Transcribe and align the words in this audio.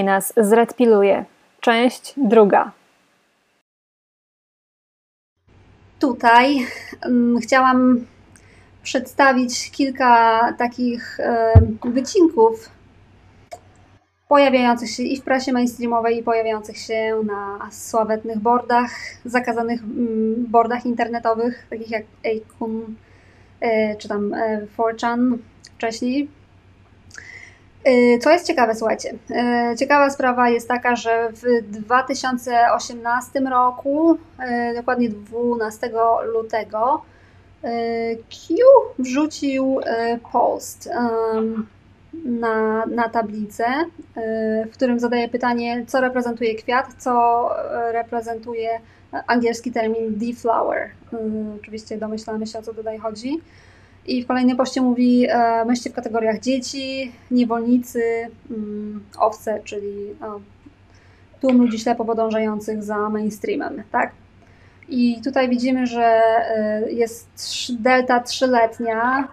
Britney 0.00 0.04
nas 0.04 0.32
zredpiluje. 0.36 1.24
Część 1.60 2.14
druga. 2.16 2.72
Tutaj 5.98 6.66
um, 7.04 7.38
chciałam 7.42 8.06
przedstawić 8.82 9.70
kilka 9.70 10.40
takich 10.58 11.18
um, 11.54 11.92
wycinków 11.92 12.70
pojawiających 14.28 14.90
się 14.90 15.02
i 15.02 15.16
w 15.16 15.22
prasie 15.22 15.52
mainstreamowej, 15.52 16.18
i 16.18 16.22
pojawiających 16.22 16.78
się 16.78 17.22
na 17.26 17.70
sławetnych 17.70 18.38
boardach, 18.38 18.90
zakazanych 19.24 19.82
um, 19.82 20.46
boardach 20.48 20.86
internetowych, 20.86 21.66
takich 21.70 21.90
jak 21.90 22.04
Akun 22.24 22.96
e, 23.60 23.96
czy 23.96 24.08
tam 24.08 24.34
e, 24.34 24.66
4chan 24.76 25.38
wcześniej. 25.76 26.39
Y, 27.88 28.18
co 28.18 28.30
jest 28.30 28.46
ciekawe, 28.46 28.74
słuchajcie. 28.74 29.14
Y, 29.72 29.76
ciekawa 29.76 30.10
sprawa 30.10 30.48
jest 30.48 30.68
taka, 30.68 30.96
że 30.96 31.28
w 31.32 31.70
2018 31.70 33.40
roku, 33.40 34.14
y, 34.72 34.74
dokładnie 34.74 35.08
12 35.08 35.90
lutego, 36.24 37.02
Q 38.30 38.56
wrzucił 38.98 39.80
post 40.32 40.88
na, 42.24 42.86
na 42.86 43.08
tablicę, 43.08 43.64
w 44.66 44.72
którym 44.72 45.00
zadaje 45.00 45.28
pytanie, 45.28 45.84
co 45.86 46.00
reprezentuje 46.00 46.54
kwiat, 46.54 46.86
co 46.98 47.48
reprezentuje 47.92 48.80
angielski 49.26 49.72
termin 49.72 50.18
deflower. 50.18 50.90
Oczywiście 51.60 51.98
domyślamy 51.98 52.46
się, 52.46 52.58
o 52.58 52.62
co 52.62 52.74
tutaj 52.74 52.98
chodzi. 52.98 53.40
I 54.06 54.24
w 54.24 54.26
kolejnym 54.26 54.56
poście 54.56 54.80
mówi, 54.80 55.26
e, 55.28 55.64
myślcie 55.64 55.90
w 55.90 55.94
kategoriach 55.94 56.40
dzieci, 56.40 57.12
niewolnicy, 57.30 58.02
mm, 58.50 59.04
owce, 59.18 59.60
czyli 59.64 59.92
no, 60.20 60.40
tłum 61.40 61.58
ludzi 61.58 61.78
ślepo 61.78 62.04
podążających 62.04 62.82
za 62.82 63.08
mainstreamem, 63.08 63.82
tak? 63.92 64.12
I 64.88 65.20
tutaj 65.24 65.48
widzimy, 65.48 65.86
że 65.86 66.04
e, 66.04 66.92
jest 66.92 67.28
delta 67.70 68.20
trzyletnia, 68.20 69.28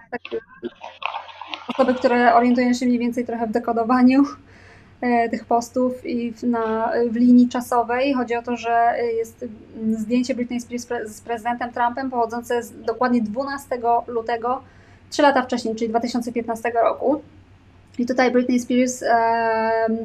osoby, 1.68 1.94
które 1.94 2.34
orientują 2.34 2.74
się 2.74 2.86
mniej 2.86 2.98
więcej 2.98 3.26
trochę 3.26 3.46
w 3.46 3.52
dekodowaniu 3.52 4.24
tych 5.30 5.44
postów 5.44 6.06
i 6.06 6.32
w, 6.32 6.42
na, 6.42 6.92
w 7.10 7.16
linii 7.16 7.48
czasowej. 7.48 8.14
Chodzi 8.14 8.34
o 8.34 8.42
to, 8.42 8.56
że 8.56 8.94
jest 9.16 9.44
zdjęcie 9.92 10.34
Britney 10.34 10.60
Spears 10.60 11.12
z 11.12 11.20
prezydentem 11.20 11.72
Trumpem 11.72 12.10
pochodzące 12.10 12.62
z 12.62 12.82
dokładnie 12.82 13.22
12 13.22 13.78
lutego, 14.06 14.62
3 15.10 15.22
lata 15.22 15.42
wcześniej, 15.42 15.76
czyli 15.76 15.90
2015 15.90 16.72
roku. 16.84 17.22
I 17.98 18.06
tutaj 18.06 18.30
Britney 18.30 18.60
Spears 18.60 19.02
um, 19.02 20.04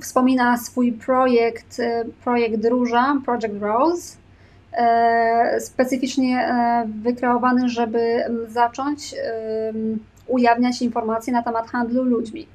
wspomina 0.00 0.56
swój 0.56 0.92
projekt, 0.92 1.80
e, 1.80 2.04
projekt 2.24 2.64
Róża, 2.64 3.16
Project 3.24 3.60
Rose, 3.60 4.16
e, 4.72 5.60
specyficznie 5.60 6.38
e, 6.38 6.88
wykreowany, 7.02 7.68
żeby 7.68 8.24
zacząć 8.48 9.14
ujawniać 10.26 10.82
informacje 10.82 11.32
na 11.32 11.42
temat 11.42 11.70
handlu 11.70 12.02
ludźmi. 12.02 12.46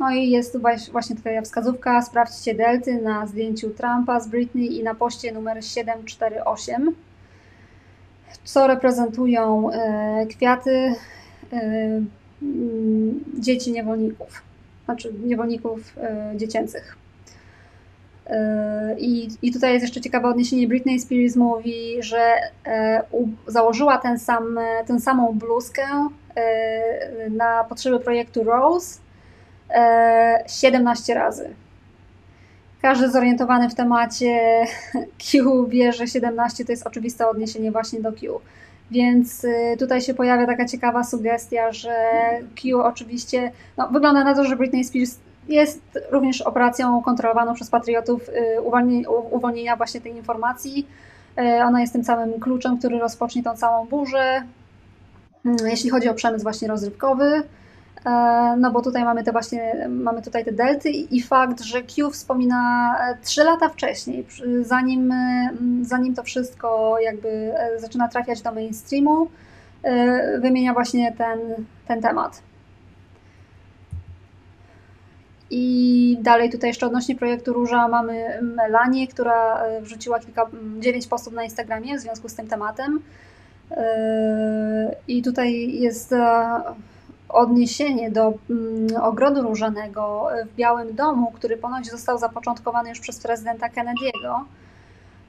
No 0.00 0.10
i 0.10 0.30
jest 0.30 0.56
właśnie 0.92 1.16
tutaj 1.16 1.42
wskazówka, 1.42 2.02
sprawdźcie 2.02 2.54
delty 2.54 3.02
na 3.02 3.26
zdjęciu 3.26 3.70
Trumpa 3.70 4.20
z 4.20 4.28
Britney 4.28 4.78
i 4.78 4.82
na 4.82 4.94
poście 4.94 5.32
numer 5.32 5.64
748, 5.64 6.94
co 8.44 8.66
reprezentują 8.66 9.70
e, 9.72 10.26
kwiaty 10.26 10.94
e, 11.52 12.00
dzieci 13.38 13.72
niewolników, 13.72 14.42
znaczy 14.84 15.12
niewolników 15.24 15.80
e, 15.96 16.32
dziecięcych. 16.36 16.96
I, 18.98 19.28
I 19.42 19.52
tutaj 19.52 19.72
jest 19.72 19.82
jeszcze 19.82 20.00
ciekawe 20.00 20.28
odniesienie. 20.28 20.68
Britney 20.68 21.00
Spears 21.00 21.36
mówi, 21.36 21.96
że 22.00 22.34
założyła 23.46 23.98
ten 23.98 24.18
sam, 24.18 24.58
tę 24.86 25.00
samą 25.00 25.32
bluzkę 25.38 26.08
na 27.30 27.64
potrzeby 27.64 28.00
projektu 28.00 28.44
Rose 28.44 29.00
17 30.46 31.14
razy. 31.14 31.54
Każdy 32.82 33.10
zorientowany 33.10 33.68
w 33.68 33.74
temacie 33.74 34.66
Q 35.30 35.66
wie, 35.66 35.92
że 35.92 36.06
17 36.06 36.64
to 36.64 36.72
jest 36.72 36.86
oczywiste 36.86 37.28
odniesienie 37.28 37.72
właśnie 37.72 38.00
do 38.00 38.12
Q. 38.12 38.40
Więc 38.90 39.44
y, 39.44 39.76
tutaj 39.78 40.00
się 40.00 40.14
pojawia 40.14 40.46
taka 40.46 40.64
ciekawa 40.64 41.04
sugestia, 41.04 41.72
że 41.72 41.94
Q 42.62 42.80
oczywiście, 42.80 43.52
no, 43.76 43.88
wygląda 43.88 44.24
na 44.24 44.34
to, 44.34 44.44
że 44.44 44.56
Britney 44.56 44.84
Spears 44.84 45.16
jest 45.48 45.80
również 46.10 46.42
operacją 46.42 47.02
kontrolowaną 47.02 47.54
przez 47.54 47.70
patriotów 47.70 48.28
y, 48.28 48.60
uwolnienia 49.30 49.76
właśnie 49.76 50.00
tej 50.00 50.16
informacji. 50.16 50.86
Y, 51.38 51.64
ona 51.64 51.80
jest 51.80 51.92
tym 51.92 52.04
samym 52.04 52.40
kluczem, 52.40 52.78
który 52.78 52.98
rozpocznie 52.98 53.42
tą 53.42 53.56
całą 53.56 53.86
burzę, 53.86 54.42
jeśli 55.64 55.90
chodzi 55.90 56.08
o 56.08 56.14
przemysł 56.14 56.42
właśnie 56.42 56.68
rozrywkowy. 56.68 57.42
E, 58.04 58.56
no 58.58 58.70
bo 58.70 58.82
tutaj 58.82 59.04
mamy 59.04 59.24
te 59.24 59.32
właśnie, 59.32 59.86
mamy 59.88 60.22
tutaj 60.22 60.44
te 60.44 60.52
delty 60.52 60.90
i 60.90 61.22
fakt, 61.22 61.60
że 61.60 61.82
Q 61.82 62.10
wspomina 62.10 62.94
e, 63.00 63.16
trzy 63.22 63.44
lata 63.44 63.68
wcześniej, 63.68 64.26
zanim, 64.62 65.12
e, 65.12 65.50
zanim 65.82 66.14
to 66.14 66.22
wszystko 66.22 66.96
jakby 67.00 67.52
zaczyna 67.78 68.08
trafiać 68.08 68.42
do 68.42 68.52
mainstreamu, 68.52 69.28
wymienia 70.40 70.72
właśnie 70.72 71.12
ten, 71.12 71.38
ten 71.88 72.02
temat. 72.02 72.42
I 75.50 76.18
dalej 76.20 76.50
tutaj 76.50 76.70
jeszcze 76.70 76.86
odnośnie 76.86 77.16
projektu 77.16 77.52
Róża 77.52 77.88
mamy 77.88 78.42
Melanię, 78.42 79.08
która 79.08 79.62
wrzuciła 79.80 80.20
kilka, 80.20 80.46
dziewięć 80.80 81.06
postów 81.06 81.32
na 81.32 81.44
Instagramie 81.44 81.98
w 81.98 82.00
związku 82.00 82.28
z 82.28 82.34
tym 82.34 82.48
tematem. 82.48 83.00
I 85.08 85.22
tutaj 85.22 85.72
jest 85.72 86.14
odniesienie 87.28 88.10
do 88.10 88.32
mm, 88.50 89.02
ogrodu 89.02 89.42
różanego 89.42 90.28
w 90.46 90.54
Białym 90.54 90.94
Domu, 90.94 91.32
który 91.34 91.56
ponoć 91.56 91.90
został 91.90 92.18
zapoczątkowany 92.18 92.88
już 92.88 93.00
przez 93.00 93.18
prezydenta 93.18 93.68
Kennedy'ego. 93.68 94.44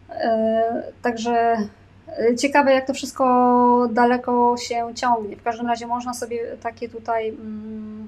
E, 0.10 0.84
także 1.02 1.58
e, 2.20 2.36
ciekawe, 2.36 2.74
jak 2.74 2.88
to 2.88 2.94
wszystko 2.94 3.88
daleko 3.92 4.58
się 4.58 4.88
ciągnie. 4.96 5.36
W 5.36 5.44
każdym 5.44 5.68
razie 5.68 5.88
można 5.88 6.14
sobie 6.14 6.58
takie 6.62 6.90
tutaj 6.90 7.30
mm, 7.30 8.08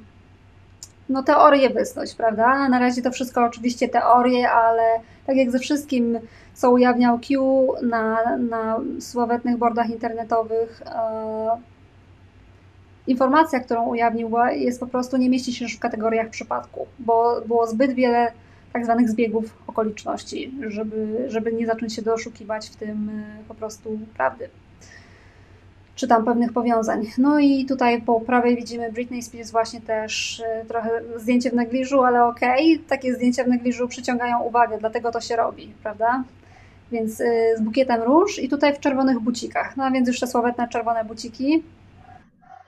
no, 1.09 1.23
teorie 1.23 1.69
wysnuć, 1.69 2.13
prawda? 2.15 2.69
Na 2.69 2.79
razie 2.79 3.01
to 3.01 3.11
wszystko 3.11 3.45
oczywiście 3.45 3.89
teorie, 3.89 4.51
ale 4.51 4.83
tak 5.25 5.35
jak 5.35 5.51
ze 5.51 5.59
wszystkim, 5.59 6.19
co 6.53 6.71
ujawniał 6.71 7.19
Q 7.19 7.67
na, 7.81 8.37
na 8.37 8.79
sławetnych 8.99 9.57
bordach 9.57 9.89
internetowych, 9.89 10.81
e, 10.85 11.70
informacja, 13.07 13.59
którą 13.59 13.87
ujawnił, 13.87 14.31
jest 14.51 14.79
po 14.79 14.87
prostu, 14.87 15.17
nie 15.17 15.29
mieści 15.29 15.53
się 15.53 15.65
już 15.65 15.75
w 15.75 15.79
kategoriach 15.79 16.29
przypadku, 16.29 16.87
bo 16.99 17.41
było 17.47 17.67
zbyt 17.67 17.93
wiele 17.93 18.31
tak 18.73 18.85
zwanych 18.85 19.09
zbiegów 19.09 19.57
okoliczności, 19.67 20.51
żeby, 20.67 21.25
żeby 21.27 21.53
nie 21.53 21.67
zacząć 21.67 21.95
się 21.95 22.01
doszukiwać 22.01 22.69
w 22.69 22.75
tym 22.75 23.09
e, 23.09 23.43
po 23.47 23.55
prostu 23.55 23.99
prawdy. 24.17 24.49
Czy 25.95 26.07
tam 26.07 26.25
pewnych 26.25 26.53
powiązań. 26.53 27.05
No 27.17 27.39
i 27.39 27.65
tutaj 27.65 28.01
po 28.01 28.21
prawej 28.21 28.55
widzimy 28.55 28.91
Britney 28.91 29.23
Spears 29.23 29.51
właśnie 29.51 29.81
też 29.81 30.43
e, 30.45 30.65
trochę 30.65 30.89
zdjęcie 31.17 31.49
w 31.49 31.53
negliżu, 31.53 32.03
ale 32.03 32.25
okej, 32.25 32.75
okay, 32.75 32.87
takie 32.89 33.15
zdjęcia 33.15 33.43
w 33.43 33.47
negliżu 33.47 33.87
przyciągają 33.87 34.41
uwagę, 34.41 34.77
dlatego 34.79 35.11
to 35.11 35.21
się 35.21 35.35
robi, 35.35 35.73
prawda? 35.83 36.23
Więc 36.91 37.21
e, 37.21 37.57
z 37.57 37.61
bukietem 37.61 38.01
róż 38.01 38.39
i 38.39 38.49
tutaj 38.49 38.75
w 38.75 38.79
czerwonych 38.79 39.19
bucikach. 39.19 39.77
No 39.77 39.83
a 39.83 39.91
więc 39.91 40.07
już 40.07 40.19
te 40.19 40.27
czerwone 40.69 41.05
buciki. 41.05 41.63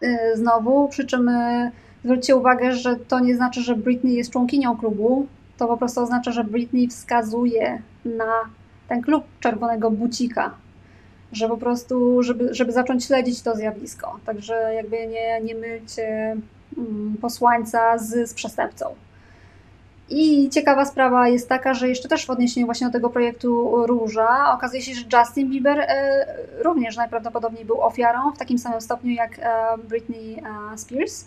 Y, 0.03 0.37
znowu, 0.37 0.87
przy 0.87 1.05
czym 1.05 1.29
y, 1.29 1.71
zwróćcie 2.03 2.35
uwagę, 2.35 2.73
że 2.73 2.95
to 2.95 3.19
nie 3.19 3.35
znaczy, 3.35 3.61
że 3.61 3.75
Britney 3.75 4.13
jest 4.13 4.31
członkinią 4.31 4.77
klubu, 4.77 5.27
to 5.57 5.67
po 5.67 5.77
prostu 5.77 6.01
oznacza, 6.01 6.31
że 6.31 6.43
Britney 6.43 6.87
wskazuje 6.87 7.81
na 8.05 8.33
ten 8.87 9.01
klub 9.01 9.23
czerwonego 9.39 9.91
bucika, 9.91 10.51
że 11.31 11.47
po 11.47 11.57
prostu, 11.57 12.23
żeby, 12.23 12.53
żeby 12.53 12.71
zacząć 12.71 13.05
śledzić 13.05 13.41
to 13.41 13.55
zjawisko. 13.55 14.19
Także 14.25 14.73
jakby 14.75 15.07
nie, 15.07 15.41
nie 15.41 15.55
mylcie 15.55 16.37
mm, 16.77 17.15
posłańca 17.21 17.97
z, 17.97 18.29
z 18.29 18.33
przestępcą. 18.33 18.85
I 20.09 20.49
ciekawa 20.49 20.85
sprawa 20.85 21.27
jest 21.27 21.49
taka, 21.49 21.73
że 21.73 21.89
jeszcze 21.89 22.07
też 22.07 22.25
w 22.25 22.29
odniesieniu 22.29 22.65
właśnie 22.65 22.87
do 22.87 22.93
tego 22.93 23.09
projektu 23.09 23.71
Róża 23.87 24.53
okazuje 24.53 24.81
się, 24.81 24.93
że 24.93 25.19
Justin 25.19 25.49
Bieber 25.49 25.79
e, 25.79 26.25
również 26.63 26.97
najprawdopodobniej 26.97 27.65
był 27.65 27.81
ofiarą 27.81 28.31
w 28.31 28.37
takim 28.37 28.57
samym 28.57 28.81
stopniu 28.81 29.11
jak 29.11 29.39
e, 29.39 29.77
Britney 29.77 30.43
e, 30.73 30.77
Spears. 30.77 31.25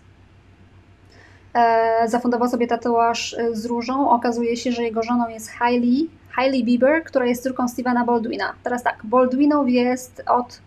Zafundował 2.07 2.49
sobie 2.49 2.67
tatuaż 2.67 3.37
z 3.53 3.65
różą. 3.65 4.11
Okazuje 4.11 4.57
się, 4.57 4.73
że 4.73 4.83
jego 4.83 5.03
żoną 5.03 5.29
jest 5.29 5.51
Hailey, 5.51 6.11
Hailey 6.31 6.65
Bieber, 6.65 7.05
która 7.05 7.27
jest 7.27 7.43
córką 7.43 7.69
Stevena 7.69 8.05
Baldwina. 8.05 8.53
Teraz 8.63 8.83
tak, 8.83 8.97
Baldwinów 9.05 9.69
jest 9.69 10.23
od 10.27 10.61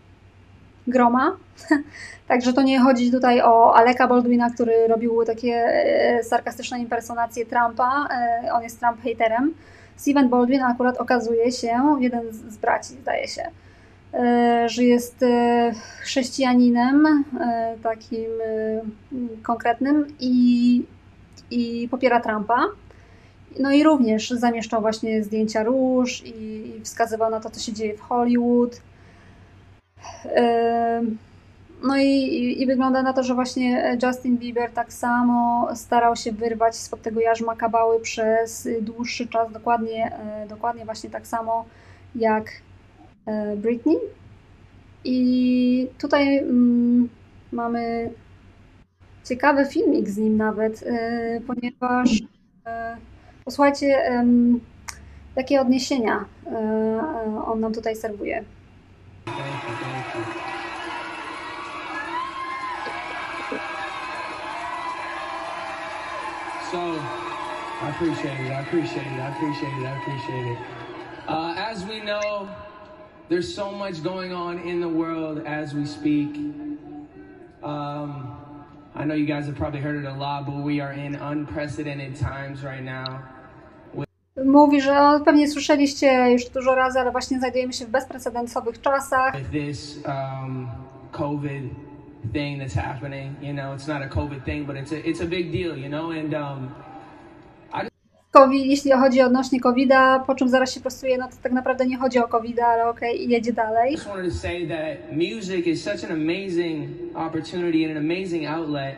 groma, 0.89 1.38
Także 2.27 2.53
to 2.53 2.62
nie 2.62 2.80
chodzi 2.80 3.12
tutaj 3.12 3.41
o 3.41 3.75
Aleka 3.75 4.07
Baldwina, 4.07 4.50
który 4.50 4.88
robił 4.88 5.25
takie 5.25 5.53
e, 5.53 6.24
sarkastyczne 6.24 6.80
impersonacje 6.80 7.45
Trumpa. 7.45 8.07
E, 8.12 8.53
on 8.53 8.63
jest 8.63 8.80
Trump 8.80 9.03
haterem. 9.03 9.53
Steven 9.95 10.30
Baldwin 10.30 10.62
akurat 10.62 10.97
okazuje 10.97 11.51
się, 11.51 11.97
jeden 12.00 12.21
z 12.31 12.57
braci 12.57 12.94
zdaje 12.94 13.27
się, 13.27 13.44
e, 14.13 14.69
że 14.69 14.83
jest 14.83 15.25
chrześcijaninem 16.01 17.24
takim 17.83 18.30
konkretnym 19.44 20.06
i, 20.19 20.83
i 21.51 21.88
popiera 21.91 22.19
Trumpa. 22.19 22.65
No 23.59 23.71
i 23.71 23.83
również 23.83 24.30
zamieszczał 24.30 24.81
właśnie 24.81 25.24
zdjęcia 25.24 25.63
róż 25.63 26.24
i, 26.25 26.30
i 26.77 26.81
wskazywał 26.83 27.31
na 27.31 27.39
to, 27.39 27.50
co 27.50 27.59
się 27.59 27.74
dzieje 27.74 27.97
w 27.97 28.01
Hollywood. 28.01 28.81
No 31.84 31.98
i, 31.98 32.62
i, 32.62 32.66
wygląda 32.66 33.04
na 33.04 33.13
to, 33.13 33.24
że 33.24 33.36
właśnie 33.36 33.98
Justin 34.04 34.38
Bieber 34.38 34.72
tak 34.72 34.94
samo 34.94 35.68
starał 35.75 36.16
się 36.16 36.31
wyrwać 36.31 36.75
spod 36.75 37.01
tego 37.01 37.19
jarzma 37.19 37.56
kabały 37.56 38.00
przez 38.00 38.68
dłuższy 38.81 39.28
czas, 39.28 39.51
dokładnie, 39.51 40.12
e, 40.16 40.48
dokładnie 40.48 40.86
właśnie 40.86 41.10
tak 41.10 41.28
samo 41.28 41.66
jak 42.16 42.51
e, 43.25 43.56
Britney. 43.56 43.98
I 45.04 45.88
tutaj 45.98 46.38
mm, 46.38 47.10
mamy 47.51 48.12
ciekawy 49.25 49.66
filmik 49.66 50.10
z 50.10 50.18
nim 50.18 50.38
nawet, 50.38 50.84
e, 50.84 51.42
ponieważ 51.48 52.10
posłuchajcie, 53.46 53.98
jakie 55.36 55.62
odniesienia 55.62 56.25
on 57.46 57.60
nam 57.60 57.74
tutaj 57.74 57.96
serwuje. 57.96 58.44
I 67.81 67.90
appreciate 67.92 68.40
it. 68.40 68.52
I 68.52 68.62
appreciate 68.62 69.08
it. 69.08 69.20
I 69.20 69.36
appreciate 69.36 69.74
it. 69.74 69.86
I 69.86 70.02
appreciate 70.02 70.46
it. 70.48 70.58
Uh, 71.28 71.54
as 71.58 71.86
we 71.86 72.02
know, 72.02 72.50
there's 73.30 73.54
so 73.54 73.72
much 73.72 74.04
going 74.04 74.34
on 74.34 74.60
in 74.60 74.81
the 74.81 74.90
world 74.90 75.44
as 75.46 75.74
we 75.74 75.86
speak. 75.86 76.36
Um, 77.64 78.36
I 78.96 79.06
know 79.06 79.14
you 79.14 79.26
guys 79.26 79.46
have 79.46 79.56
probably 79.56 79.80
heard 79.80 79.96
it 80.04 80.06
a 80.06 80.14
lot, 80.14 80.46
but 80.46 80.58
we 80.58 80.81
are 80.81 80.92
in 80.92 81.16
unprecedented 81.16 82.16
times 82.16 82.64
right 82.64 82.84
now. 82.84 83.22
Mówi, 84.46 84.82
że 84.82 85.20
pewnie 85.25 85.48
słyszeliście 85.48 86.32
już 86.32 86.50
dużo 86.50 86.75
razy, 86.75 87.00
ale 87.00 87.12
właśnie 87.12 87.40
znajdujemy 87.40 87.74
się 87.74 87.86
w 87.86 87.90
bezprecedensowych 87.90 88.82
czasach. 88.82 89.38
With 89.38 89.52
this 89.52 90.00
um, 90.06 90.68
COVID 91.12 91.64
thing 92.34 92.62
that's 92.62 92.74
happening. 92.74 93.36
You 93.42 93.54
know, 93.54 93.74
it's 93.74 93.88
not 93.88 94.02
a 94.02 94.08
COVID 94.08 94.46
thing, 94.46 94.68
but 94.68 94.75
it's 94.75 94.92
a 94.92 95.10
it's 95.10 95.22
a 95.22 95.25
big 95.25 95.52
deal. 95.52 95.78
You 95.78 95.90
know, 95.90 96.12
and 96.12 96.34
um, 96.34 96.70
COVID, 98.31 98.66
jeśli 98.66 98.92
chodzi 98.92 99.22
odnośnie 99.22 99.60
COVID-a, 99.60 100.20
po 100.20 100.36
czym 100.36 100.50
zaraz 100.50 100.74
się 100.74 100.80
prostuje, 100.80 101.18
no 101.18 101.28
to 101.28 101.36
tak 101.44 101.52
naprawdę 101.52 101.86
nie 101.86 101.98
chodzi 101.98 102.20
o 102.20 102.28
COVID, 102.28 102.60
ale 102.60 102.90
okej, 102.90 103.16
okay, 103.16 103.26
jedzie 103.26 103.54
dalej. 103.54 103.92
Just 103.92 104.08
wanted 104.08 104.34
to 104.34 104.40
say 104.40 104.68
that 104.68 105.18
music 105.18 105.68
is 105.68 105.84
such 105.84 106.04
an 106.04 106.12
amazing 106.12 106.88
opportunity 107.16 107.86
and 107.86 107.98
an 107.98 107.98
amazing 107.98 108.46
outlet 108.46 108.96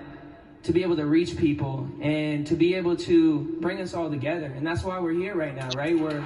to 0.64 0.74
be 0.74 0.84
able 0.84 0.96
to 0.96 1.06
reach 1.06 1.38
people 1.38 1.88
and 2.04 2.50
to 2.50 2.56
be 2.56 2.76
able 2.76 2.96
to 2.98 3.46
bring 3.62 3.82
us 3.82 3.94
all 3.94 4.10
together. 4.10 4.52
And 4.58 4.68
that's 4.68 4.84
why 4.84 5.00
we're 5.00 5.20
here 5.24 5.36
right 5.36 5.56
now, 5.56 5.70
right? 5.78 6.00
We're 6.00 6.24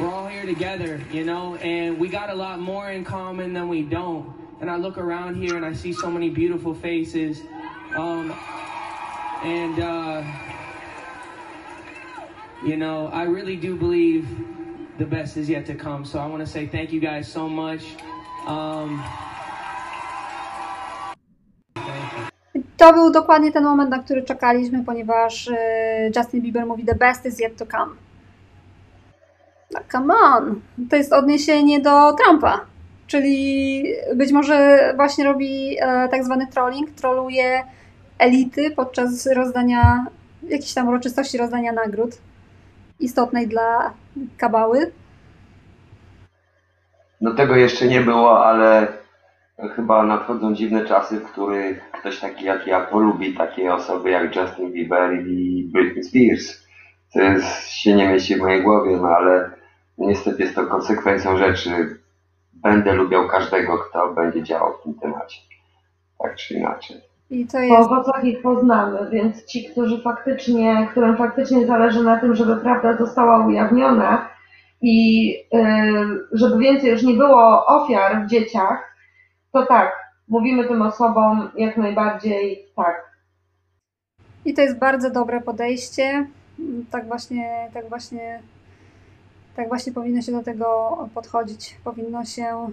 we're 0.00 0.14
all 0.14 0.28
here 0.28 0.46
together, 0.46 1.00
you 1.12 1.24
know, 1.24 1.56
and 1.62 1.98
we 1.98 2.08
got 2.08 2.28
a 2.30 2.34
lot 2.34 2.58
more 2.58 2.90
in 2.90 3.04
common 3.04 3.54
than 3.54 3.68
we 3.68 3.82
don't. 3.82 4.26
And 4.60 4.70
I 4.70 4.76
look 4.76 4.98
around 4.98 5.36
here 5.36 5.56
and 5.56 5.64
I 5.64 5.74
see 5.74 5.92
so 5.92 6.10
many 6.10 6.28
beautiful 6.28 6.74
faces. 6.74 7.40
Um, 7.96 8.34
and, 9.44 9.78
uh, 9.78 10.22
you 12.64 12.76
know, 12.76 13.08
I 13.12 13.24
really 13.24 13.56
do 13.56 13.76
believe 13.76 14.26
the 14.98 15.06
best 15.06 15.36
is 15.36 15.48
yet 15.48 15.66
to 15.66 15.74
come. 15.74 16.04
So 16.04 16.18
I 16.18 16.26
want 16.26 16.40
to 16.40 16.46
say 16.46 16.66
thank 16.66 16.92
you 16.92 17.00
guys 17.00 17.32
so 17.32 17.48
much. 17.48 17.82
Um, 18.46 19.02
to 22.76 22.92
był 22.92 23.10
dokładnie 23.10 23.52
ten 23.52 23.64
moment, 23.64 23.90
na 23.90 23.98
który 23.98 24.22
czekaliśmy, 24.22 24.84
ponieważ 24.84 25.50
Justin 26.16 26.40
Bieber 26.40 26.66
mówi 26.66 26.84
The 26.84 26.94
best 26.94 27.26
is 27.26 27.40
yet 27.40 27.56
to 27.56 27.66
come. 27.66 27.94
No 29.70 29.80
come 29.92 30.14
on, 30.14 30.60
to 30.90 30.96
jest 30.96 31.12
odniesienie 31.12 31.80
do 31.80 32.12
Trumpa. 32.12 32.60
Czyli 33.06 33.84
być 34.14 34.32
może 34.32 34.92
właśnie 34.96 35.24
robi 35.24 35.76
e, 35.80 36.08
tak 36.08 36.24
zwany 36.24 36.46
trolling, 36.46 36.90
troluje 36.90 37.64
elity 38.18 38.70
podczas 38.70 39.26
rozdania, 39.26 40.06
jakiejś 40.42 40.74
tam 40.74 40.88
uroczystości 40.88 41.38
rozdania 41.38 41.72
nagród 41.72 42.10
istotnej 43.00 43.48
dla 43.48 43.94
kabały. 44.36 44.92
No 47.20 47.34
tego 47.34 47.56
jeszcze 47.56 47.86
nie 47.86 48.00
było, 48.00 48.46
ale 48.46 48.88
chyba 49.76 50.02
nadchodzą 50.02 50.54
dziwne 50.54 50.84
czasy, 50.84 51.20
w 51.20 51.24
których 51.24 51.90
ktoś 51.90 52.20
taki 52.20 52.44
jak 52.44 52.66
ja 52.66 52.80
polubi 52.80 53.34
takie 53.34 53.74
osoby 53.74 54.10
jak 54.10 54.36
Justin 54.36 54.72
Bieber 54.72 55.26
i 55.26 55.70
Britney 55.72 56.04
Spears. 56.04 56.66
To 57.12 57.20
jest, 57.20 57.68
się 57.68 57.94
nie 57.94 58.08
mieści 58.08 58.36
w 58.36 58.38
mojej 58.38 58.62
głowie, 58.62 58.96
no 58.96 59.08
ale 59.08 59.50
niestety 59.98 60.42
jest 60.42 60.54
to 60.54 60.66
konsekwencją 60.66 61.38
rzeczy. 61.38 62.00
Będę 62.52 62.92
lubiał 62.92 63.28
każdego, 63.28 63.78
kto 63.78 64.12
będzie 64.14 64.42
działał 64.42 64.72
w 64.78 64.82
tym 64.82 64.94
temacie. 64.94 65.40
Tak 66.18 66.36
czy 66.36 66.54
inaczej. 66.54 67.15
I 67.30 67.46
to 67.46 67.58
jest... 67.58 67.88
Po 67.88 67.94
owocach 67.94 68.24
ich 68.24 68.42
poznamy, 68.42 69.10
więc 69.10 69.44
ci, 69.44 69.70
którzy 69.70 70.02
faktycznie, 70.02 70.88
którym 70.90 71.16
faktycznie 71.16 71.66
zależy 71.66 72.02
na 72.02 72.20
tym, 72.20 72.34
żeby 72.34 72.56
prawda 72.56 72.96
została 72.96 73.46
ujawniona 73.46 74.28
i 74.82 75.28
yy, 75.52 76.26
żeby 76.32 76.58
więcej 76.58 76.90
już 76.90 77.02
nie 77.02 77.14
było 77.14 77.66
ofiar 77.66 78.24
w 78.24 78.30
dzieciach, 78.30 78.96
to 79.52 79.66
tak, 79.66 79.92
mówimy 80.28 80.64
tym 80.68 80.82
osobom 80.82 81.50
jak 81.56 81.76
najbardziej 81.76 82.66
tak. 82.76 83.10
I 84.44 84.54
to 84.54 84.62
jest 84.62 84.78
bardzo 84.78 85.10
dobre 85.10 85.40
podejście. 85.40 86.26
Tak 86.90 87.06
właśnie, 87.06 87.70
tak 87.74 87.88
właśnie 87.88 88.40
tak 89.56 89.68
właśnie 89.68 89.92
powinno 89.92 90.22
się 90.22 90.32
do 90.32 90.42
tego 90.42 90.96
podchodzić. 91.14 91.76
Powinno 91.84 92.24
się 92.24 92.72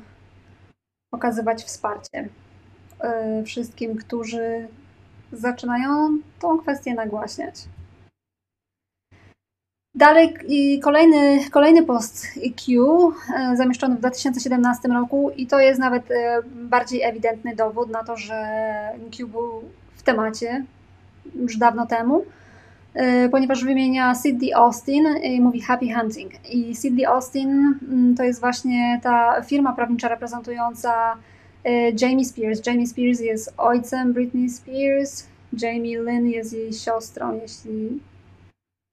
okazywać 1.11 1.63
wsparcie 1.63 2.19
y, 2.19 2.29
wszystkim, 3.45 3.95
którzy 3.95 4.67
zaczynają 5.31 6.17
tą 6.39 6.57
kwestię 6.57 6.93
nagłaśniać. 6.93 7.55
Dalej 9.95 10.33
kolejny, 10.83 11.49
kolejny 11.51 11.83
post 11.83 12.27
Q 12.65 13.09
y, 13.09 13.57
zamieszczony 13.57 13.95
w 13.95 13.99
2017 13.99 14.87
roku 14.87 15.31
i 15.37 15.47
to 15.47 15.59
jest 15.59 15.79
nawet 15.79 16.11
y, 16.11 16.15
bardziej 16.45 17.03
ewidentny 17.03 17.55
dowód 17.55 17.89
na 17.89 18.03
to, 18.03 18.17
że 18.17 18.45
Q 19.17 19.27
był 19.27 19.61
w 19.95 20.03
temacie 20.03 20.65
już 21.35 21.57
dawno 21.57 21.85
temu. 21.85 22.25
E, 22.93 23.29
ponieważ 23.29 23.63
wymienia 23.63 24.15
Sydney 24.15 24.53
Austin 24.53 25.07
i 25.23 25.41
mówi 25.41 25.61
Happy 25.61 25.93
Hunting. 25.93 26.31
I 26.53 26.75
Sydney 26.75 27.05
Austin 27.05 27.79
mm, 27.91 28.15
to 28.15 28.23
jest 28.23 28.39
właśnie 28.39 28.99
ta 29.03 29.41
firma 29.41 29.73
prawnicza 29.73 30.07
reprezentująca 30.07 31.13
e, 31.13 31.32
Jamie 32.01 32.25
Spears. 32.25 32.67
Jamie 32.67 32.87
Spears 32.87 33.19
jest 33.19 33.53
ojcem 33.57 34.13
Britney 34.13 34.49
Spears, 34.49 35.27
Jamie 35.61 36.01
Lynn 36.01 36.27
jest 36.27 36.53
jej 36.53 36.73
siostrą, 36.73 37.39
jeśli 37.41 37.99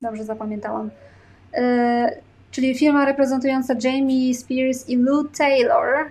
dobrze 0.02 0.24
zapamiętałam. 0.24 0.90
E, 1.54 2.16
czyli 2.50 2.74
firma 2.74 3.04
reprezentująca 3.04 3.74
Jamie 3.84 4.34
Spears 4.34 4.88
i 4.88 4.96
Lou 4.96 5.24
Taylor. 5.24 6.06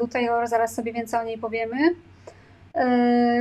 Lou 0.00 0.08
Taylor, 0.08 0.48
zaraz 0.48 0.74
sobie 0.74 0.92
więcej 0.92 1.20
o 1.20 1.24
niej 1.24 1.38
powiemy. 1.38 1.76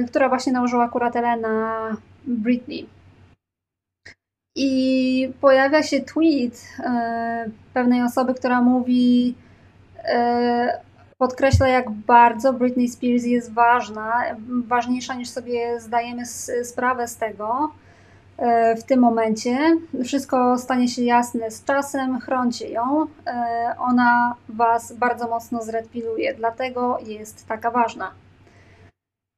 która 0.07 0.29
właśnie 0.29 0.53
nałożyła 0.53 0.89
kuratelę 0.89 1.37
na 1.37 1.97
Britney. 2.27 2.87
I 4.55 5.33
pojawia 5.41 5.83
się 5.83 5.99
tweet 5.99 6.67
e, 6.79 7.45
pewnej 7.73 8.03
osoby, 8.03 8.33
która 8.33 8.61
mówi, 8.61 9.35
e, 10.03 10.79
podkreśla, 11.19 11.67
jak 11.67 11.89
bardzo 11.91 12.53
Britney 12.53 12.87
Spears 12.87 13.23
jest 13.23 13.53
ważna, 13.53 14.23
ważniejsza 14.67 15.13
niż 15.13 15.29
sobie 15.29 15.79
zdajemy 15.79 16.25
sprawę 16.63 17.07
z 17.07 17.17
tego 17.17 17.71
e, 18.37 18.75
w 18.75 18.83
tym 18.83 18.99
momencie. 18.99 19.57
Wszystko 20.03 20.57
stanie 20.57 20.87
się 20.87 21.01
jasne 21.01 21.51
z 21.51 21.63
czasem, 21.63 22.19
chroncie 22.19 22.69
ją. 22.69 23.07
Ona 23.79 24.35
Was 24.49 24.93
bardzo 24.93 25.27
mocno 25.27 25.63
zredpiluje, 25.63 26.33
dlatego 26.33 26.99
jest 27.05 27.47
taka 27.47 27.71
ważna. 27.71 28.11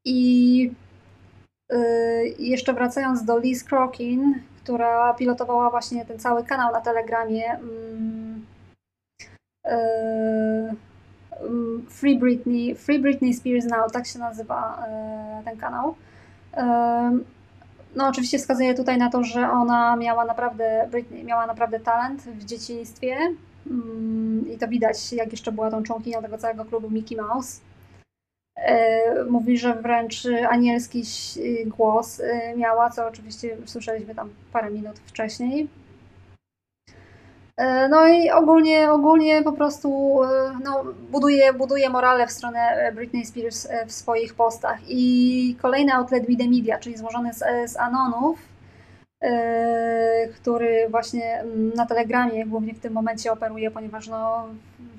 I 0.06 0.72
jeszcze 2.40 2.74
wracając 2.74 3.26
do 3.26 3.40
Liz 3.40 3.64
Crokin, 3.64 4.42
która 4.64 5.14
pilotowała 5.14 5.70
właśnie 5.70 6.06
ten 6.06 6.20
cały 6.20 6.44
kanał 6.44 6.74
na 6.74 6.82
Telegramie. 6.82 7.46
E, 7.52 7.60
mm, 9.66 10.76
Free 11.90 12.20
Britney, 12.20 12.76
Free 12.76 13.00
Britney 13.00 13.34
Spears 13.34 13.66
Now, 13.66 13.92
tak 13.92 14.08
się 14.08 14.20
nazywa 14.20 14.86
e, 14.88 15.42
ten 15.46 15.58
kanał. 15.58 15.96
E, 16.54 17.18
no 17.96 18.08
oczywiście 18.08 18.38
wskazuje 18.38 18.74
tutaj 18.74 18.98
na 18.98 19.10
to, 19.10 19.24
że 19.24 19.52
ona 19.52 19.96
miała 19.96 20.26
naprawdę, 20.26 20.88
Britney 20.92 21.24
miała 21.24 21.48
naprawdę 21.48 21.80
talent 21.80 22.22
w 22.22 22.46
dzieciństwie 22.46 23.18
mm, 23.68 24.46
i 24.54 24.58
to 24.58 24.68
widać, 24.68 25.14
jak 25.14 25.32
jeszcze 25.32 25.52
była 25.52 25.72
tą 25.72 25.84
członkinią 25.84 26.22
tego 26.22 26.38
całego 26.38 26.66
klubu 26.66 26.90
Mickey 26.90 27.18
Mouse. 27.18 27.62
Mówi, 29.30 29.58
że 29.58 29.74
wręcz 29.74 30.28
anielski 30.50 31.04
głos 31.66 32.22
miała, 32.58 32.90
co 32.90 33.08
oczywiście 33.08 33.58
słyszeliśmy 33.66 34.16
tam 34.16 34.30
parę 34.54 34.72
minut 34.72 35.00
wcześniej. 35.00 35.68
E, 37.62 37.90
no 37.90 38.08
i 38.08 38.32
ogólnie, 38.32 38.92
ogólnie 38.92 39.44
po 39.44 39.54
prostu 39.54 40.20
no, 40.64 40.84
buduje, 41.12 41.54
buduje 41.54 41.90
morale 41.90 42.28
w 42.28 42.32
stronę 42.32 42.92
Britney 42.96 43.26
Spears 43.26 43.68
w 43.88 43.92
swoich 43.92 44.34
postach. 44.34 44.80
I 44.88 45.56
kolejny 45.62 45.94
outlet 45.94 46.26
Be 46.28 46.50
Media, 46.50 46.80
czyli 46.80 46.98
złożony 46.98 47.34
z, 47.34 47.72
z 47.72 47.78
Anonów, 47.78 48.40
który 50.36 50.88
właśnie 50.90 51.40
mm, 51.40 51.74
na 51.74 51.86
Telegramie 51.86 52.46
głównie 52.46 52.74
w 52.74 52.80
tym 52.80 52.94
momencie 52.94 53.32
operuje, 53.32 53.72
ponieważ 53.72 54.08
no, 54.08 54.48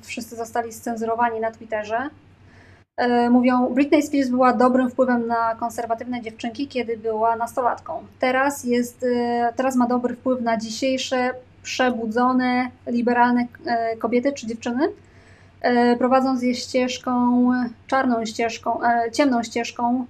wszyscy 0.02 0.37
zostali 0.37 0.73
scenzurowani 0.73 1.40
na 1.40 1.50
Twitterze. 1.50 2.09
E, 2.97 3.31
mówią, 3.31 3.69
Britney 3.75 4.02
Spears 4.02 4.28
była 4.28 4.52
dobrym 4.52 4.90
wpływem 4.90 5.26
na 5.26 5.54
konserwatywne 5.54 6.21
dziewczynki, 6.21 6.69
kiedy 6.69 6.97
była 6.97 7.37
nastolatką. 7.37 8.04
Teraz, 8.19 8.64
jest, 8.64 9.04
e, 9.16 9.52
teraz 9.57 9.76
ma 9.76 9.87
dobry 9.87 10.14
wpływ 10.14 10.40
na 10.40 10.57
dzisiejsze, 10.57 11.35
przebudzone, 11.62 12.71
liberalne 12.87 13.47
e, 13.66 13.97
kobiety 13.97 14.33
czy 14.33 14.47
dziewczyny, 14.47 14.88
prowadząc 15.99 16.42
je 16.42 16.54
ścieżką, 16.54 17.49
czarną 17.87 18.25
ścieżką, 18.25 18.81
ciemną 19.12 19.42
ścieżką 19.42 20.07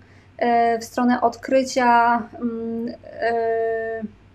w 0.80 0.84
stronę 0.84 1.20
odkrycia 1.20 2.16
mm, 2.16 2.94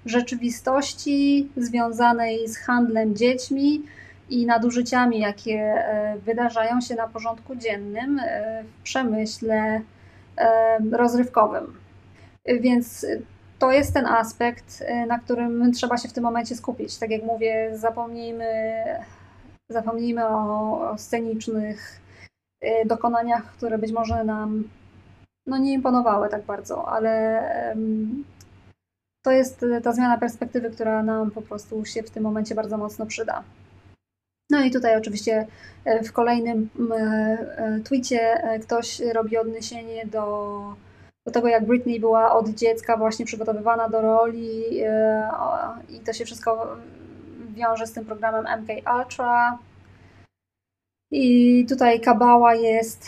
rzeczywistości 0.06 1.50
związanej 1.58 2.48
z 2.48 2.58
handlem 2.58 3.16
dziećmi, 3.16 3.84
i 4.30 4.46
nadużyciami, 4.46 5.20
jakie 5.20 5.60
e, 5.60 6.18
wydarzają 6.26 6.82
się 6.82 6.96
na 6.96 7.08
porządku 7.08 7.56
dziennym 7.56 8.20
e, 8.20 8.64
w 8.64 8.84
przemyśle 8.84 9.82
e, 10.38 10.80
rozrywkowym. 10.92 11.74
Więc 12.46 13.06
to 13.60 13.72
jest 13.72 13.94
ten 13.94 14.06
aspekt, 14.06 14.84
na 15.08 15.20
którym 15.20 15.74
trzeba 15.74 15.98
się 15.98 16.10
w 16.10 16.14
tym 16.14 16.24
momencie 16.24 16.56
skupić. 16.56 16.98
Tak 16.98 17.10
jak 17.10 17.24
mówię, 17.24 17.72
zapomnijmy, 17.74 18.84
zapomnijmy 19.70 20.28
o, 20.28 20.92
o 20.92 20.98
scenicznych 20.98 22.02
dokonaniach, 22.86 23.46
które 23.46 23.78
być 23.78 23.92
może 23.92 24.24
nam 24.24 24.64
no, 25.48 25.58
nie 25.58 25.74
imponowały 25.74 26.30
tak 26.30 26.46
bardzo, 26.46 26.88
ale 26.88 27.42
to 29.26 29.32
jest 29.32 29.66
ta 29.84 29.94
zmiana 29.94 30.18
perspektywy, 30.18 30.70
która 30.70 31.04
nam 31.04 31.32
po 31.32 31.42
prostu 31.42 31.86
się 31.86 32.04
w 32.04 32.10
tym 32.10 32.24
momencie 32.24 32.56
bardzo 32.56 32.78
mocno 32.78 33.06
przyda. 33.06 33.44
No 34.50 34.62
i 34.62 34.72
tutaj 34.72 34.98
oczywiście 34.98 35.48
w 36.04 36.12
kolejnym 36.12 36.70
e, 36.98 37.80
tweetie 37.84 38.44
e, 38.44 38.60
ktoś 38.60 39.00
robi 39.00 39.38
odniesienie 39.38 40.06
do, 40.06 40.76
do 41.28 41.32
tego, 41.32 41.48
jak 41.48 41.66
Britney 41.66 42.00
była 42.00 42.32
od 42.32 42.50
dziecka 42.50 42.98
właśnie 42.98 43.26
przygotowywana 43.26 43.90
do 43.90 44.02
roli 44.02 44.62
i 45.90 46.00
to 46.00 46.14
się 46.14 46.26
wszystko 46.26 46.78
wiąże 47.50 47.88
z 47.88 47.94
tym 47.94 48.06
programem 48.06 48.62
MK 48.62 48.70
Ultra. 48.98 49.58
I 51.12 51.66
tutaj 51.70 52.02
Kabała 52.02 52.56
jest 52.56 53.06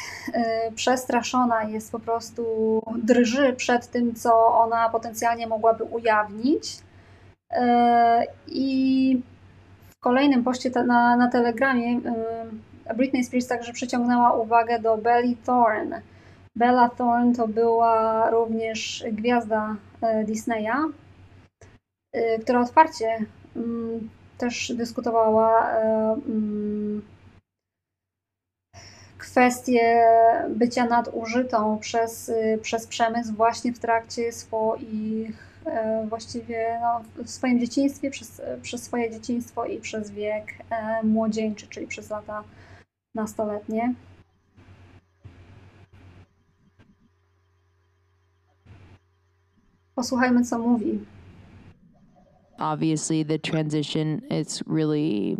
przestraszona, 0.76 1.64
jest 1.64 1.92
po 1.92 2.00
prostu 2.00 2.44
drży 3.04 3.54
przed 3.54 3.88
tym, 3.88 4.16
co 4.16 4.48
ona 4.48 4.90
potencjalnie 4.90 5.48
mogłaby 5.48 5.84
ujawnić. 5.84 6.78
I 8.48 9.22
w 9.90 10.00
kolejnym 10.00 10.44
poście 10.44 10.70
na, 10.70 11.18
na 11.18 11.30
Telegramie 11.32 12.02
Britney 12.96 13.24
Spears 13.24 13.48
także 13.48 13.74
przyciągnęła 13.74 14.34
uwagę 14.34 14.80
do 14.80 14.98
Belly 14.98 15.36
Thorne. 15.46 16.02
Bella 16.60 16.89
Thorne 16.89 17.36
to 17.36 17.48
była 17.48 18.30
również 18.30 19.04
gwiazda 19.12 19.75
y, 20.04 20.25
Disneya, 20.25 20.92
y, 22.16 22.39
która 22.42 22.62
otwarcie 22.62 23.25
mm, 23.56 24.10
też 24.38 24.72
dyskutowała 24.75 25.72
mm, 25.72 27.01
kwestię 29.18 30.04
bycia 30.50 30.86
nadużytą 30.86 31.78
przez, 31.78 32.32
przez 32.62 32.88
przemysł 32.88 33.34
właśnie 33.34 33.74
w 33.74 33.80
trakcie 33.80 34.32
swoich 34.32 35.50
E, 35.66 36.06
właściwie 36.10 36.80
no, 36.82 37.24
w 37.24 37.30
swoim 37.30 37.60
dzieciństwie, 37.60 38.12
przez, 38.12 38.42
przez 38.62 38.84
swoje 38.84 39.12
dzieciństwo 39.12 39.66
i 39.66 39.80
przez 39.80 40.12
wiek 40.12 40.46
e, 40.70 41.04
młodzieńczy, 41.04 41.68
czyli 41.68 41.88
przez 41.88 42.10
lata 42.10 42.44
nastoletnie. 43.16 43.94
Posłuchajmy, 50.00 50.46
co 50.46 50.60
mówi. 50.60 51.00
Obviously, 52.60 53.25
the 53.25 53.39
transition 53.39 54.22
it's 54.29 54.63
really 54.68 55.38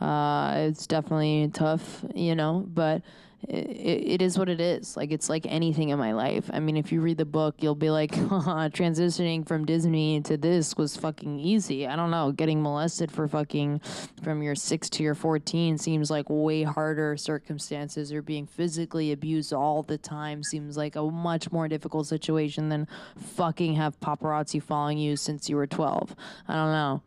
uh, 0.00 0.68
it's 0.68 0.86
definitely 0.86 1.50
tough, 1.52 2.04
you 2.14 2.34
know, 2.34 2.64
but 2.66 3.02
it, 3.48 4.12
it 4.14 4.22
is 4.22 4.38
what 4.38 4.48
it 4.48 4.60
is. 4.60 4.96
Like 4.96 5.10
it's 5.10 5.28
like 5.28 5.46
anything 5.48 5.90
in 5.90 5.98
my 5.98 6.12
life. 6.12 6.48
I 6.52 6.60
mean, 6.60 6.76
if 6.76 6.92
you 6.92 7.00
read 7.00 7.18
the 7.18 7.24
book, 7.24 7.56
you'll 7.58 7.74
be 7.74 7.90
like, 7.90 8.10
transitioning 8.12 9.46
from 9.46 9.64
Disney 9.64 10.20
to 10.22 10.36
this 10.36 10.76
was 10.76 10.96
fucking 10.96 11.38
easy. 11.38 11.86
I 11.86 11.96
don't 11.96 12.10
know. 12.10 12.32
Getting 12.32 12.62
molested 12.62 13.10
for 13.10 13.26
fucking 13.28 13.80
from 14.22 14.42
your 14.42 14.54
six 14.54 14.88
to 14.90 15.02
your 15.02 15.14
fourteen 15.14 15.78
seems 15.78 16.10
like 16.10 16.26
way 16.28 16.62
harder 16.62 17.16
circumstances. 17.16 18.12
Or 18.12 18.22
being 18.22 18.46
physically 18.46 19.12
abused 19.12 19.52
all 19.52 19.82
the 19.82 19.98
time 19.98 20.42
seems 20.42 20.76
like 20.76 20.96
a 20.96 21.02
much 21.02 21.50
more 21.50 21.68
difficult 21.68 22.06
situation 22.06 22.68
than 22.68 22.86
fucking 23.16 23.74
have 23.74 23.98
paparazzi 24.00 24.62
following 24.62 24.98
you 24.98 25.16
since 25.16 25.48
you 25.48 25.56
were 25.56 25.66
twelve. 25.66 26.14
I 26.48 26.54
don't 26.54 26.72
know. 26.72 27.02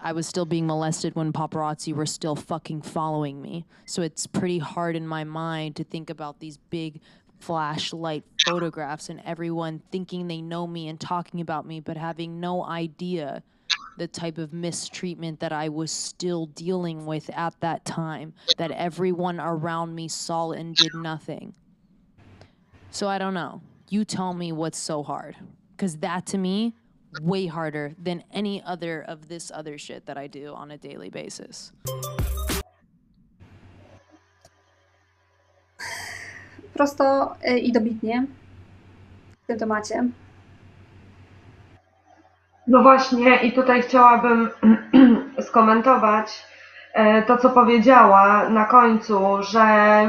I 0.00 0.12
was 0.12 0.26
still 0.26 0.44
being 0.44 0.66
molested 0.66 1.14
when 1.14 1.32
paparazzi 1.32 1.92
were 1.92 2.06
still 2.06 2.36
fucking 2.36 2.82
following 2.82 3.40
me. 3.40 3.66
So 3.86 4.02
it's 4.02 4.26
pretty 4.26 4.58
hard 4.58 4.96
in 4.96 5.06
my 5.06 5.24
mind 5.24 5.76
to 5.76 5.84
think 5.84 6.10
about 6.10 6.40
these 6.40 6.58
big 6.70 7.00
flashlight 7.38 8.24
photographs 8.44 9.08
and 9.08 9.20
everyone 9.24 9.82
thinking 9.90 10.26
they 10.26 10.40
know 10.40 10.66
me 10.66 10.88
and 10.88 10.98
talking 10.98 11.40
about 11.40 11.66
me, 11.66 11.80
but 11.80 11.96
having 11.96 12.40
no 12.40 12.64
idea 12.64 13.42
the 13.98 14.06
type 14.06 14.38
of 14.38 14.52
mistreatment 14.52 15.40
that 15.40 15.52
I 15.52 15.68
was 15.68 15.90
still 15.90 16.46
dealing 16.46 17.06
with 17.06 17.30
at 17.30 17.58
that 17.60 17.84
time, 17.84 18.34
that 18.58 18.70
everyone 18.70 19.40
around 19.40 19.94
me 19.94 20.08
saw 20.08 20.50
and 20.50 20.74
did 20.74 20.94
nothing. 20.94 21.54
So 22.90 23.08
I 23.08 23.18
don't 23.18 23.34
know. 23.34 23.62
You 23.88 24.04
tell 24.04 24.34
me 24.34 24.52
what's 24.52 24.78
so 24.78 25.02
hard. 25.02 25.36
Because 25.76 25.96
that 25.98 26.26
to 26.26 26.38
me 26.38 26.74
way 27.22 27.46
harder 27.46 27.94
than 28.04 28.22
any 28.32 28.62
other 28.62 29.04
of 29.08 29.28
this 29.28 29.50
other 29.54 29.78
shit 29.78 30.06
that 30.06 30.16
I 30.18 30.28
do 30.28 30.54
on 30.54 30.70
a 30.70 30.78
daily 30.78 31.10
basis. 31.10 31.72
Prosto 36.74 37.34
e, 37.42 37.58
i 37.58 37.72
dobitnie 37.72 38.26
w 39.42 39.46
tym 39.46 39.58
temacie. 39.58 40.04
No 42.66 42.82
właśnie, 42.82 43.36
i 43.36 43.52
tutaj 43.52 43.82
chciałabym 43.82 44.50
skomentować 45.48 46.46
e, 46.94 47.22
to, 47.22 47.36
co 47.36 47.50
powiedziała 47.50 48.48
na 48.48 48.64
końcu, 48.64 49.42
że 49.42 49.64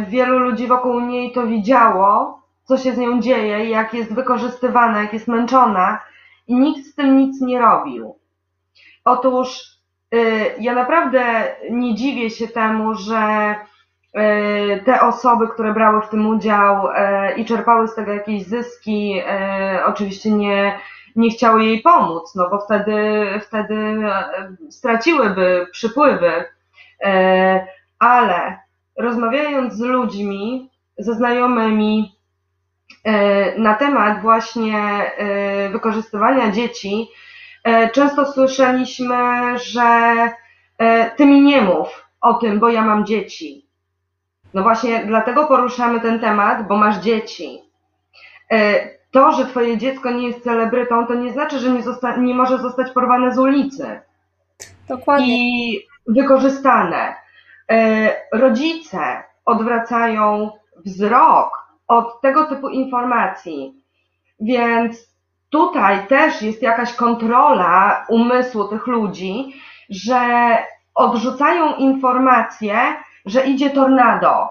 wielu 0.10 0.40
ludzi 0.40 0.68
wokół 0.68 1.00
niej 1.00 1.32
to 1.32 1.48
widziało, 1.48 2.42
co 2.64 2.78
się 2.78 2.94
z 2.94 2.98
nią 2.98 3.22
dzieje, 3.22 3.70
jak 3.70 3.94
jest 3.94 4.14
wykorzystywana, 4.14 5.02
jak 5.02 5.14
jest 5.14 5.28
męczona 5.28 6.00
i 6.48 6.56
nikt 6.56 6.86
z 6.86 6.96
tym 6.96 7.18
nic 7.18 7.42
nie 7.42 7.60
robił. 7.60 8.16
Otóż 9.06 9.77
y, 10.16 10.46
ja 10.60 10.74
naprawdę 10.74 11.56
nie 11.70 11.96
dziwię 11.96 12.30
się 12.30 12.48
temu, 12.48 12.94
że 12.96 13.56
y, 14.18 14.84
te 14.86 15.01
osoby, 15.01 15.48
które 15.48 15.74
brały 15.74 16.01
w 16.01 16.10
tym 16.10 16.27
udział 16.27 16.88
y, 16.88 16.92
i 17.38 17.46
czerpały 17.46 17.88
z 17.88 17.96
tego 17.96 18.13
jakieś 18.13 18.44
zyski, 18.44 19.22
oczywiście 19.86 20.32
nie, 20.32 20.80
nie 21.16 21.30
chciały 21.30 21.66
jej 21.66 21.82
pomóc, 21.82 22.36
no 22.36 22.50
bo 22.50 22.60
wtedy, 22.60 23.25
wtedy 23.48 23.98
straciłyby 24.70 25.68
przypływy. 25.72 26.32
Ale 28.00 28.60
rozmawiając 28.98 29.74
z 29.74 29.80
ludźmi, 29.80 30.72
ze 30.98 31.13
znajomymi 31.13 32.17
na 33.58 33.74
temat 33.74 34.22
właśnie 34.22 35.12
wykorzystywania 35.72 36.52
dzieci, 36.52 37.08
E, 37.68 37.90
często 37.90 38.32
słyszeliśmy, 38.32 39.16
że 39.60 39.84
e, 40.78 41.12
ty 41.12 41.26
mi 41.26 41.42
nie 41.42 41.62
mów 41.62 42.06
o 42.22 42.34
tym, 42.34 42.60
bo 42.60 42.70
ja 42.70 42.82
mam 42.82 43.06
dzieci. 43.06 43.66
No 44.54 44.64
właśnie 44.64 45.06
dlatego 45.06 45.46
poruszamy 45.46 46.02
ten 46.02 46.20
temat, 46.20 46.68
bo 46.68 46.78
masz 46.78 46.98
dzieci. 46.98 47.62
E, 48.52 48.90
to, 49.12 49.32
że 49.32 49.46
twoje 49.46 49.78
dziecko 49.78 50.12
nie 50.12 50.28
jest 50.28 50.44
celebrytą, 50.44 51.08
to 51.08 51.14
nie 51.14 51.32
znaczy, 51.32 51.60
że 51.60 51.70
nie, 51.70 51.84
zosta- 51.84 52.18
nie 52.18 52.34
może 52.34 52.58
zostać 52.58 52.92
porwane 52.92 53.34
z 53.34 53.40
ulicy. 53.40 54.02
Dokładnie. 54.90 55.28
I 55.28 55.80
wykorzystane. 56.08 57.16
Rodzice 58.34 59.24
odwracają 59.46 60.52
wzrok 60.86 61.67
od 61.88 62.22
tego 62.22 62.46
typu 62.46 62.70
informacji, 62.70 63.84
więc 64.39 65.17
tutaj 65.50 66.08
też 66.08 66.41
jest 66.41 66.62
jakaś 66.62 66.94
kontrola 66.94 68.06
umysłu 68.10 68.67
tych 68.67 68.88
ludzi, 68.88 69.53
że 69.89 70.22
odrzucają 70.96 71.75
informację, 71.75 72.77
że 73.25 73.46
idzie 73.46 73.70
tornado. 73.70 74.50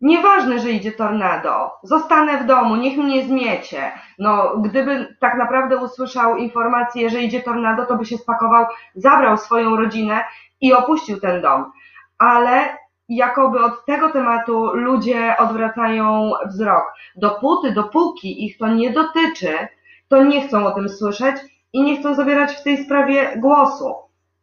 Nieważne, 0.00 0.58
że 0.58 0.70
idzie 0.70 0.92
tornado, 0.92 1.70
zostanę 1.82 2.38
w 2.38 2.46
domu, 2.46 2.76
niech 2.76 2.98
mnie 2.98 3.24
zmiecie. 3.24 3.92
No, 4.18 4.56
gdyby 4.56 5.16
tak 5.20 5.38
naprawdę 5.38 5.76
usłyszał 5.76 6.36
informację, 6.36 7.10
że 7.10 7.22
idzie 7.22 7.40
tornado, 7.40 7.86
to 7.86 7.96
by 7.96 8.04
się 8.04 8.18
spakował, 8.18 8.66
zabrał 8.94 9.36
swoją 9.36 9.76
rodzinę 9.76 10.24
i 10.60 10.72
opuścił 10.72 11.20
ten 11.20 11.42
dom. 11.42 11.72
Ale 12.18 12.76
jakoby 13.08 13.64
od 13.64 13.86
tego 13.86 14.10
tematu 14.10 14.74
ludzie 14.74 15.36
odwracają 15.38 16.30
wzrok. 16.46 16.84
Dopóty, 17.16 17.72
dopóki 17.72 18.46
ich 18.46 18.58
to 18.58 18.68
nie 18.68 18.90
dotyczy, 18.90 19.68
to 20.08 20.24
nie 20.24 20.48
chcą 20.48 20.66
o 20.66 20.70
tym 20.70 20.88
słyszeć 20.88 21.36
i 21.72 21.82
nie 21.82 21.96
chcą 21.96 22.14
zabierać 22.14 22.56
w 22.56 22.62
tej 22.62 22.84
sprawie 22.84 23.32
głosu. 23.36 23.94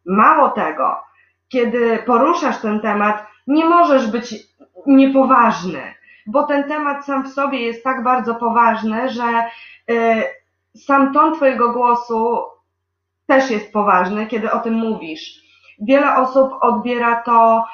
Mało 0.06 0.48
tego, 0.48 0.96
kiedy 1.48 1.98
poruszasz 2.06 2.58
ten 2.58 2.80
temat, 2.80 3.26
nie 3.46 3.64
możesz 3.64 4.10
być 4.10 4.34
niepoważny, 4.86 5.94
bo 6.26 6.42
ten 6.42 6.64
temat 6.64 7.06
sam 7.06 7.24
w 7.24 7.32
sobie 7.32 7.60
jest 7.60 7.84
tak 7.84 8.02
bardzo 8.02 8.34
poważny, 8.34 9.08
że 9.08 9.44
y, 9.90 10.22
sam 10.76 11.12
ton 11.12 11.34
Twojego 11.34 11.72
głosu 11.72 12.38
też 13.26 13.50
jest 13.50 13.72
poważny, 13.72 14.26
kiedy 14.26 14.52
o 14.52 14.58
tym 14.58 14.74
mówisz. 14.74 15.46
Wiele 15.80 16.16
osób 16.16 16.52
odbiera 16.60 17.22
to 17.22 17.64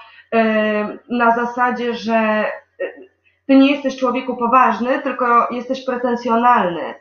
na 1.09 1.37
zasadzie, 1.37 1.95
że 1.95 2.45
y, 2.81 3.13
Ty 3.47 3.57
nie 3.57 3.73
jesteś 3.73 3.97
człowieku 3.97 4.37
poważny, 4.37 4.99
tylko 4.99 5.49
jesteś 5.51 5.85
pretensjonalny 5.85 6.95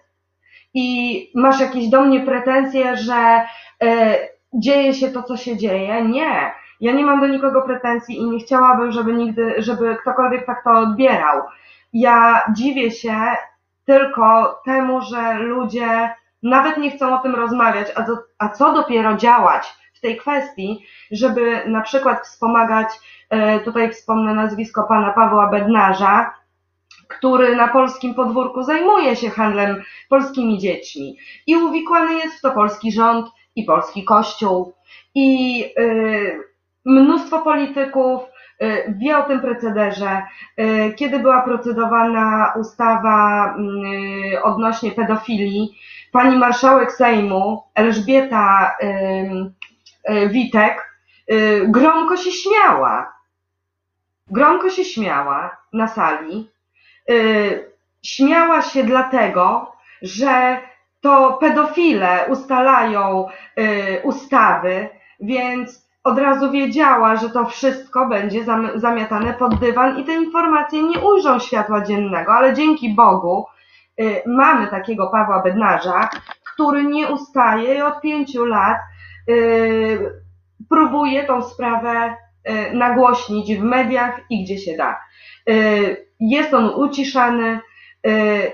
i 0.73 1.31
masz 1.35 1.59
jakieś 1.59 1.87
do 1.89 2.01
mnie 2.01 2.19
pretensje, 2.19 2.97
że 2.97 3.41
e, 3.83 4.17
dzieje 4.53 4.93
się 4.93 5.09
to, 5.09 5.23
co 5.23 5.37
się 5.37 5.57
dzieje. 5.57 6.05
Nie. 6.05 6.51
Ja 6.81 6.91
nie 6.91 7.05
mam 7.05 7.21
do 7.21 7.27
nikogo 7.27 7.61
pretensji 7.61 8.17
i 8.17 8.29
nie 8.29 8.39
chciałabym, 8.39 8.91
żeby 8.91 9.13
nigdy, 9.13 9.55
żeby 9.57 9.97
ktokolwiek 10.01 10.45
tak 10.45 10.63
to 10.63 10.71
odbierał. 10.71 11.41
Ja 11.93 12.43
dziwię 12.53 12.91
się 12.91 13.15
tylko 13.85 14.59
temu, 14.65 15.01
że 15.01 15.33
ludzie 15.33 16.15
nawet 16.43 16.77
nie 16.77 16.91
chcą 16.91 17.19
o 17.19 17.23
tym 17.23 17.35
rozmawiać, 17.35 17.87
a, 17.95 18.01
do, 18.01 18.17
a 18.37 18.49
co 18.49 18.73
dopiero 18.73 19.17
działać 19.17 19.73
w 19.93 20.01
tej 20.01 20.17
kwestii, 20.17 20.85
żeby 21.11 21.61
na 21.67 21.81
przykład 21.81 22.23
wspomagać, 22.23 22.87
e, 22.89 23.20
tutaj 23.65 23.91
wspomnę 23.91 24.33
nazwisko 24.33 24.83
pana 24.83 25.13
Pawła 25.13 25.49
Bednarza, 25.49 26.33
który 27.07 27.55
na 27.55 27.67
polskim 27.67 28.13
podwórku 28.13 28.63
zajmuje 28.63 29.15
się 29.15 29.29
handlem 29.29 29.83
polskimi 30.09 30.59
dziećmi 30.59 31.17
i 31.47 31.55
uwikłany 31.55 32.13
jest 32.13 32.37
w 32.37 32.41
to 32.41 32.51
polski 32.51 32.91
rząd 32.91 33.25
i 33.55 33.63
polski 33.63 34.05
kościół 34.05 34.73
i 35.15 35.63
y, 35.79 36.39
mnóstwo 36.85 37.39
polityków 37.39 38.21
y, 38.61 38.95
wie 38.97 39.17
o 39.17 39.23
tym 39.23 39.39
procederze. 39.39 40.21
Y, 40.59 40.93
kiedy 40.93 41.19
była 41.19 41.41
procedowana 41.41 42.53
ustawa 42.59 43.55
y, 44.33 44.43
odnośnie 44.43 44.91
pedofilii, 44.91 45.77
pani 46.11 46.37
marszałek 46.37 46.91
Sejmu 46.91 47.63
Elżbieta 47.75 48.75
Witek 50.29 50.91
gromko 51.67 52.17
się 52.17 52.31
śmiała. 52.31 53.20
Gromko 54.31 54.69
się 54.69 54.85
śmiała 54.85 55.57
na 55.73 55.87
sali. 55.87 56.49
Y, 57.09 57.71
śmiała 58.03 58.61
się 58.61 58.83
dlatego, 58.83 59.71
że 60.01 60.57
to 61.01 61.33
pedofile 61.33 62.25
ustalają 62.29 63.27
y, 63.59 64.01
ustawy, 64.03 64.89
więc 65.19 65.91
od 66.03 66.19
razu 66.19 66.51
wiedziała, 66.51 67.15
że 67.15 67.29
to 67.29 67.45
wszystko 67.45 68.07
będzie 68.07 68.45
zamiatane 68.75 69.33
pod 69.33 69.59
dywan 69.59 69.99
i 69.99 70.03
te 70.03 70.13
informacje 70.13 70.83
nie 70.83 70.99
ujrzą 70.99 71.39
światła 71.39 71.81
dziennego, 71.81 72.33
ale 72.33 72.53
dzięki 72.53 72.95
Bogu 72.95 73.45
y, 74.01 74.21
mamy 74.25 74.67
takiego 74.67 75.07
Pawła 75.07 75.41
Bednarza, 75.43 76.09
który 76.53 76.83
nie 76.83 77.07
ustaje 77.07 77.75
i 77.75 77.81
od 77.81 78.01
pięciu 78.01 78.45
lat 78.45 78.77
próbuje 80.69 81.23
tą 81.23 81.41
sprawę 81.41 82.15
nagłośnić 82.73 83.55
w 83.55 83.63
mediach 83.63 84.21
i 84.29 84.43
gdzie 84.43 84.57
się 84.57 84.77
da. 84.77 84.99
Jest 86.21 86.53
on 86.53 86.69
uciszany, 86.75 87.59
y, 88.07 88.11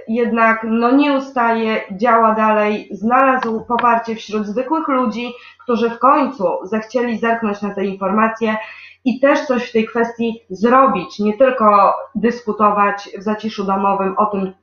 jednak 0.08 0.65
no 0.69 0.91
nie 0.91 1.13
ustaje, 1.13 1.82
działa 1.91 2.36
dalej, 2.36 2.89
znalazł 2.91 3.65
poparcie 3.65 4.15
wśród 4.15 4.45
zwykłych 4.45 4.88
ludzi, 4.88 5.34
którzy 5.63 5.89
w 5.89 6.00
końcu 6.00 6.43
zechcieli 6.63 7.17
zerknąć 7.17 7.62
na 7.62 7.76
te 7.76 7.86
informacje 7.86 8.58
i 9.06 9.19
też 9.19 9.45
coś 9.45 9.69
w 9.69 9.71
tej 9.71 9.88
kwestii 9.88 10.41
zrobić, 10.50 11.19
nie 11.19 11.38
tylko 11.38 11.95
dyskutować 12.15 13.10
w 13.17 13.23
zaciszu 13.23 13.63
domowym 13.63 14.15
o 14.17 14.26
tym, 14.26 14.54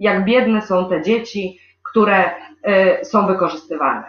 jak 0.00 0.24
biedne 0.24 0.62
są 0.62 0.88
te 0.88 1.02
dzieci, 1.02 1.60
które 1.90 2.30
są 3.02 3.26
wykorzystywane. 3.26 4.04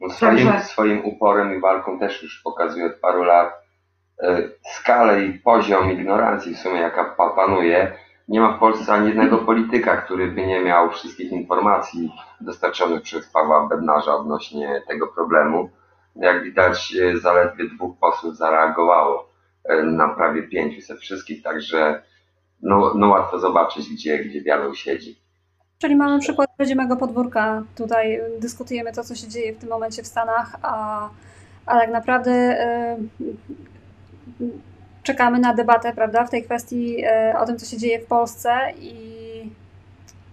No 0.00 0.10
swoim, 0.10 0.36
Także... 0.36 0.60
swoim 0.60 1.04
uporem 1.04 1.56
i 1.56 1.60
walką 1.60 1.98
też 1.98 2.22
już 2.22 2.42
pokazuje 2.42 2.86
od 2.86 3.00
paru 3.00 3.22
lat 3.22 3.48
E, 3.48 3.65
skalę 4.62 5.24
i 5.24 5.38
poziom 5.38 5.92
ignorancji 5.92 6.54
w 6.54 6.58
sumie, 6.58 6.80
jaka 6.80 7.04
panuje. 7.36 7.92
Nie 8.28 8.40
ma 8.40 8.56
w 8.56 8.60
Polsce 8.60 8.92
ani 8.92 9.08
jednego 9.08 9.38
polityka, 9.38 9.96
który 9.96 10.26
by 10.26 10.46
nie 10.46 10.60
miał 10.60 10.90
wszystkich 10.90 11.32
informacji 11.32 12.12
dostarczonych 12.40 13.02
przez 13.02 13.26
Pawła 13.26 13.68
Bednarza 13.68 14.14
odnośnie 14.14 14.82
tego 14.88 15.06
problemu. 15.06 15.70
Jak 16.16 16.44
widać, 16.44 16.96
e, 16.96 17.18
zaledwie 17.18 17.64
dwóch 17.68 17.98
posłów 17.98 18.36
zareagowało 18.36 19.28
e, 19.64 19.82
na 19.82 20.08
prawie 20.08 20.42
500 20.42 21.00
wszystkich, 21.00 21.42
także 21.42 22.02
no, 22.62 22.92
no 22.94 23.08
łatwo 23.08 23.38
zobaczyć, 23.38 23.88
gdzie, 23.88 24.18
gdzie 24.18 24.40
diabeł 24.40 24.74
siedzi. 24.74 25.20
Czyli 25.78 25.96
mamy 25.96 26.18
przykład 26.18 26.50
rodzimego 26.58 26.96
podwórka. 26.96 27.62
Tutaj 27.76 28.20
dyskutujemy 28.40 28.92
to, 28.92 29.04
co 29.04 29.14
się 29.14 29.28
dzieje 29.28 29.52
w 29.52 29.58
tym 29.58 29.68
momencie 29.68 30.02
w 30.02 30.06
Stanach, 30.06 30.56
a, 30.62 31.08
a 31.66 31.78
tak 31.78 31.90
naprawdę 31.90 32.58
czekamy 35.06 35.38
na 35.38 35.54
debatę, 35.54 35.92
prawda, 35.92 36.24
w 36.24 36.30
tej 36.30 36.44
kwestii 36.44 37.04
e, 37.04 37.34
o 37.38 37.46
tym, 37.46 37.58
co 37.58 37.66
się 37.66 37.78
dzieje 37.78 38.00
w 38.00 38.06
Polsce 38.06 38.72
i 38.80 38.92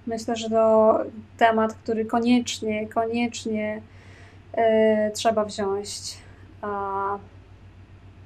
myślę, 0.07 0.35
że 0.35 0.49
to 0.49 0.99
temat, 1.37 1.73
który 1.73 2.05
koniecznie, 2.05 2.87
koniecznie 2.87 3.81
e, 4.53 5.11
trzeba 5.11 5.45
wziąć 5.45 6.17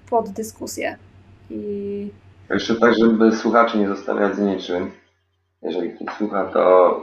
pod 0.09 0.29
dyskusję. 0.29 0.97
I... 1.49 2.11
Jeszcze 2.49 2.75
tak, 2.75 2.93
żeby 2.99 3.35
słuchaczy 3.35 3.77
nie 3.77 3.87
zostawiać 3.87 4.35
z 4.35 4.39
niczym. 4.39 4.91
Jeżeli 5.61 5.91
ktoś 5.91 6.17
słucha, 6.17 6.45
to 6.45 6.97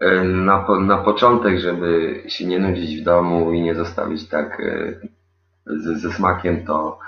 e, 0.00 0.24
na, 0.24 0.66
na 0.80 0.98
początek, 0.98 1.58
żeby 1.58 2.22
się 2.28 2.46
nie 2.46 2.58
nudzić 2.58 3.00
w 3.00 3.04
domu 3.04 3.52
i 3.52 3.60
nie 3.62 3.74
zostawić 3.74 4.28
tak 4.28 4.62
ze, 5.66 5.98
ze 5.98 6.12
smakiem, 6.12 6.66
to 6.66 6.98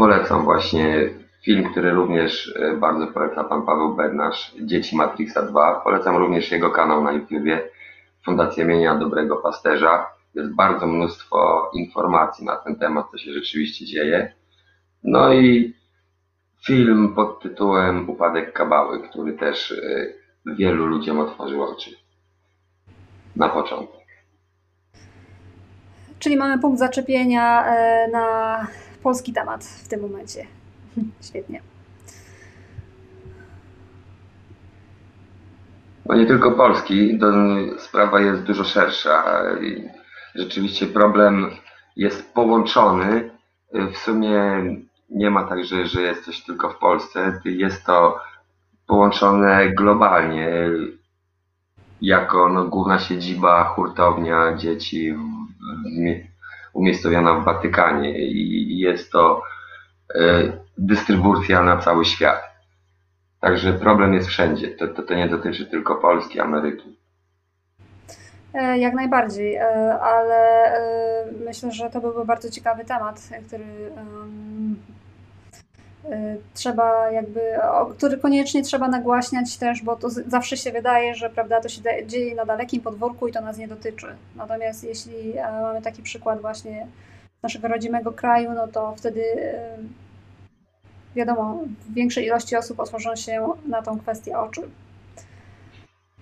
Polecam 0.00 0.44
właśnie 0.44 1.08
film, 1.42 1.70
który 1.70 1.90
również 1.90 2.54
e, 2.56 2.76
bardzo 2.76 3.06
poleca 3.06 3.44
pan 3.44 3.66
Paweł 3.66 3.94
Bednarz, 3.96 4.54
Dzieci 4.60 4.96
Matrixa 4.96 5.42
2. 5.42 5.80
Polecam 5.84 6.16
również 6.16 6.52
jego 6.52 6.70
kanał 6.70 7.04
na 7.04 7.12
YouTubie. 7.12 7.68
Fundacja 8.24 8.64
Mienia 8.64 8.94
Dobrego 8.94 9.36
Pasterza. 9.36 10.06
Jest 10.34 10.54
bardzo 10.54 10.86
mnóstwo 10.86 11.70
informacji 11.74 12.46
na 12.46 12.56
ten 12.56 12.76
temat, 12.76 13.06
co 13.10 13.18
się 13.18 13.32
rzeczywiście 13.32 13.84
dzieje. 13.84 14.32
No 15.04 15.32
i 15.32 15.74
film 16.66 17.14
pod 17.14 17.42
tytułem 17.42 18.10
Upadek 18.10 18.52
Kabały, 18.52 19.08
który 19.08 19.32
też 19.32 19.70
y, 19.70 20.14
wielu 20.46 20.86
ludziom 20.86 21.18
otworzył 21.18 21.62
oczy. 21.62 21.90
Na 23.36 23.48
początek. 23.48 24.06
Czyli 26.18 26.36
mamy 26.36 26.58
punkt 26.58 26.78
zaczepienia 26.78 27.66
e, 27.66 28.08
na 28.12 28.66
polski 29.02 29.32
temat 29.32 29.64
w 29.64 29.88
tym 29.88 30.00
momencie. 30.00 30.46
Świetnie. 31.28 31.60
No 36.06 36.16
nie 36.16 36.26
tylko 36.26 36.52
Polski, 36.52 37.18
to 37.18 37.26
sprawa 37.78 38.20
jest 38.20 38.42
dużo 38.42 38.64
szersza. 38.64 39.42
Rzeczywiście 40.34 40.86
problem 40.86 41.50
jest 41.96 42.34
połączony. 42.34 43.30
W 43.92 43.96
sumie 43.96 44.64
nie 45.10 45.30
ma 45.30 45.44
tak, 45.44 45.64
że, 45.64 45.86
że 45.86 46.02
jest 46.02 46.24
coś 46.24 46.44
tylko 46.44 46.70
w 46.70 46.78
Polsce. 46.78 47.40
Jest 47.44 47.86
to 47.86 48.18
połączone 48.86 49.68
globalnie 49.68 50.68
jako 52.02 52.48
no, 52.48 52.64
główna 52.64 52.98
siedziba, 52.98 53.64
hurtownia 53.64 54.56
dzieci 54.56 55.14
umiejscowiona 56.72 57.34
w 57.34 57.44
Watykanie 57.44 58.18
i 58.18 58.78
jest 58.78 59.12
to 59.12 59.42
e, 60.14 60.52
dystrybucja 60.78 61.62
na 61.62 61.76
cały 61.76 62.04
świat. 62.04 62.42
Także 63.40 63.72
problem 63.72 64.14
jest 64.14 64.28
wszędzie. 64.28 64.68
To, 64.68 64.88
to, 64.88 65.02
to 65.02 65.14
nie 65.14 65.28
dotyczy 65.28 65.66
tylko 65.66 65.94
Polski, 65.94 66.40
Ameryki. 66.40 66.96
E, 68.54 68.78
jak 68.78 68.94
najbardziej, 68.94 69.56
e, 69.56 69.64
ale 70.00 70.40
myślę, 71.44 71.72
że 71.72 71.90
to 71.90 72.00
byłby 72.00 72.24
bardzo 72.24 72.50
ciekawy 72.50 72.84
temat, 72.84 73.28
który 73.46 73.64
trzeba 76.54 77.10
jakby, 77.10 77.40
który 77.96 78.18
koniecznie 78.18 78.62
trzeba 78.62 78.88
nagłaśniać 78.88 79.56
też, 79.56 79.82
bo 79.82 79.96
to 79.96 80.10
zawsze 80.10 80.56
się 80.56 80.72
wydaje, 80.72 81.14
że 81.14 81.30
prawda, 81.30 81.60
to 81.60 81.68
się 81.68 81.80
dzieje 82.06 82.34
na 82.34 82.44
dalekim 82.44 82.80
podwórku 82.80 83.28
i 83.28 83.32
to 83.32 83.40
nas 83.40 83.58
nie 83.58 83.68
dotyczy. 83.68 84.06
Natomiast 84.36 84.84
jeśli 84.84 85.34
mamy 85.62 85.82
taki 85.82 86.02
przykład 86.02 86.40
właśnie 86.40 86.86
naszego 87.42 87.68
rodzimego 87.68 88.12
kraju, 88.12 88.52
no 88.52 88.68
to 88.68 88.94
wtedy 88.96 89.24
wiadomo, 91.16 91.58
większej 91.94 92.26
ilości 92.26 92.56
osób 92.56 92.80
otworzą 92.80 93.16
się 93.16 93.48
na 93.68 93.82
tą 93.82 93.98
kwestię 93.98 94.38
oczy. 94.38 94.60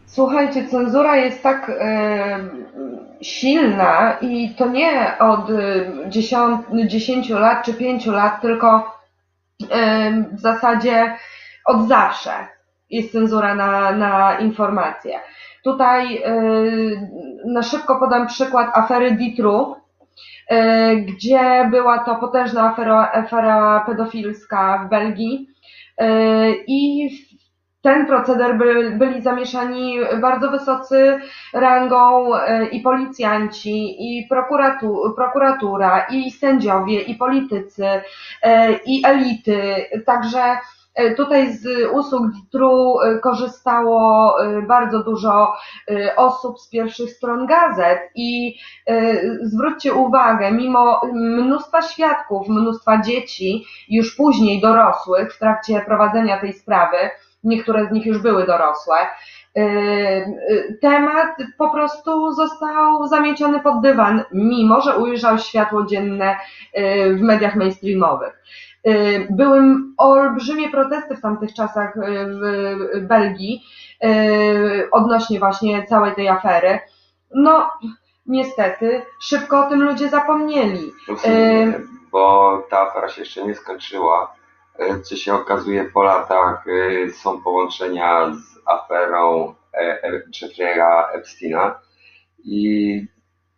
Słuchajcie, 0.06 0.68
cenzura 0.68 1.16
jest 1.16 1.42
tak 1.42 1.72
silna 3.20 4.16
i 4.20 4.54
to 4.54 4.68
nie 4.68 5.18
od 5.18 5.48
10, 6.08 6.60
10 6.86 7.30
lat 7.30 7.64
czy 7.64 7.74
5 7.74 8.06
lat, 8.06 8.40
tylko 8.42 8.97
w 10.32 10.40
zasadzie 10.40 11.16
od 11.64 11.88
zawsze 11.88 12.30
jest 12.90 13.12
cenzura 13.12 13.54
na, 13.54 13.92
na 13.92 14.38
informacje. 14.38 15.20
Tutaj 15.64 16.22
na 17.46 17.62
szybko 17.62 18.00
podam 18.00 18.26
przykład 18.26 18.70
afery 18.74 19.12
Ditru, 19.12 19.76
gdzie 21.06 21.68
była 21.70 21.98
to 21.98 22.16
potężna 22.16 22.70
afera, 22.70 23.10
afera 23.12 23.84
pedofilska 23.86 24.84
w 24.86 24.90
Belgii 24.90 25.48
i 26.66 27.08
ten 27.82 28.06
proceder 28.06 28.58
by, 28.58 28.90
byli 28.90 29.22
zamieszani 29.22 29.98
bardzo 30.20 30.50
wysocy 30.50 31.18
rangą 31.52 32.34
e, 32.36 32.66
i 32.66 32.80
policjanci, 32.80 33.96
i 33.98 34.26
prokuratu, 34.28 35.12
prokuratura, 35.16 36.06
i 36.10 36.30
sędziowie, 36.30 37.00
i 37.00 37.14
politycy, 37.14 37.86
i 38.86 39.02
elity. 39.06 39.74
Także 40.06 40.56
E, 40.98 41.14
tutaj 41.14 41.52
z 41.52 41.66
usług 41.92 42.32
DITRU 42.32 43.00
e, 43.00 43.18
korzystało 43.18 44.34
e, 44.42 44.62
bardzo 44.62 45.02
dużo 45.02 45.52
osób 46.16 46.60
z 46.60 46.68
pierwszych 46.68 47.10
stron 47.10 47.46
gazet 47.46 47.98
i 48.14 48.58
zwróćcie 49.42 49.94
uwagę, 49.94 50.52
mimo 50.52 51.00
mnóstwa 51.14 51.82
świadków, 51.82 52.48
mnóstwa 52.48 53.02
dzieci, 53.02 53.64
już 53.88 54.16
później 54.16 54.60
dorosłych 54.60 55.34
w 55.34 55.38
trakcie 55.38 55.80
prowadzenia 55.86 56.40
tej 56.40 56.52
sprawy, 56.52 56.96
niektóre 57.44 57.86
z 57.86 57.92
nich 57.92 58.06
już 58.06 58.18
były 58.18 58.46
dorosłe, 58.46 58.96
temat 60.80 61.36
po 61.58 61.70
prostu 61.70 62.32
został 62.32 63.06
zamieciony 63.06 63.60
pod 63.60 63.80
dywan, 63.80 64.24
mimo 64.32 64.80
że 64.80 64.96
ujrzał 64.96 65.38
światło 65.38 65.86
dzienne 65.86 66.36
w 67.16 67.20
mediach 67.20 67.56
mainstreamowych. 67.56 68.42
Y, 68.86 69.26
były 69.30 69.62
olbrzymie 69.96 70.70
protesty 70.70 71.16
w 71.16 71.20
tamtych 71.20 71.54
czasach 71.54 71.96
y, 71.96 72.00
w 72.94 73.06
Belgii 73.06 73.62
y, 74.04 74.88
odnośnie 74.90 75.38
właśnie 75.38 75.86
całej 75.86 76.14
tej 76.14 76.28
afery. 76.28 76.78
No, 77.34 77.70
niestety, 78.26 79.02
szybko 79.22 79.66
o 79.66 79.68
tym 79.68 79.82
ludzie 79.82 80.08
zapomnieli. 80.08 80.92
Bo 82.12 82.62
ta 82.70 82.80
afera 82.80 83.08
się 83.08 83.20
jeszcze 83.20 83.46
nie 83.46 83.54
skończyła. 83.54 84.37
Co 85.04 85.16
się 85.16 85.34
okazuje 85.34 85.84
po 85.84 86.02
latach, 86.02 86.64
są 87.12 87.42
połączenia 87.42 88.34
z 88.34 88.58
aferą 88.66 89.54
e, 89.74 90.02
e, 90.02 90.22
Jeffrey'a 90.28 91.04
Epsteina 91.12 91.80
i 92.44 93.06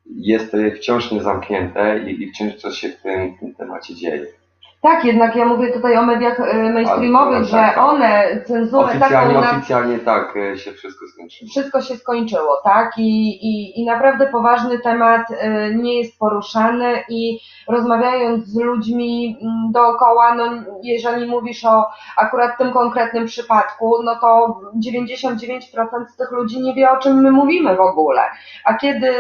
jest 0.06 0.56
wciąż 0.76 1.12
niezamknięte 1.12 1.98
i 1.98 2.32
wciąż 2.32 2.54
coś 2.54 2.78
się 2.78 2.88
w 2.88 3.02
tym, 3.02 3.36
w 3.36 3.40
tym 3.40 3.54
temacie 3.54 3.94
dzieje. 3.94 4.39
Tak, 4.82 5.04
jednak 5.04 5.36
ja 5.36 5.44
mówię 5.44 5.72
tutaj 5.72 5.96
o 5.96 6.02
mediach 6.02 6.40
e, 6.40 6.72
mainstreamowych, 6.72 7.44
że 7.44 7.56
tak, 7.56 7.74
tak. 7.74 7.84
one 7.84 8.40
cenzurę 8.46 8.84
oficjalnie, 8.84 9.34
taką... 9.34 9.56
Oficjalnie 9.56 9.98
tak 9.98 10.36
e, 10.36 10.58
się 10.58 10.72
wszystko 10.72 11.06
skończyło. 11.06 11.50
Wszystko 11.50 11.80
się 11.80 11.96
skończyło, 11.96 12.60
tak? 12.64 12.98
I, 12.98 13.28
i, 13.28 13.80
i 13.80 13.84
naprawdę 13.84 14.26
poważny 14.26 14.78
temat 14.78 15.26
e, 15.30 15.74
nie 15.74 15.98
jest 15.98 16.18
poruszany 16.18 17.04
i 17.08 17.40
rozmawiając 17.68 18.46
z 18.46 18.60
ludźmi 18.60 19.38
mm, 19.42 19.72
dookoła, 19.72 20.34
no 20.34 20.44
jeżeli 20.82 21.26
mówisz 21.26 21.64
o 21.64 21.86
akurat 22.16 22.58
tym 22.58 22.72
konkretnym 22.72 23.26
przypadku, 23.26 24.02
no 24.04 24.16
to 24.20 24.60
99% 24.86 26.06
z 26.08 26.16
tych 26.16 26.30
ludzi 26.30 26.60
nie 26.60 26.74
wie 26.74 26.90
o 26.90 26.96
czym 26.96 27.20
my 27.20 27.30
mówimy 27.30 27.76
w 27.76 27.80
ogóle. 27.80 28.22
A 28.64 28.74
kiedy 28.74 29.10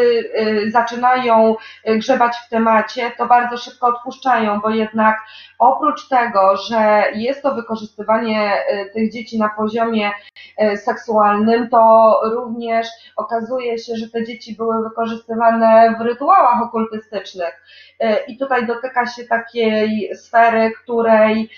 zaczynają 0.68 1.56
grzebać 1.86 2.36
w 2.36 2.48
temacie, 2.48 3.12
to 3.18 3.26
bardzo 3.26 3.56
szybko 3.56 3.86
odpuszczają, 3.86 4.60
bo 4.60 4.70
jednak 4.70 5.16
Oprócz 5.60 6.08
tego, 6.08 6.56
że 6.56 7.04
jest 7.14 7.42
to 7.42 7.54
wykorzystywanie 7.54 8.64
e, 8.66 8.86
tych 8.86 9.12
dzieci 9.12 9.38
na 9.38 9.48
poziomie 9.56 10.10
e, 10.58 10.76
seksualnym, 10.76 11.68
to 11.68 12.14
również 12.34 12.88
okazuje 13.16 13.78
się, 13.78 13.96
że 13.96 14.10
te 14.10 14.24
dzieci 14.24 14.56
były 14.56 14.84
wykorzystywane 14.84 15.94
w 15.98 16.00
rytuałach 16.00 16.62
okultystycznych. 16.62 17.64
E, 18.00 18.24
I 18.24 18.38
tutaj 18.38 18.66
dotyka 18.66 19.06
się 19.06 19.24
takiej 19.24 20.10
sfery, 20.16 20.72
której 20.84 21.50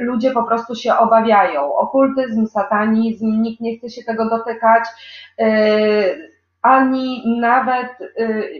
ludzie 0.00 0.30
po 0.30 0.42
prostu 0.42 0.74
się 0.74 0.96
obawiają. 0.96 1.74
Okultyzm, 1.74 2.46
satanizm, 2.46 3.42
nikt 3.42 3.60
nie 3.60 3.78
chce 3.78 3.90
się 3.90 4.02
tego 4.04 4.28
dotykać 4.30 4.84
ani 6.62 7.38
nawet 7.40 7.88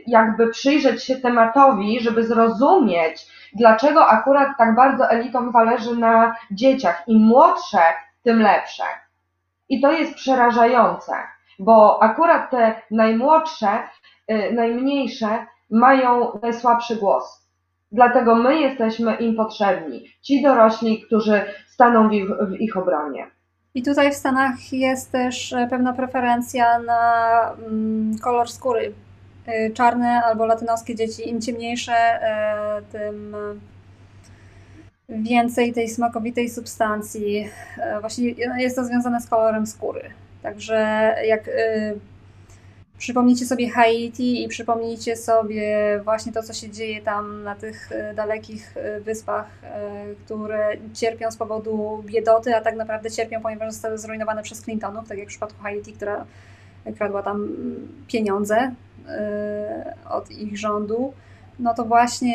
jakby 0.07 0.49
przyjrzeć 0.49 1.05
się 1.05 1.17
tematowi, 1.17 2.01
żeby 2.01 2.27
zrozumieć, 2.27 3.27
dlaczego 3.55 4.07
akurat 4.07 4.49
tak 4.59 4.75
bardzo 4.75 5.11
elitom 5.11 5.53
zależy 5.53 5.97
na 5.97 6.37
dzieciach. 6.51 7.03
Im 7.07 7.23
młodsze, 7.23 7.81
tym 8.23 8.43
lepsze. 8.43 8.85
I 9.69 9.81
to 9.81 9.93
jest 9.93 10.15
przerażające, 10.15 11.13
bo 11.59 12.03
akurat 12.03 12.51
te 12.51 12.83
najmłodsze, 12.91 13.69
y, 14.31 14.53
najmniejsze 14.53 15.47
mają 15.71 16.39
najsłabszy 16.43 16.97
głos. 16.97 17.49
Dlatego 17.93 18.35
my 18.35 18.61
jesteśmy 18.61 19.15
im 19.15 19.37
potrzebni. 19.37 20.05
Ci 20.23 20.43
dorośli, 20.43 21.03
którzy 21.03 21.45
staną 21.67 22.09
w 22.09 22.13
ich, 22.13 22.29
w 22.29 22.53
ich 22.61 22.77
obronie. 22.77 23.31
I 23.75 23.83
tutaj 23.83 24.13
w 24.13 24.17
Stanach 24.17 24.73
jest 24.73 25.13
też 25.13 25.53
e, 25.53 25.67
pewna 25.71 25.93
preferencja 25.93 26.79
na 26.79 27.55
mm, 27.69 28.19
kolor 28.19 28.51
skóry 28.51 28.95
Y, 29.49 29.71
czarne 29.75 30.23
albo 30.25 30.47
latynoskie 30.47 30.95
dzieci, 30.95 31.29
im 31.29 31.41
ciemniejsze, 31.41 32.21
y, 32.79 32.83
tym 32.93 33.37
więcej 35.09 35.73
tej 35.73 35.89
smakowitej 35.89 36.51
substancji. 36.51 37.49
Właśnie 38.01 38.31
jest 38.59 38.77
to 38.77 38.85
związane 38.85 39.21
z 39.21 39.27
kolorem 39.27 39.67
skóry. 39.67 40.11
Także 40.43 41.15
jak 41.25 41.51
przypomnijcie 42.99 43.47
sobie 43.47 43.71
Haiti 43.71 44.45
i 44.45 44.49
przypomnijcie 44.49 45.17
sobie 45.17 46.01
właśnie 46.05 46.33
to, 46.33 46.43
co 46.43 46.53
się 46.53 46.71
dzieje 46.71 47.03
tam 47.03 47.43
na 47.43 47.55
tych 47.55 47.91
dalekich 48.15 48.75
wyspach, 49.01 49.47
które 50.25 50.69
cierpią 50.95 51.31
z 51.31 51.37
powodu 51.37 52.03
biedoty, 52.07 52.57
a 52.57 52.61
tak 52.61 52.77
naprawdę 52.77 53.11
cierpią, 53.11 53.41
ponieważ 53.41 53.73
zostały 53.73 53.99
zrujnowane 53.99 54.43
przez 54.43 54.63
Clintonów, 54.63 55.09
tak 55.09 55.19
jak 55.19 55.27
w 55.27 55.31
przypadku 55.31 55.63
Haiti, 55.63 55.93
która 55.93 56.25
kradła 56.97 57.23
tam 57.23 57.49
pieniądze 58.07 58.75
od 60.11 60.31
ich 60.31 60.59
rządu, 60.59 61.13
no 61.59 61.75
to 61.75 61.85
właśnie 61.85 62.35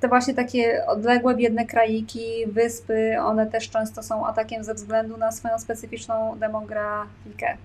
te 0.00 0.08
właśnie 0.08 0.34
takie 0.34 0.86
odległe, 0.86 1.34
biedne 1.34 1.66
kraiki, 1.66 2.46
wyspy, 2.46 3.16
one 3.20 3.46
też 3.46 3.70
często 3.70 4.02
są 4.02 4.26
atakiem 4.26 4.64
ze 4.64 4.74
względu 4.74 5.16
na 5.16 5.32
swoją 5.32 5.58
specyficzną 5.58 6.38
demografikę. 6.38 7.56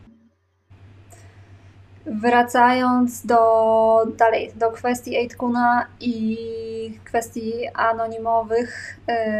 Wracając 2.08 3.26
do 3.26 3.38
dalej, 4.17 4.52
do 4.56 4.72
kwestii 4.72 5.17
Aitkuna 5.17 5.88
i 6.00 6.38
kwestii 7.04 7.54
anonimowych 7.74 9.00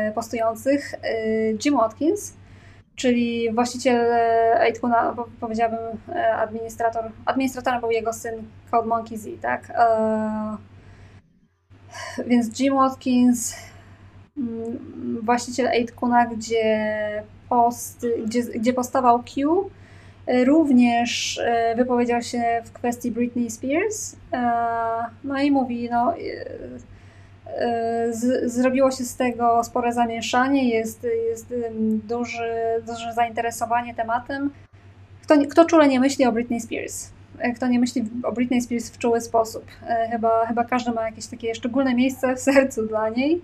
y, 0.10 0.14
postujących, 0.14 0.94
y, 0.94 1.58
Jim 1.66 1.78
Watkins, 1.78 2.34
czyli 2.96 3.54
właściciel 3.54 4.14
Aitkuna, 4.60 5.16
powiedziałabym 5.40 5.98
administrator, 6.36 7.12
administratorem 7.26 7.82
był 7.82 7.92
jego 7.92 8.14
syn 8.14 8.34
Code 8.72 8.88
Monkey 8.88 9.18
Z, 9.18 9.42
tak? 9.42 9.74
Więc 12.28 12.60
Jim 12.60 12.76
Watkins, 12.76 13.56
mm, 14.38 15.22
właściciel 15.22 15.68
Aitkuna, 15.68 16.26
gdzie, 16.26 17.24
post, 17.50 18.06
gdzie, 18.26 18.42
gdzie 18.44 18.74
postawał 18.74 19.24
Q, 19.24 19.70
również 20.46 21.38
e, 21.38 21.76
wypowiedział 21.76 22.22
się 22.22 22.62
w 22.66 22.72
kwestii 22.72 23.12
Britney 23.12 23.50
Spears. 23.50 24.16
E, 24.34 24.40
no 25.24 25.42
i 25.42 25.52
mówi, 25.52 25.90
no, 25.92 26.14
e, 26.18 28.14
z, 28.14 28.52
zrobiło 28.52 28.92
się 28.92 29.04
z 29.04 29.16
tego 29.16 29.64
spore 29.64 29.94
zamieszanie, 29.94 30.70
jest, 30.70 31.08
jest 31.30 31.54
duży, 32.08 32.54
duże 32.88 33.14
zainteresowanie 33.14 33.96
tematem. 33.96 34.50
Kto, 35.24 35.36
kto 35.50 35.66
czule 35.66 35.88
nie 35.88 36.00
myśli 36.00 36.26
o 36.26 36.32
Britney 36.32 36.62
Spears? 36.62 37.10
Kto 37.56 37.68
nie 37.68 37.80
myśli 37.80 38.04
o 38.24 38.32
Britney 38.32 38.62
Spears 38.62 38.90
w 38.90 38.98
czuły 38.98 39.22
sposób? 39.22 39.66
Chyba, 40.12 40.46
chyba 40.46 40.64
każdy 40.64 40.92
ma 40.92 41.06
jakieś 41.06 41.28
takie 41.28 41.56
szczególne 41.56 41.96
miejsce 41.96 42.36
w 42.36 42.40
sercu 42.40 42.88
dla 42.88 43.10
niej. 43.10 43.42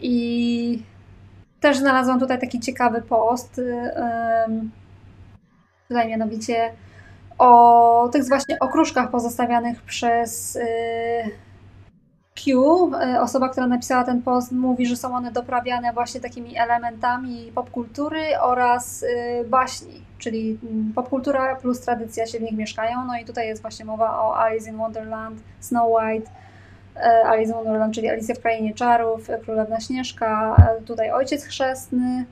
I 0.00 0.82
też 1.60 1.78
znalazłam 1.78 2.20
tutaj 2.20 2.40
taki 2.40 2.60
ciekawy 2.60 3.02
post. 3.02 3.60
Tutaj 5.92 6.08
mianowicie 6.08 6.72
o 7.38 8.08
tych 8.12 8.28
właśnie 8.28 8.58
okruszkach 8.58 9.10
pozostawianych 9.10 9.82
przez 9.82 10.56
y, 10.56 10.62
Q. 12.34 12.90
Y, 13.14 13.20
osoba, 13.20 13.48
która 13.48 13.66
napisała 13.66 14.04
ten 14.04 14.22
post, 14.22 14.52
mówi, 14.52 14.86
że 14.86 14.96
są 14.96 15.14
one 15.14 15.32
doprawiane 15.32 15.92
właśnie 15.92 16.20
takimi 16.20 16.58
elementami 16.58 17.52
popkultury 17.54 18.40
oraz 18.40 19.02
y, 19.02 19.44
baśni, 19.48 20.02
czyli 20.18 20.58
mm, 20.62 20.92
popkultura 20.94 21.56
plus 21.56 21.80
tradycja 21.80 22.26
się 22.26 22.38
w 22.38 22.42
nich 22.42 22.56
mieszkają. 22.56 23.04
No 23.06 23.18
i 23.18 23.24
tutaj 23.24 23.48
jest 23.48 23.62
właśnie 23.62 23.84
mowa 23.84 24.22
o 24.22 24.38
Alice 24.38 24.70
in 24.70 24.76
Wonderland, 24.76 25.40
Snow 25.60 25.90
White, 25.90 26.30
Alice 27.24 27.50
in 27.50 27.56
Wonderland, 27.56 27.94
czyli 27.94 28.08
Alicja 28.08 28.34
w 28.34 28.40
Krainie 28.40 28.74
Czarów, 28.74 29.28
Królewna 29.44 29.80
Śnieżka, 29.80 30.56
tutaj 30.86 31.10
Ojciec 31.10 31.44
Chrzestny, 31.44 32.24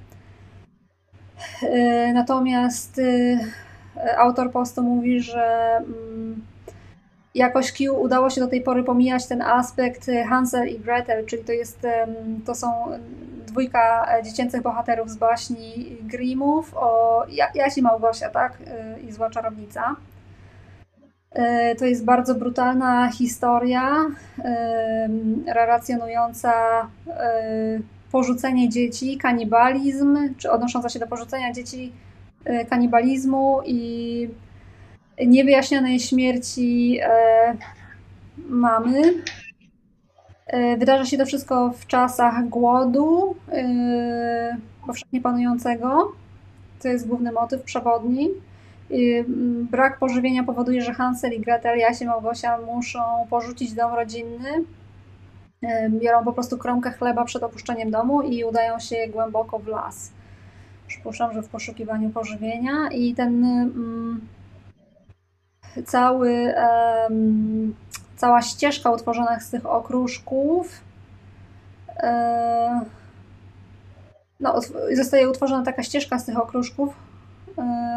natomiast 2.14 2.98
e, 2.98 4.18
autor 4.18 4.50
postu 4.52 4.82
mówi, 4.82 5.20
że 5.20 5.76
mm, 5.76 6.42
jakoś 7.34 7.72
Q 7.72 8.00
udało 8.00 8.30
się 8.30 8.40
do 8.40 8.48
tej 8.48 8.60
pory 8.60 8.84
pomijać 8.84 9.26
ten 9.26 9.42
aspekt 9.42 10.06
Hansel 10.28 10.68
i 10.68 10.78
Gretel, 10.78 11.26
czyli 11.26 11.44
to, 11.44 11.52
jest, 11.52 11.86
to 12.46 12.54
są 12.54 12.68
dwójka 13.46 14.06
dziecięcych 14.24 14.62
bohaterów 14.62 15.10
z 15.10 15.16
baśni 15.16 15.96
Grimmów 16.02 16.74
o 16.76 17.22
Jasi 17.54 17.82
Małgosia, 17.82 18.30
tak? 18.30 18.58
E, 18.66 19.00
I 19.00 19.12
Zła 19.12 19.30
Czarownica. 19.30 19.96
To 21.78 21.84
jest 21.84 22.04
bardzo 22.04 22.34
brutalna 22.34 23.10
historia, 23.12 24.06
relacjonująca 25.46 26.52
porzucenie 28.12 28.68
dzieci, 28.68 29.18
kanibalizm, 29.18 30.34
czy 30.36 30.50
odnosząca 30.50 30.88
się 30.88 30.98
do 30.98 31.06
porzucenia 31.06 31.52
dzieci, 31.52 31.92
e, 32.44 32.64
kanibalizmu 32.64 33.60
i 33.64 34.28
niewyjaśnionej 35.26 36.00
śmierci 36.00 36.98
e, 37.02 37.56
mamy. 38.48 39.02
E, 40.46 40.76
wydarza 40.76 41.04
się 41.04 41.18
to 41.18 41.26
wszystko 41.26 41.70
w 41.70 41.86
czasach 41.86 42.48
głodu 42.48 43.36
powszechnie 44.86 45.20
panującego. 45.20 46.12
To 46.82 46.88
jest 46.88 47.08
główny 47.08 47.32
motyw 47.32 47.62
przewodni. 47.62 48.28
Brak 49.70 49.98
pożywienia 49.98 50.44
powoduje, 50.44 50.82
że 50.82 50.94
Hansel 50.94 51.32
i 51.32 51.40
Gretel, 51.40 51.78
Jasie 51.78 52.06
Małgosia 52.06 52.58
muszą 52.58 53.00
porzucić 53.30 53.72
dom 53.72 53.94
rodzinny 53.94 54.64
biorą 55.90 56.24
po 56.24 56.32
prostu 56.32 56.58
kromkę 56.58 56.90
chleba 56.92 57.24
przed 57.24 57.42
opuszczeniem 57.42 57.90
domu 57.90 58.22
i 58.22 58.44
udają 58.44 58.78
się 58.78 58.96
głęboko 59.08 59.58
w 59.58 59.66
las. 59.66 60.12
Przypuszczam, 60.86 61.32
że 61.32 61.42
w 61.42 61.48
poszukiwaniu 61.48 62.10
pożywienia 62.10 62.88
i 62.92 63.14
ten 63.14 63.44
mm, 63.44 64.20
cały, 65.86 66.54
um, 67.08 67.74
cała 68.16 68.42
ścieżka 68.42 68.90
utworzona 68.90 69.40
z 69.40 69.50
tych 69.50 69.66
okruszków 69.66 70.80
um, 72.02 72.84
no, 74.40 74.60
zostaje 74.96 75.30
utworzona 75.30 75.64
taka 75.64 75.82
ścieżka 75.82 76.18
z 76.18 76.24
tych 76.24 76.38
okruszków, 76.38 76.96
E, 76.96 77.09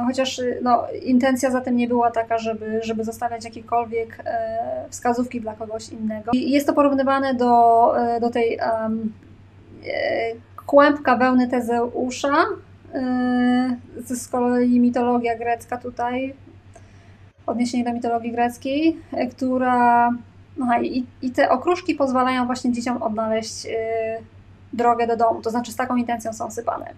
chociaż 0.07 0.41
no, 0.61 0.83
intencja 1.03 1.51
za 1.51 1.61
tym 1.61 1.75
nie 1.75 1.87
była 1.87 2.11
taka, 2.11 2.37
żeby, 2.37 2.79
żeby 2.83 3.03
zostawiać 3.03 3.45
jakiekolwiek 3.45 4.19
e, 4.25 4.85
wskazówki 4.89 5.41
dla 5.41 5.53
kogoś 5.53 5.89
innego. 5.89 6.31
I 6.33 6.51
jest 6.51 6.67
to 6.67 6.73
porównywane 6.73 7.33
do, 7.33 7.93
e, 7.97 8.19
do 8.19 8.29
tej 8.29 8.59
um, 8.81 9.13
kłębka 10.65 11.17
wełny 11.17 11.47
Tezeusza, 11.47 12.33
z 14.05 14.27
kolei 14.27 14.79
mitologia 14.79 15.37
grecka 15.37 15.77
tutaj, 15.77 16.33
odniesienie 17.45 17.83
do 17.83 17.93
mitologii 17.93 18.31
greckiej, 18.31 18.97
która 19.31 20.09
Aha, 20.63 20.81
i, 20.81 21.05
i 21.21 21.31
te 21.31 21.49
okruszki 21.49 21.95
pozwalają 21.95 22.45
właśnie 22.45 22.71
dzieciom 22.71 23.03
odnaleźć 23.03 23.67
drogę 24.73 25.07
do 25.07 25.17
domu, 25.17 25.41
to 25.41 25.49
znaczy 25.49 25.71
z 25.71 25.75
taką 25.75 25.95
intencją 25.95 26.33
są 26.33 26.51
sypane 26.51 26.93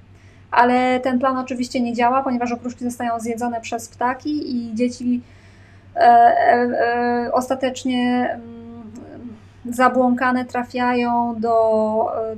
ale 0.56 1.00
ten 1.00 1.20
plan 1.20 1.38
oczywiście 1.38 1.82
nie 1.82 1.94
działa, 1.94 2.24
ponieważ 2.24 2.52
okruszki 2.52 2.86
zostają 2.86 3.20
zjedzone 3.20 3.62
przez 3.62 3.90
ptaki 3.90 4.56
i 4.56 4.76
dzieci 4.76 5.22
e, 5.96 6.00
e, 6.00 6.06
e, 7.26 7.32
ostatecznie 7.34 8.30
mm, 8.34 8.94
zabłąkane 9.66 10.46
trafiają 10.46 11.36
do 11.40 11.56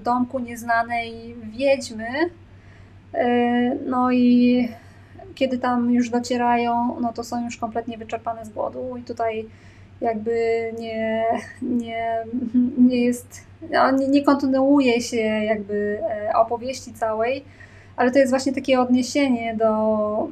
domku 0.04 0.40
nieznanej 0.40 1.36
wiedźmy. 1.58 2.08
No 3.86 4.12
i 4.12 4.70
kiedy 5.36 5.58
tam 5.58 5.92
już 5.92 6.10
docierają, 6.10 6.98
no 7.02 7.14
to 7.14 7.24
są 7.24 7.46
już 7.46 7.58
kompletnie 7.58 7.98
wyczerpane 7.98 8.46
z 8.46 8.50
głodu 8.50 8.98
i 8.98 9.04
tutaj 9.04 9.46
jakby 10.02 10.34
nie, 10.80 11.26
nie, 11.62 12.24
nie 12.78 13.06
jest, 13.06 13.42
no, 13.72 13.92
nie, 13.92 14.08
nie 14.08 14.24
kontynuuje 14.24 15.02
się 15.02 15.18
jakby 15.18 16.00
opowieści 16.36 16.94
całej, 16.94 17.44
ale 17.98 18.12
to 18.12 18.20
jest 18.20 18.30
właśnie 18.32 18.54
takie 18.54 18.80
odniesienie 18.80 19.56
do 19.56 20.28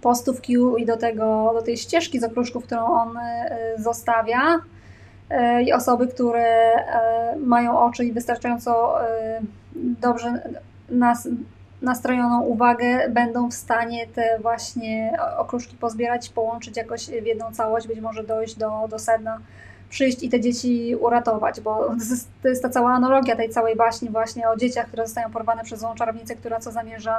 postów 0.00 0.40
Q 0.40 0.76
i 0.76 0.86
do, 0.86 0.96
tego, 0.96 1.50
do 1.54 1.62
tej 1.62 1.76
ścieżki 1.76 2.20
z 2.20 2.24
okruszków, 2.24 2.64
którą 2.64 2.86
on 2.86 3.16
e, 3.16 3.74
zostawia. 3.78 4.40
E, 5.30 5.62
I 5.62 5.72
osoby, 5.72 6.08
które 6.08 6.44
e, 6.44 7.36
mają 7.40 7.78
oczy 7.78 8.04
i 8.04 8.12
wystarczająco 8.12 8.94
dobrze 9.74 10.42
nas, 10.88 11.28
nastrojoną 11.82 12.42
uwagę, 12.42 13.08
będą 13.08 13.50
w 13.50 13.54
stanie 13.54 14.06
te 14.06 14.38
właśnie 14.42 15.18
okruszki 15.38 15.76
pozbierać, 15.76 16.28
połączyć 16.28 16.76
jakoś 16.76 17.06
w 17.06 17.26
jedną 17.26 17.52
całość, 17.52 17.86
być 17.86 18.00
może 18.00 18.24
dojść 18.24 18.54
do, 18.54 18.88
do 18.90 18.98
sedna 18.98 19.38
przyjść 19.90 20.22
i 20.22 20.28
te 20.28 20.40
dzieci 20.40 20.96
uratować, 21.00 21.60
bo 21.60 21.94
to 22.42 22.48
jest, 22.48 22.62
ta 22.62 22.68
cała 22.68 22.92
analogia 22.92 23.36
tej 23.36 23.48
całej 23.48 23.76
baśni 23.76 24.08
właśnie 24.08 24.48
o 24.48 24.56
dzieciach, 24.56 24.86
które 24.86 25.06
zostają 25.06 25.30
porwane 25.30 25.64
przez 25.64 25.80
złą 25.80 25.94
czarownicę, 25.94 26.36
która 26.36 26.60
co 26.60 26.72
zamierza, 26.72 27.18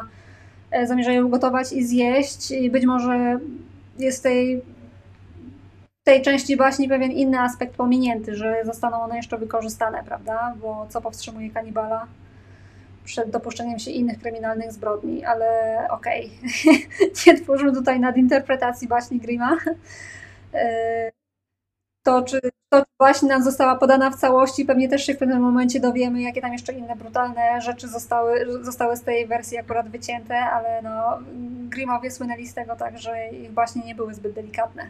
e, 0.72 0.88
zamierza 0.88 1.12
je 1.12 1.26
ugotować 1.26 1.74
i 1.74 1.84
zjeść 1.84 2.52
i 2.52 2.72
być 2.72 2.86
może 2.86 3.40
jest 3.98 4.24
tej 4.24 4.62
tej 6.04 6.22
części 6.22 6.58
baśni 6.58 6.90
pewien 6.90 7.12
inny 7.12 7.40
aspekt 7.40 7.76
pominięty, 7.76 8.36
że 8.36 8.62
zostaną 8.66 9.02
one 9.02 9.16
jeszcze 9.16 9.38
wykorzystane, 9.38 10.04
prawda? 10.04 10.56
Bo 10.62 10.88
co 10.90 11.02
powstrzymuje 11.02 11.50
kanibala 11.50 12.08
przed 13.04 13.30
dopuszczeniem 13.30 13.80
się 13.80 13.92
innych 13.92 14.20
kryminalnych 14.20 14.72
zbrodni, 14.72 15.26
ale 15.26 15.48
okej, 15.90 16.32
okay. 16.40 17.10
nie 17.28 17.42
twórzmy 17.42 17.74
tutaj 17.74 18.00
nadinterpretacji 18.00 18.88
baśni 18.88 19.20
Grima. 19.20 19.58
E, 20.54 21.12
to, 22.04 22.22
czy 22.22 22.40
to 22.70 22.84
właśnie 23.00 23.30
nam 23.30 23.44
została 23.44 23.76
podana 23.76 24.10
w 24.10 24.16
całości. 24.16 24.66
Pewnie 24.66 24.90
też 24.90 25.06
się 25.06 25.14
w 25.14 25.18
pewnym 25.18 25.42
momencie 25.42 25.80
dowiemy, 25.80 26.22
jakie 26.22 26.42
tam 26.42 26.54
jeszcze 26.54 26.74
inne 26.74 26.96
brutalne 26.96 27.62
rzeczy 27.62 27.88
zostały, 27.88 28.64
zostały 28.64 28.98
z 28.98 29.02
tej 29.02 29.28
wersji 29.28 29.58
akurat 29.58 29.90
wycięte, 29.90 30.36
ale 30.36 30.82
no, 30.82 31.20
Grimowie 31.70 32.12
słynęli 32.12 32.48
z 32.48 32.54
tego 32.54 32.76
tak, 32.76 33.00
że 33.00 33.28
ich 33.28 33.52
baśnie 33.52 33.82
nie 33.86 33.96
były 33.96 34.14
zbyt 34.14 34.34
delikatne. 34.34 34.90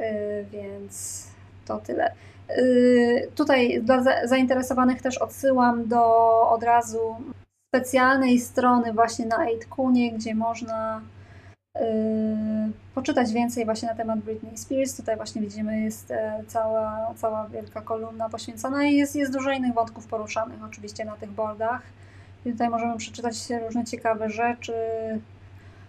Y, 0.00 0.46
więc 0.52 1.26
to 1.66 1.78
tyle. 1.78 2.12
Y, 2.58 3.28
tutaj 3.34 3.82
dla 3.82 4.26
zainteresowanych 4.26 5.02
też 5.02 5.18
odsyłam 5.18 5.88
do 5.88 6.04
od 6.50 6.62
razu 6.62 7.16
specjalnej 7.74 8.38
strony 8.38 8.92
właśnie 8.92 9.26
na 9.26 9.36
8kunie, 9.36 10.14
gdzie 10.14 10.34
można 10.34 11.00
poczytać 12.94 13.32
więcej 13.32 13.64
właśnie 13.64 13.88
na 13.88 13.94
temat 13.94 14.18
Britney 14.18 14.58
Spears. 14.58 14.96
Tutaj 14.96 15.16
właśnie 15.16 15.42
widzimy 15.42 15.80
jest 15.80 16.10
e, 16.10 16.42
cała, 16.46 17.14
cała 17.16 17.48
wielka 17.48 17.80
kolumna 17.80 18.28
poświęcona 18.28 18.84
i 18.84 18.96
jest, 18.96 19.16
jest 19.16 19.32
dużo 19.32 19.50
innych 19.50 19.74
wątków 19.74 20.06
poruszanych 20.06 20.64
oczywiście 20.64 21.04
na 21.04 21.16
tych 21.16 21.30
boardach. 21.30 21.82
I 22.46 22.52
tutaj 22.52 22.68
możemy 22.68 22.96
przeczytać 22.96 23.36
różne 23.64 23.84
ciekawe 23.84 24.30
rzeczy. 24.30 24.72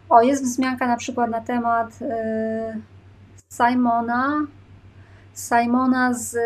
O, 0.10 0.22
jest 0.22 0.44
wzmianka 0.44 0.88
na 0.88 0.98
przykład 0.98 1.30
na 1.30 1.42
temat 1.42 2.02
y, 2.02 2.08
Simona. 3.50 4.38
Simona 5.36 6.14
z. 6.14 6.38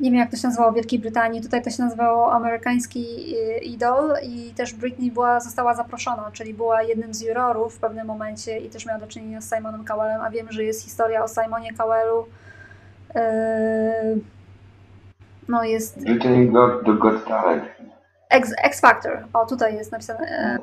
Y, 0.00 0.02
nie 0.02 0.10
wiem 0.10 0.20
jak 0.20 0.30
to 0.30 0.36
się 0.36 0.48
nazywało 0.48 0.72
w 0.72 0.74
Wielkiej 0.74 0.98
Brytanii, 0.98 1.42
tutaj 1.42 1.62
to 1.62 1.70
się 1.70 1.82
nazywało 1.82 2.32
amerykański 2.32 3.34
idol 3.62 4.14
i 4.22 4.52
też 4.56 4.74
Britney 4.74 5.10
była, 5.10 5.40
została 5.40 5.74
zaproszona, 5.74 6.30
czyli 6.32 6.54
była 6.54 6.82
jednym 6.82 7.14
z 7.14 7.20
jurorów 7.20 7.74
w 7.74 7.78
pewnym 7.78 8.06
momencie 8.06 8.58
i 8.58 8.70
też 8.70 8.86
miała 8.86 8.98
do 8.98 9.06
czynienia 9.06 9.40
z 9.40 9.54
Simonem 9.54 9.84
Cowellem, 9.84 10.20
a 10.20 10.30
wiem, 10.30 10.46
że 10.50 10.64
jest 10.64 10.84
historia 10.84 11.24
o 11.24 11.28
Simonie 11.28 11.74
Cowellu. 11.74 12.26
No 15.48 15.64
jest... 15.64 16.04
Britney 16.04 16.48
got, 16.48 16.98
got 16.98 17.24
talent. 17.24 17.64
X, 18.30 18.52
X 18.64 18.80
Factor. 18.80 19.24
O, 19.32 19.46
tutaj 19.46 19.74
jest 19.74 19.92
napisane. 19.92 20.18
E, 20.20 20.58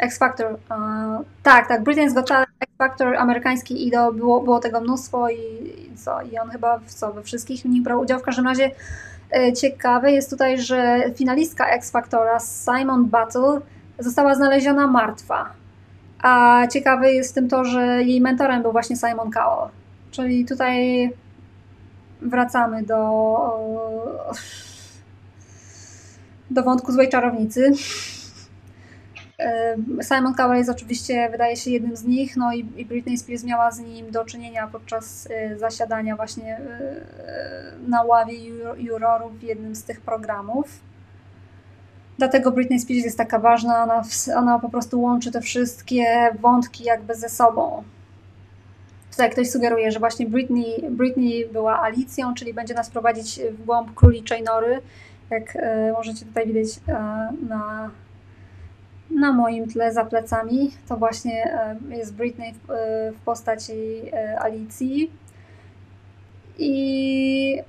X 0.00 0.18
Factor. 0.18 0.58
Tak, 1.42 1.68
tak. 1.68 1.82
Britain's 1.82 2.14
Got 2.14 2.28
Talent, 2.28 2.48
Factor, 2.78 3.16
amerykański 3.16 3.86
idol. 3.86 4.14
Było, 4.14 4.40
było 4.40 4.60
tego 4.60 4.80
mnóstwo 4.80 5.30
i, 5.30 5.36
i 5.92 5.96
co? 5.96 6.22
I 6.22 6.38
on 6.38 6.50
chyba 6.50 6.78
w, 6.78 6.94
co, 6.94 7.12
we 7.12 7.22
wszystkich 7.22 7.62
w 7.62 7.64
nich 7.64 7.82
brał 7.82 8.00
udział. 8.00 8.18
W 8.18 8.22
każdym 8.22 8.46
razie 8.46 8.70
e, 9.36 9.52
ciekawe 9.52 10.12
jest 10.12 10.30
tutaj, 10.30 10.58
że 10.58 11.02
finalistka 11.14 11.68
X 11.68 11.90
Factora, 11.90 12.38
Simon 12.40 13.04
Battle, 13.06 13.60
została 13.98 14.34
znaleziona 14.34 14.86
martwa. 14.86 15.50
A 16.22 16.62
ciekawe 16.72 17.12
jest 17.12 17.30
w 17.30 17.34
tym 17.34 17.48
to, 17.48 17.64
że 17.64 18.02
jej 18.02 18.20
mentorem 18.20 18.62
był 18.62 18.72
właśnie 18.72 18.96
Simon 18.96 19.30
Cowell. 19.30 19.68
Czyli 20.10 20.44
tutaj 20.44 21.10
wracamy 22.20 22.82
do, 22.82 23.00
do 26.50 26.62
wątku 26.62 26.92
złej 26.92 27.08
czarownicy. 27.08 27.72
Simon 30.02 30.34
Cowell 30.34 30.58
jest 30.58 30.70
oczywiście, 30.70 31.28
wydaje 31.30 31.56
się, 31.56 31.70
jednym 31.70 31.96
z 31.96 32.04
nich, 32.04 32.36
no 32.36 32.52
i, 32.52 32.64
Britney 32.64 33.18
Spears 33.18 33.44
miała 33.44 33.70
z 33.70 33.78
nim 33.78 34.10
do 34.10 34.24
czynienia 34.24 34.68
podczas 34.72 35.26
y, 35.26 35.58
zasiadania 35.58 36.16
właśnie 36.16 36.58
y, 36.58 37.88
na 37.88 38.02
ławie 38.02 38.34
jurorów 38.76 39.38
w 39.38 39.42
jednym 39.42 39.76
z 39.76 39.84
tych 39.84 40.00
programów. 40.00 40.80
Dlatego 42.18 42.50
Britney 42.52 42.80
Spears 42.80 43.04
jest 43.04 43.18
taka 43.18 43.38
ważna, 43.38 43.82
ona, 43.82 44.02
ona 44.36 44.58
po 44.58 44.68
prostu 44.68 45.00
łączy 45.00 45.32
te 45.32 45.40
wszystkie 45.40 46.30
wątki 46.40 46.84
jakby 46.84 47.14
ze 47.14 47.28
sobą. 47.28 47.82
Tutaj 49.10 49.30
ktoś 49.30 49.50
sugeruje, 49.50 49.92
że 49.92 49.98
właśnie 49.98 50.26
Britney, 50.26 50.90
Britney 50.90 51.48
była 51.52 51.82
Alicją, 51.82 52.34
czyli 52.34 52.54
będzie 52.54 52.74
nas 52.74 52.90
prowadzić 52.90 53.40
w 53.52 53.64
głąb 53.64 53.94
króliczej 53.94 54.42
nory, 54.42 54.80
jak 55.30 55.56
e, 55.56 55.92
możecie 55.92 56.26
tutaj 56.26 56.46
widzieć 56.46 56.80
na, 57.48 57.90
na 59.10 59.32
moim 59.32 59.68
tle 59.68 59.92
za 59.92 60.04
plecami. 60.04 60.70
To 60.88 60.96
właśnie 60.96 61.44
e, 61.44 61.76
jest 61.96 62.14
Britney 62.14 62.52
w, 62.52 62.66
w 63.16 63.20
postaci 63.24 64.02
Alicji. 64.38 65.10
I 66.58 67.62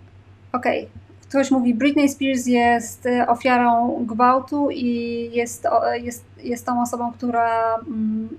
okej, 0.53 0.79
okay. 0.79 0.99
ktoś 1.29 1.51
mówi, 1.51 1.73
Britney 1.73 2.09
Spears 2.09 2.45
jest 2.45 3.07
ofiarą 3.27 3.97
gwałtu 4.05 4.69
i 4.71 5.29
jest, 5.33 5.67
jest, 6.01 6.25
jest 6.37 6.65
tą 6.65 6.81
osobą, 6.81 7.11
która 7.11 7.75
mm, 7.75 8.29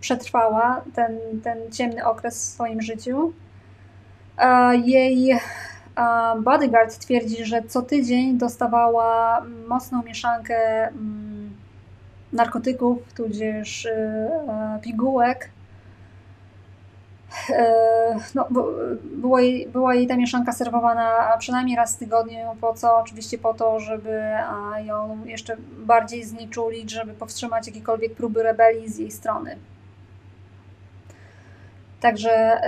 przetrwała 0.00 0.82
ten, 0.94 1.18
ten 1.44 1.58
ciemny 1.72 2.06
okres 2.06 2.34
w 2.34 2.52
swoim 2.54 2.82
życiu. 2.82 3.32
Jej 4.84 5.38
bodyguard 6.42 6.98
twierdzi, 6.98 7.44
że 7.44 7.62
co 7.62 7.82
tydzień 7.82 8.38
dostawała 8.38 9.42
mocną 9.68 10.02
mieszankę 10.02 10.88
mm, 10.88 11.27
narkotyków, 12.32 13.12
tudzież 13.14 13.84
y, 13.84 14.30
pigułek. 14.82 15.50
E, 17.50 18.16
no, 18.34 18.48
było 19.02 19.38
jej, 19.38 19.68
była 19.68 19.94
jej 19.94 20.06
ta 20.06 20.16
mieszanka 20.16 20.52
serwowana 20.52 21.36
przynajmniej 21.38 21.76
raz 21.76 21.96
w 21.96 21.98
tygodniu. 21.98 22.38
Po 22.60 22.74
co? 22.74 22.98
Oczywiście 22.98 23.38
po 23.38 23.54
to, 23.54 23.80
żeby 23.80 24.20
ją 24.84 25.24
jeszcze 25.24 25.56
bardziej 25.78 26.24
zniczulić, 26.24 26.90
żeby 26.90 27.14
powstrzymać 27.14 27.66
jakiekolwiek 27.66 28.14
próby 28.14 28.42
rebelii 28.42 28.88
z 28.88 28.98
jej 28.98 29.10
strony. 29.10 29.56
Także 32.00 32.60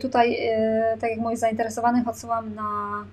tutaj, 0.00 0.38
tak 1.00 1.10
jak 1.10 1.20
moich 1.20 1.38
zainteresowanych, 1.38 2.08
odsyłam 2.08 2.54
na 2.54 3.04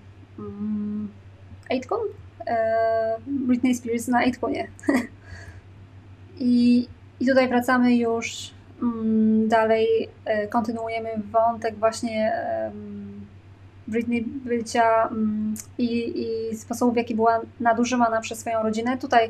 8kun, 1.69 1.97
mm, 1.97 2.09
e, 2.47 3.17
Britney 3.27 3.75
Spears 3.75 4.07
na 4.07 4.27
8kunie. 4.27 4.67
I, 6.39 6.87
I 7.19 7.25
tutaj 7.25 7.49
wracamy 7.49 7.95
już 7.95 8.51
mm, 8.81 9.47
dalej, 9.47 9.87
kontynuujemy 10.49 11.09
wątek 11.31 11.75
właśnie 11.75 12.33
Britney 13.87 14.21
bycia 14.21 15.07
mm, 15.07 15.53
i, 15.77 16.21
i 16.21 16.55
sposobu, 16.55 16.91
w 16.91 16.95
jaki 16.95 17.15
była 17.15 17.39
nadużywana 17.59 18.21
przez 18.21 18.39
swoją 18.39 18.63
rodzinę. 18.63 18.97
Tutaj, 18.97 19.29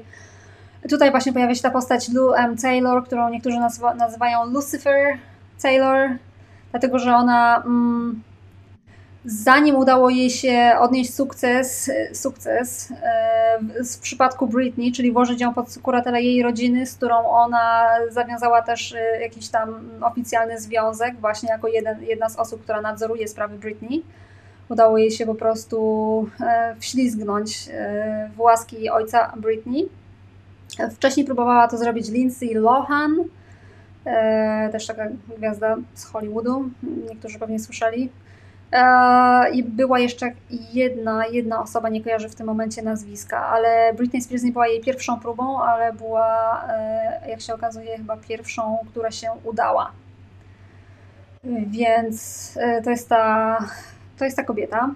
tutaj 0.90 1.12
właśnie 1.12 1.34
pojawia 1.34 1.56
się 1.56 1.62
ta 1.62 1.72
postać 1.72 2.10
Lou 2.10 2.34
M. 2.34 2.58
Taylor, 2.58 3.04
którą 3.06 3.30
niektórzy 3.30 3.60
nazywa, 3.60 3.96
nazywają 3.96 4.46
Lucifer 4.46 5.18
Taylor, 5.62 6.10
dlatego 6.72 7.00
że 7.00 7.16
ona 7.16 7.64
mm, 7.66 8.22
zanim 9.26 9.76
udało 9.76 10.10
jej 10.10 10.30
się 10.30 10.76
odnieść 10.80 11.14
sukces, 11.14 11.92
sukces 12.14 12.94
e, 13.04 13.60
w 13.84 14.00
przypadku 14.00 14.48
Britney, 14.48 14.92
czyli 14.92 15.12
włożyć 15.12 15.42
ją 15.42 15.54
pod 15.54 15.80
kuratele 15.84 16.22
jej 16.22 16.44
rodziny, 16.44 16.86
z 16.86 16.96
którą 16.96 17.16
ona 17.16 17.88
zawiązała 18.10 18.62
też 18.62 18.94
e, 18.94 19.22
jakiś 19.22 19.50
tam 19.50 19.90
oficjalny 20.02 20.60
związek, 20.60 21.16
właśnie 21.20 21.50
jako 21.50 21.68
jeden, 21.68 22.04
jedna 22.04 22.30
z 22.30 22.36
osób, 22.36 22.64
która 22.64 22.82
nadzoruje 22.82 23.28
sprawy 23.28 23.58
Britney. 23.58 24.04
Udało 24.70 24.98
jej 24.98 25.12
się 25.12 25.26
po 25.26 25.36
prostu 25.36 26.30
e, 26.42 26.76
wślizgnąć 26.80 27.70
w 28.36 28.40
łaski 28.40 28.90
ojca 28.90 29.34
Britney. 29.38 29.90
Wcześniej 30.92 31.26
próbowała 31.26 31.68
to 31.68 31.78
zrobić 31.78 32.10
Lindsay 32.10 32.54
Lohan, 32.54 33.16
też 34.72 34.88
taka 34.88 35.08
gwiazda 35.38 35.76
z 35.94 36.06
Hollywoodu, 36.06 36.70
niektórzy 37.10 37.40
pewnie 37.40 37.60
słyszeli. 37.60 38.10
E, 38.72 39.50
I 39.50 39.64
była 39.64 40.00
jeszcze 40.00 40.32
jedna, 40.74 41.28
jedna 41.28 41.62
osoba, 41.62 41.90
nie 41.90 42.04
kojarzę 42.04 42.30
w 42.30 42.36
tym 42.36 42.48
momencie 42.48 42.82
nazwiska, 42.82 43.46
ale 43.46 43.94
Britney 43.94 44.22
Spears 44.22 44.44
nie 44.44 44.52
była 44.52 44.68
jej 44.68 44.82
pierwszą 44.82 45.20
próbą, 45.20 45.62
ale 45.62 45.94
była, 45.94 46.64
e, 46.70 47.30
jak 47.30 47.42
się 47.42 47.54
okazuje, 47.54 47.98
chyba 47.98 48.18
pierwszą, 48.18 48.78
która 48.92 49.12
się 49.12 49.32
udała. 49.44 49.92
Więc 51.68 52.54
to 52.84 52.90
jest 52.90 53.10
ta, 53.10 53.58
to 54.18 54.26
jest 54.26 54.38
ta 54.38 54.44
kobieta. 54.44 54.90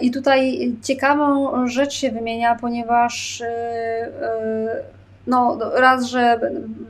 I 0.00 0.10
tutaj 0.10 0.72
ciekawą 0.82 1.66
rzecz 1.68 1.92
się 1.92 2.10
wymienia, 2.10 2.54
ponieważ 2.54 3.42
no 5.28 5.58
raz, 5.74 6.04
że 6.04 6.40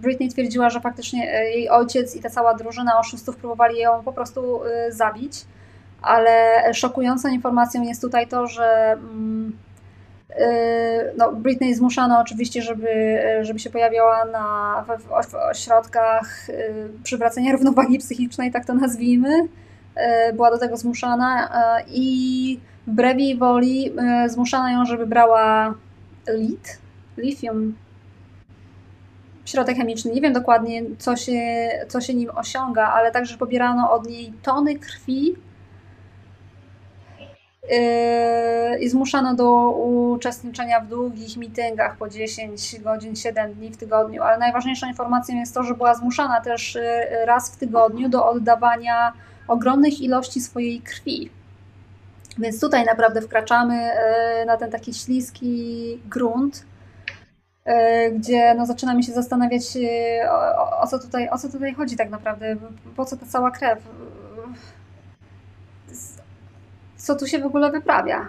Britney 0.00 0.28
twierdziła, 0.28 0.70
że 0.70 0.80
faktycznie 0.80 1.32
e, 1.32 1.50
jej 1.50 1.70
ojciec 1.70 2.16
i 2.16 2.20
ta 2.20 2.30
cała 2.30 2.54
drużyna 2.54 2.98
oszustów 2.98 3.36
próbowali 3.36 3.78
ją 3.78 4.02
po 4.02 4.12
prostu 4.12 4.64
e, 4.64 4.92
zabić, 4.92 5.44
ale 6.02 6.62
szokującą 6.74 7.28
informacją 7.28 7.82
jest 7.82 8.00
tutaj 8.00 8.26
to, 8.26 8.46
że 8.46 8.92
mm, 8.92 9.58
e, 10.30 11.12
no, 11.16 11.32
Britney 11.32 11.74
zmuszano 11.74 12.20
oczywiście, 12.20 12.62
żeby, 12.62 13.18
żeby 13.42 13.58
się 13.58 13.70
pojawiała 13.70 14.24
na, 14.24 14.84
w, 14.88 15.02
w 15.30 15.34
ośrodkach 15.34 16.46
przywracania 17.02 17.52
równowagi 17.52 17.98
psychicznej, 17.98 18.52
tak 18.52 18.64
to 18.64 18.74
nazwijmy. 18.74 19.48
Była 20.34 20.50
do 20.50 20.58
tego 20.58 20.76
zmuszana 20.76 21.48
i 21.88 22.60
wbrew 22.86 23.18
jej 23.18 23.36
woli 23.36 23.92
zmuszano 24.26 24.68
ją, 24.68 24.84
żeby 24.84 25.06
brała 25.06 25.74
lit, 26.28 26.78
lithium 27.16 27.74
środek 29.48 29.76
chemiczny. 29.76 30.12
Nie 30.12 30.20
wiem 30.20 30.32
dokładnie, 30.32 30.82
co 30.98 31.16
się, 31.16 31.68
co 31.88 32.00
się 32.00 32.14
nim 32.14 32.30
osiąga, 32.34 32.86
ale 32.86 33.12
także 33.12 33.38
pobierano 33.38 33.92
od 33.92 34.08
niej 34.08 34.32
tony 34.42 34.78
krwi 34.78 35.34
yy, 37.70 38.78
i 38.80 38.88
zmuszano 38.88 39.34
do 39.34 39.70
uczestniczenia 39.70 40.80
w 40.80 40.88
długich 40.88 41.36
mitygach 41.36 41.96
po 41.96 42.08
10 42.08 42.80
godzin, 42.80 43.16
7 43.16 43.54
dni 43.54 43.70
w 43.70 43.76
tygodniu, 43.76 44.22
ale 44.22 44.38
najważniejszą 44.38 44.86
informacją 44.86 45.36
jest 45.36 45.54
to, 45.54 45.62
że 45.62 45.74
była 45.74 45.94
zmuszana 45.94 46.40
też 46.40 46.74
yy, 46.74 47.26
raz 47.26 47.50
w 47.50 47.56
tygodniu 47.56 48.08
do 48.08 48.26
oddawania 48.26 49.12
ogromnych 49.48 50.00
ilości 50.00 50.40
swojej 50.40 50.80
krwi. 50.80 51.30
Więc 52.38 52.60
tutaj 52.60 52.84
naprawdę 52.84 53.22
wkraczamy 53.22 53.74
yy, 54.38 54.46
na 54.46 54.56
ten 54.56 54.70
taki 54.70 54.94
śliski 54.94 56.00
grunt, 56.10 56.67
gdzie 58.12 58.54
no, 58.54 58.66
zaczynamy 58.66 59.02
się 59.02 59.12
zastanawiać, 59.12 59.62
o, 60.30 60.80
o, 60.80 60.86
co 60.86 60.98
tutaj, 60.98 61.28
o 61.28 61.38
co 61.38 61.48
tutaj 61.48 61.74
chodzi 61.74 61.96
tak 61.96 62.10
naprawdę, 62.10 62.56
po 62.96 63.04
co 63.04 63.16
ta 63.16 63.26
cała 63.26 63.50
krew, 63.50 63.78
co 66.96 67.16
tu 67.16 67.26
się 67.26 67.38
w 67.38 67.46
ogóle 67.46 67.70
wyprawia. 67.70 68.28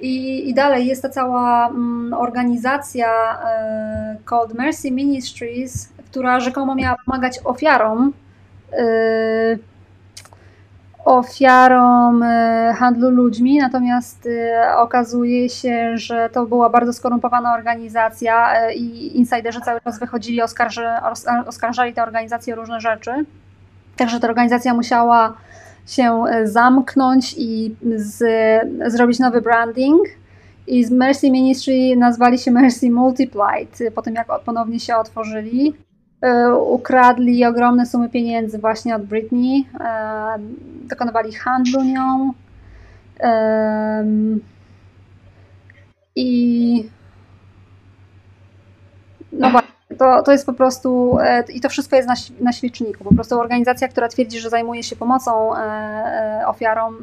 I, 0.00 0.48
i 0.50 0.54
dalej 0.54 0.86
jest 0.86 1.02
ta 1.02 1.08
cała 1.08 1.68
mm, 1.68 2.14
organizacja 2.14 3.08
e, 3.44 4.54
Mercy 4.54 4.90
Ministries, 4.90 5.88
która 6.10 6.40
rzekomo 6.40 6.74
miała 6.74 6.96
pomagać 7.06 7.38
ofiarom, 7.44 8.12
e, 8.72 8.84
ofiarom 11.04 12.22
e, 12.22 12.74
handlu 12.78 13.10
ludźmi, 13.10 13.58
natomiast 13.58 14.26
e, 14.26 14.76
okazuje 14.76 15.48
się, 15.48 15.98
że 15.98 16.28
to 16.32 16.46
była 16.46 16.70
bardzo 16.70 16.92
skorumpowana 16.92 17.54
organizacja 17.54 18.54
e, 18.54 18.74
i 18.74 19.18
insiderzy 19.18 19.60
cały 19.60 19.80
czas 19.80 19.98
wychodzili, 19.98 20.42
oskarży, 20.42 20.86
oskarżali 21.46 21.94
tę 21.94 22.02
organizację 22.02 22.54
o 22.54 22.56
różne 22.56 22.80
rzeczy. 22.80 23.10
Także 23.96 24.20
ta 24.20 24.28
organizacja 24.28 24.74
musiała 24.74 25.36
się 25.86 26.24
zamknąć 26.44 27.34
i 27.38 27.76
z, 27.96 28.24
zrobić 28.92 29.18
nowy 29.18 29.40
branding. 29.40 30.00
I 30.66 30.84
z 30.84 30.90
Mercy 30.90 31.30
Ministry 31.30 31.96
nazwali 31.96 32.38
się 32.38 32.50
Mercy 32.50 32.90
Multiplied, 32.90 33.78
po 33.94 34.02
tym 34.02 34.14
jak 34.14 34.26
ponownie 34.44 34.80
się 34.80 34.96
otworzyli. 34.96 35.74
E, 36.22 36.54
ukradli 36.54 37.44
ogromne 37.44 37.86
sumy 37.86 38.08
pieniędzy 38.08 38.58
właśnie 38.58 38.96
od 38.96 39.02
Britney, 39.02 39.64
e, 39.80 40.38
dokonywali 40.88 41.32
handlu 41.32 41.84
nią. 41.84 42.32
I 46.16 46.88
no 49.32 49.50
właśnie 49.50 49.96
to, 49.98 50.22
to 50.22 50.32
jest 50.32 50.46
po 50.46 50.52
prostu, 50.52 51.18
e, 51.20 51.44
i 51.48 51.60
to 51.60 51.68
wszystko 51.68 51.96
jest 51.96 52.08
na, 52.08 52.14
na 52.40 52.52
świeczniku. 52.52 53.04
Po 53.04 53.14
prostu 53.14 53.40
organizacja, 53.40 53.88
która 53.88 54.08
twierdzi, 54.08 54.40
że 54.40 54.50
zajmuje 54.50 54.82
się 54.82 54.96
pomocą 54.96 55.50
ofiarom, 56.46 56.96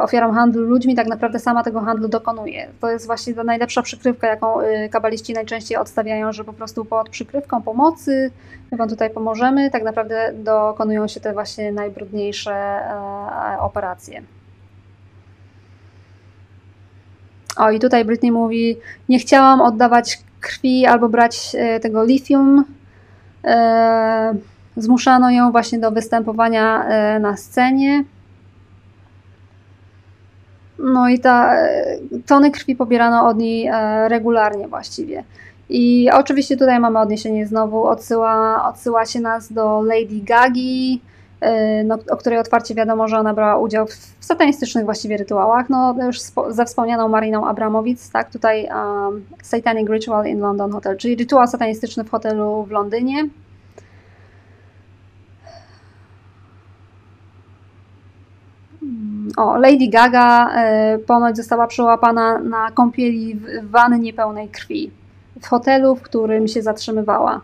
ofiarom 0.00 0.34
handlu 0.34 0.62
ludźmi, 0.62 0.94
tak 0.94 1.06
naprawdę 1.06 1.38
sama 1.38 1.62
tego 1.62 1.80
handlu 1.80 2.08
dokonuje. 2.08 2.68
To 2.80 2.90
jest 2.90 3.06
właśnie 3.06 3.34
ta 3.34 3.44
najlepsza 3.44 3.82
przykrywka, 3.82 4.26
jaką 4.26 4.56
kabaliści 4.90 5.32
najczęściej 5.32 5.78
odstawiają, 5.78 6.32
że 6.32 6.44
po 6.44 6.52
prostu 6.52 6.84
pod 6.84 7.08
przykrywką 7.08 7.62
pomocy 7.62 8.30
my 8.74 8.78
wam 8.78 8.88
tutaj 8.88 9.10
pomożemy, 9.10 9.70
tak 9.70 9.82
naprawdę 9.82 10.32
dokonują 10.34 11.08
się 11.08 11.20
te 11.20 11.32
właśnie 11.32 11.72
najbrudniejsze 11.72 12.80
operacje. 13.60 14.22
O, 17.56 17.70
i 17.70 17.80
tutaj 17.80 18.04
Britney 18.04 18.32
mówi: 18.32 18.76
Nie 19.08 19.18
chciałam 19.18 19.60
oddawać 19.60 20.18
krwi 20.40 20.86
albo 20.86 21.08
brać 21.08 21.56
e, 21.58 21.80
tego 21.80 22.04
lithium. 22.04 22.64
E, 23.44 24.34
zmuszano 24.76 25.30
ją 25.30 25.52
właśnie 25.52 25.78
do 25.78 25.90
występowania 25.90 26.84
e, 26.84 27.18
na 27.18 27.36
scenie. 27.36 28.04
No 30.78 31.08
i 31.08 31.18
ta 31.18 31.56
tony 32.26 32.50
krwi 32.50 32.76
pobierano 32.76 33.28
od 33.28 33.38
niej 33.38 33.70
regularnie 34.08 34.68
właściwie. 34.68 35.24
I 35.68 36.10
oczywiście 36.12 36.56
tutaj 36.56 36.80
mamy 36.80 36.98
odniesienie 36.98 37.46
znowu, 37.46 37.84
odsyła, 37.84 38.64
odsyła 38.68 39.06
się 39.06 39.20
nas 39.20 39.52
do 39.52 39.82
Lady 39.82 40.20
Gagi, 40.22 41.00
Y, 41.44 41.84
no, 41.84 41.98
o 42.10 42.16
której 42.16 42.38
otwarcie 42.38 42.74
wiadomo, 42.74 43.08
że 43.08 43.18
ona 43.18 43.34
brała 43.34 43.58
udział 43.58 43.86
w 43.86 44.24
satanistycznych 44.24 44.84
właściwie 44.84 45.16
rytuałach, 45.16 45.70
no 45.70 45.94
już 46.06 46.18
ze 46.48 46.64
wspomnianą 46.64 47.08
Mariną 47.08 47.46
Abramowic, 47.46 48.10
tak, 48.10 48.30
tutaj 48.30 48.68
um, 48.68 49.24
Satanic 49.42 49.90
Ritual 49.90 50.26
in 50.26 50.40
London 50.40 50.72
Hotel, 50.72 50.96
czyli 50.96 51.16
rytuał 51.16 51.46
satanistyczny 51.46 52.04
w 52.04 52.10
hotelu 52.10 52.64
w 52.64 52.70
Londynie. 52.70 53.28
O, 59.36 59.56
Lady 59.56 59.88
Gaga 59.88 60.50
y, 60.94 60.98
ponoć 60.98 61.36
została 61.36 61.66
przełapana 61.66 62.38
na 62.38 62.70
kąpieli 62.70 63.34
w 63.34 63.70
wannie 63.70 64.12
pełnej 64.12 64.48
krwi 64.48 64.90
w 65.40 65.46
hotelu, 65.46 65.96
w 65.96 66.02
którym 66.02 66.48
się 66.48 66.62
zatrzymywała. 66.62 67.40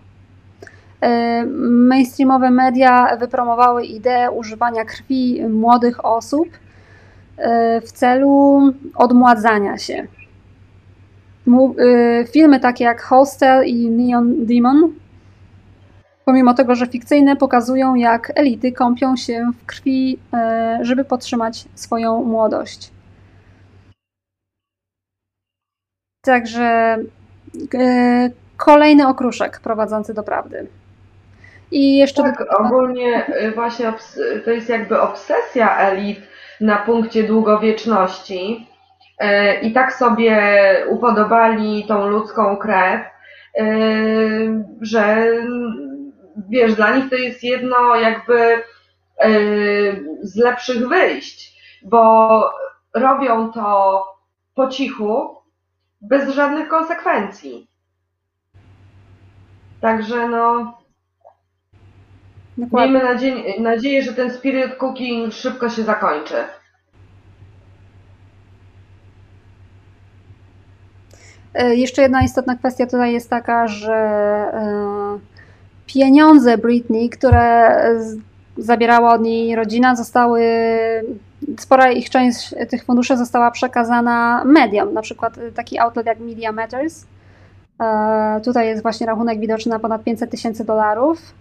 E, 1.01 1.45
mainstreamowe 1.71 2.51
media 2.51 3.17
wypromowały 3.17 3.85
ideę 3.85 4.31
używania 4.31 4.85
krwi 4.85 5.43
młodych 5.49 6.05
osób 6.05 6.49
e, 7.37 7.81
w 7.81 7.93
celu 7.93 8.61
odmładzania 8.95 9.79
się. 9.79 10.07
E, 11.49 12.25
filmy 12.25 12.61
takie 12.61 12.85
jak 12.85 13.03
Hostel 13.03 13.67
i 13.67 13.91
Neon 13.91 14.47
Demon, 14.47 14.93
pomimo 16.25 16.55
tego, 16.55 16.75
że 16.75 16.87
fikcyjne, 16.87 17.37
pokazują 17.37 17.95
jak 17.95 18.33
elity 18.35 18.73
kąpią 18.73 19.17
się 19.17 19.51
w 19.63 19.67
krwi, 19.67 20.19
żeby 20.81 21.05
podtrzymać 21.05 21.65
swoją 21.75 22.23
młodość. 22.23 22.91
Także 26.25 26.99
kolejny 28.57 29.09
okruszek 29.09 29.61
prowadzący 29.61 30.15
do 30.15 30.23
prawdy. 30.23 30.67
I 31.71 31.97
jeszcze 31.97 32.23
tak, 32.23 32.39
do... 32.39 32.59
ogólnie 32.59 33.27
y, 33.29 33.53
właśnie 33.53 33.93
to 34.45 34.51
jest 34.51 34.69
jakby 34.69 35.01
obsesja 35.01 35.79
elit 35.79 36.21
na 36.61 36.77
punkcie 36.77 37.23
długowieczności 37.23 38.67
i 39.63 39.73
tak 39.73 39.93
sobie 39.93 40.39
upodobali 40.89 41.85
tą 41.89 42.09
ludzką 42.09 42.57
krew, 42.57 43.01
że 44.81 45.27
wiesz, 46.49 46.75
dla 46.75 46.97
nich 46.97 47.11
to 47.11 47.17
jest 47.17 47.45
jedno 47.45 47.95
jakby 47.97 48.63
z 50.23 50.37
lepszych 50.37 50.89
wyjść, 50.89 51.61
bo 51.83 52.41
robią 52.95 53.53
to 53.53 54.05
po 54.55 54.69
cichu, 54.69 55.37
bez 56.01 56.31
żadnych 56.35 56.69
konsekwencji. 56.69 57.67
Także 59.81 60.29
no, 60.29 60.81
Dokładnie. 62.61 62.93
Miejmy 62.93 63.13
nadzieję, 63.13 63.61
nadzieję, 63.61 64.03
że 64.03 64.13
ten 64.13 64.31
spirit 64.31 64.75
cooking 64.75 65.33
szybko 65.33 65.71
się 65.71 65.83
zakończy. 65.83 66.35
E, 71.55 71.75
jeszcze 71.75 72.03
jedna 72.03 72.23
istotna 72.23 72.57
kwestia 72.57 72.87
tutaj 72.87 73.13
jest 73.13 73.31
taka, 73.31 73.69
że 73.69 73.95
e, 73.95 75.19
pieniądze 75.93 76.59
Britney, 76.59 77.11
które 77.11 77.77
zabierała 78.57 79.15
od 79.15 79.23
niej 79.23 79.57
rodzina, 79.57 79.97
zostały, 79.97 80.43
spora 81.59 81.91
ich 81.91 82.11
część 82.11 82.55
tych 82.69 82.85
funduszy 82.85 83.17
została 83.17 83.51
przekazana 83.51 84.43
mediom, 84.45 84.93
na 84.93 85.03
przykład 85.03 85.39
taki 85.55 85.79
outlet 85.79 86.07
jak 86.07 86.21
Media 86.21 86.53
Matters. 86.53 87.05
E, 87.81 88.41
tutaj 88.45 88.67
jest 88.67 88.83
właśnie 88.83 89.07
rachunek 89.07 89.41
widoczny 89.41 89.71
na 89.71 89.79
ponad 89.79 90.05
500 90.05 90.31
tysięcy 90.31 90.65
dolarów. 90.65 91.35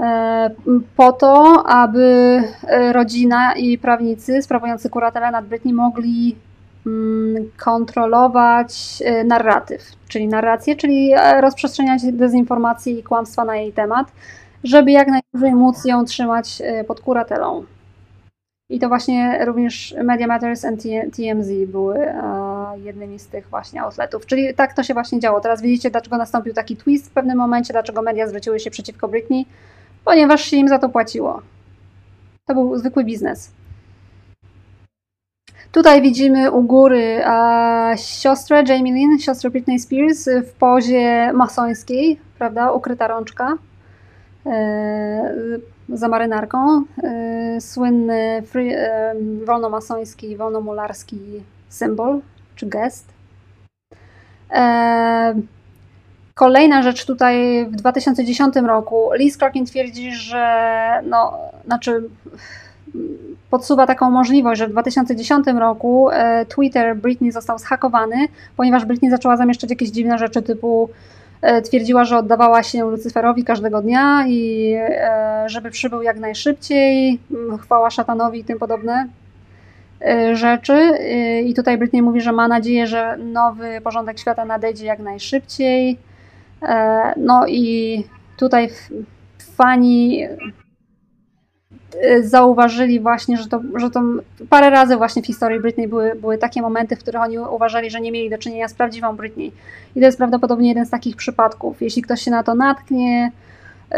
E, 0.00 0.50
po 0.96 1.12
to, 1.12 1.62
aby 1.66 2.42
e, 2.68 2.92
rodzina 2.92 3.52
i 3.56 3.78
prawnicy 3.78 4.42
sprawujący 4.42 4.90
kuratelę 4.90 5.30
nad 5.30 5.46
Britney 5.46 5.72
mogli 5.72 6.36
kontrolować 7.56 9.02
e, 9.04 9.24
narratyw, 9.24 9.82
czyli 10.08 10.28
narrację, 10.28 10.76
czyli 10.76 11.12
rozprzestrzeniać 11.40 12.02
dezinformacje 12.12 12.92
i 12.92 13.02
kłamstwa 13.02 13.44
na 13.44 13.56
jej 13.56 13.72
temat, 13.72 14.12
żeby 14.64 14.90
jak 14.90 15.08
najdłużej 15.08 15.54
móc 15.54 15.84
ją 15.84 16.04
trzymać 16.04 16.62
pod 16.86 17.00
kuratelą. 17.00 17.64
I 18.70 18.78
to 18.78 18.88
właśnie 18.88 19.44
również 19.44 19.94
Media 20.04 20.26
Matters 20.26 20.64
and 20.64 20.82
TMZ 21.16 21.50
były 21.66 21.98
jednymi 22.76 23.18
z 23.18 23.26
tych 23.26 23.48
właśnie 23.48 23.82
outletów. 23.82 24.26
Czyli 24.26 24.54
tak 24.54 24.74
to 24.74 24.82
się 24.82 24.94
właśnie 24.94 25.20
działo. 25.20 25.40
Teraz 25.40 25.62
widzicie, 25.62 25.90
dlaczego 25.90 26.16
nastąpił 26.16 26.54
taki 26.54 26.76
twist 26.76 27.06
w 27.06 27.12
pewnym 27.12 27.38
momencie, 27.38 27.72
dlaczego 27.72 28.02
media 28.02 28.26
zwróciły 28.28 28.60
się 28.60 28.70
przeciwko 28.70 29.08
Britney 29.08 29.46
ponieważ 30.04 30.44
się 30.44 30.56
im 30.56 30.68
za 30.68 30.78
to 30.78 30.88
płaciło. 30.88 31.42
To 32.46 32.54
był 32.54 32.78
zwykły 32.78 33.04
biznes. 33.04 33.50
Tutaj 35.72 36.02
widzimy 36.02 36.50
u 36.50 36.62
góry 36.62 37.22
a, 37.24 37.92
siostrę 37.96 38.64
Jamie 38.68 38.92
Lynn, 38.92 39.18
siostrę 39.18 39.50
Britney 39.50 39.78
Spears 39.78 40.28
w 40.46 40.52
pozie 40.52 41.32
masońskiej, 41.32 42.20
prawda, 42.38 42.72
ukryta 42.72 43.08
rączka. 43.08 43.56
za 45.88 46.08
marynarką. 46.08 46.84
Słynny 47.60 48.42
free, 48.46 48.74
wolnomasoński, 49.44 50.36
wolnomularski 50.36 51.18
symbol 51.68 52.20
czy 52.56 52.66
gest. 52.66 53.12
Kolejna 56.34 56.82
rzecz 56.82 57.06
tutaj 57.06 57.66
w 57.66 57.76
2010 57.76 58.56
roku. 58.56 59.10
Lee 59.12 59.30
Scrokin 59.30 59.66
twierdzi, 59.66 60.12
że 60.12 61.02
no, 61.04 61.38
znaczy 61.64 62.02
podsuwa 63.50 63.86
taką 63.86 64.10
możliwość, 64.10 64.58
że 64.58 64.68
w 64.68 64.70
2010 64.70 65.46
roku 65.46 66.10
e, 66.10 66.46
Twitter 66.46 66.96
Britney 66.96 67.32
został 67.32 67.58
zhakowany, 67.58 68.16
ponieważ 68.56 68.84
Britney 68.84 69.10
zaczęła 69.10 69.36
zamieszczać 69.36 69.70
jakieś 69.70 69.90
dziwne 69.90 70.18
rzeczy 70.18 70.42
typu 70.42 70.90
e, 71.42 71.62
twierdziła, 71.62 72.04
że 72.04 72.18
oddawała 72.18 72.62
się 72.62 72.90
Lucyferowi 72.90 73.44
każdego 73.44 73.82
dnia 73.82 74.24
i 74.28 74.72
e, 74.78 75.44
żeby 75.46 75.70
przybył 75.70 76.02
jak 76.02 76.18
najszybciej, 76.18 77.18
chwała 77.60 77.90
szatanowi 77.90 78.38
i 78.40 78.44
tym 78.44 78.58
podobne 78.58 79.08
rzeczy. 80.32 80.98
I 81.44 81.54
tutaj 81.54 81.78
Britney 81.78 82.02
mówi, 82.02 82.20
że 82.20 82.32
ma 82.32 82.48
nadzieję, 82.48 82.86
że 82.86 83.16
nowy 83.16 83.80
porządek 83.80 84.18
świata 84.18 84.44
nadejdzie 84.44 84.86
jak 84.86 84.98
najszybciej. 84.98 85.98
No 87.16 87.46
i 87.46 88.04
tutaj 88.36 88.68
fani 89.56 90.26
zauważyli 92.22 93.00
właśnie, 93.00 93.36
że 93.36 93.48
to, 93.48 93.60
że 93.76 93.90
to 93.90 94.02
parę 94.50 94.70
razy 94.70 94.96
właśnie 94.96 95.22
w 95.22 95.26
historii 95.26 95.60
Britney 95.60 95.88
były, 95.88 96.14
były 96.14 96.38
takie 96.38 96.62
momenty, 96.62 96.96
w 96.96 96.98
których 96.98 97.22
oni 97.22 97.38
uważali, 97.38 97.90
że 97.90 98.00
nie 98.00 98.12
mieli 98.12 98.30
do 98.30 98.38
czynienia 98.38 98.68
z 98.68 98.74
prawdziwą 98.74 99.16
Britney. 99.16 99.52
I 99.96 100.00
to 100.00 100.06
jest 100.06 100.18
prawdopodobnie 100.18 100.68
jeden 100.68 100.86
z 100.86 100.90
takich 100.90 101.16
przypadków. 101.16 101.82
Jeśli 101.82 102.02
ktoś 102.02 102.22
się 102.22 102.30
na 102.30 102.42
to 102.42 102.54
natknie, 102.54 103.32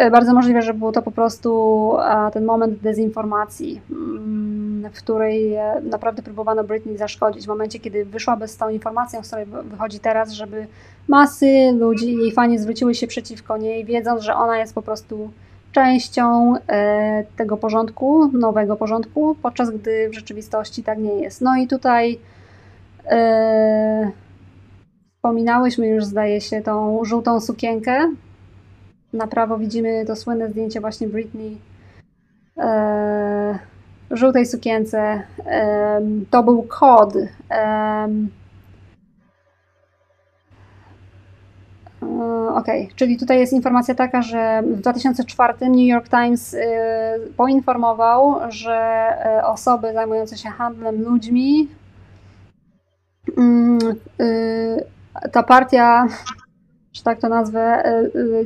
y, 0.06 0.10
bardzo 0.10 0.34
możliwe, 0.34 0.62
że 0.62 0.74
był 0.74 0.92
to 0.92 1.02
po 1.02 1.10
prostu 1.10 1.92
ten 2.32 2.44
moment 2.44 2.78
dezinformacji, 2.78 3.80
mm, 3.90 4.90
w 4.92 4.98
której 4.98 5.54
e, 5.54 5.80
naprawdę 5.90 6.22
próbowano 6.22 6.64
Britney 6.64 6.96
zaszkodzić. 6.96 7.44
W 7.44 7.48
momencie, 7.48 7.78
kiedy 7.78 8.04
wyszłaby 8.04 8.48
z 8.48 8.56
tą 8.56 8.68
informacją, 8.68 9.22
z 9.22 9.26
której 9.26 9.46
wychodzi 9.64 10.00
teraz, 10.00 10.30
żeby 10.30 10.66
masy 11.08 11.72
ludzi, 11.78 12.16
jej 12.16 12.32
fani 12.32 12.58
zwróciły 12.58 12.94
się 12.94 13.06
przeciwko 13.06 13.56
niej, 13.56 13.84
wiedząc, 13.84 14.22
że 14.22 14.34
ona 14.34 14.58
jest 14.58 14.74
po 14.74 14.82
prostu 14.82 15.30
częścią 15.72 16.54
e, 16.68 17.24
tego 17.36 17.56
porządku, 17.56 18.28
nowego 18.38 18.76
porządku, 18.76 19.36
podczas 19.42 19.70
gdy 19.70 20.08
w 20.08 20.14
rzeczywistości 20.14 20.82
tak 20.82 20.98
nie 20.98 21.14
jest. 21.14 21.40
No 21.40 21.56
i 21.56 21.68
tutaj 21.68 22.18
e, 23.06 24.10
wspominałyśmy 25.14 25.86
już, 25.86 26.04
zdaje 26.04 26.40
się, 26.40 26.62
tą 26.62 27.04
żółtą 27.04 27.40
sukienkę. 27.40 28.10
Na 29.12 29.26
prawo 29.26 29.58
widzimy 29.58 30.04
to 30.06 30.16
słynne 30.16 30.50
zdjęcie 30.50 30.80
właśnie 30.80 31.08
Britney 31.08 31.58
e, 32.58 33.58
żółtej 34.10 34.46
sukience. 34.46 35.22
To 36.30 36.42
był 36.42 36.62
kod. 36.62 37.14
E, 42.52 42.54
Ok, 42.54 42.66
czyli 42.96 43.16
tutaj 43.16 43.38
jest 43.38 43.52
informacja 43.52 43.94
taka, 43.94 44.22
że 44.22 44.62
w 44.66 44.80
2004 44.80 45.54
New 45.60 45.86
York 45.86 46.08
Times 46.08 46.54
y, 46.54 46.58
poinformował, 47.36 48.34
że 48.48 49.06
y, 49.40 49.46
osoby 49.46 49.92
zajmujące 49.92 50.36
się 50.36 50.48
handlem 50.48 51.02
ludźmi, 51.02 51.68
mm, 53.38 53.78
y, 54.20 54.84
ta 55.32 55.42
partia, 55.42 56.06
że 56.92 57.02
tak 57.02 57.20
to 57.20 57.28
nazwę, 57.28 57.82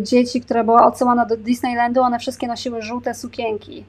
dzieci, 0.00 0.40
która 0.40 0.64
była 0.64 0.86
odsyłana 0.86 1.26
do 1.26 1.36
Disneylandu, 1.36 2.00
one 2.00 2.18
wszystkie 2.18 2.46
nosiły 2.46 2.82
żółte 2.82 3.14
sukienki. 3.14 3.84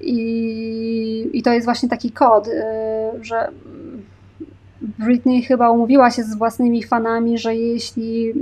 I, 0.00 1.30
i 1.32 1.42
to 1.42 1.52
jest 1.52 1.64
właśnie 1.64 1.88
taki 1.88 2.10
kod, 2.10 2.48
że 3.20 3.48
Britney 4.98 5.42
chyba 5.42 5.70
umówiła 5.70 6.10
się 6.10 6.22
z 6.22 6.34
własnymi 6.34 6.82
fanami, 6.82 7.38
że 7.38 7.54
jeśli 7.54 8.34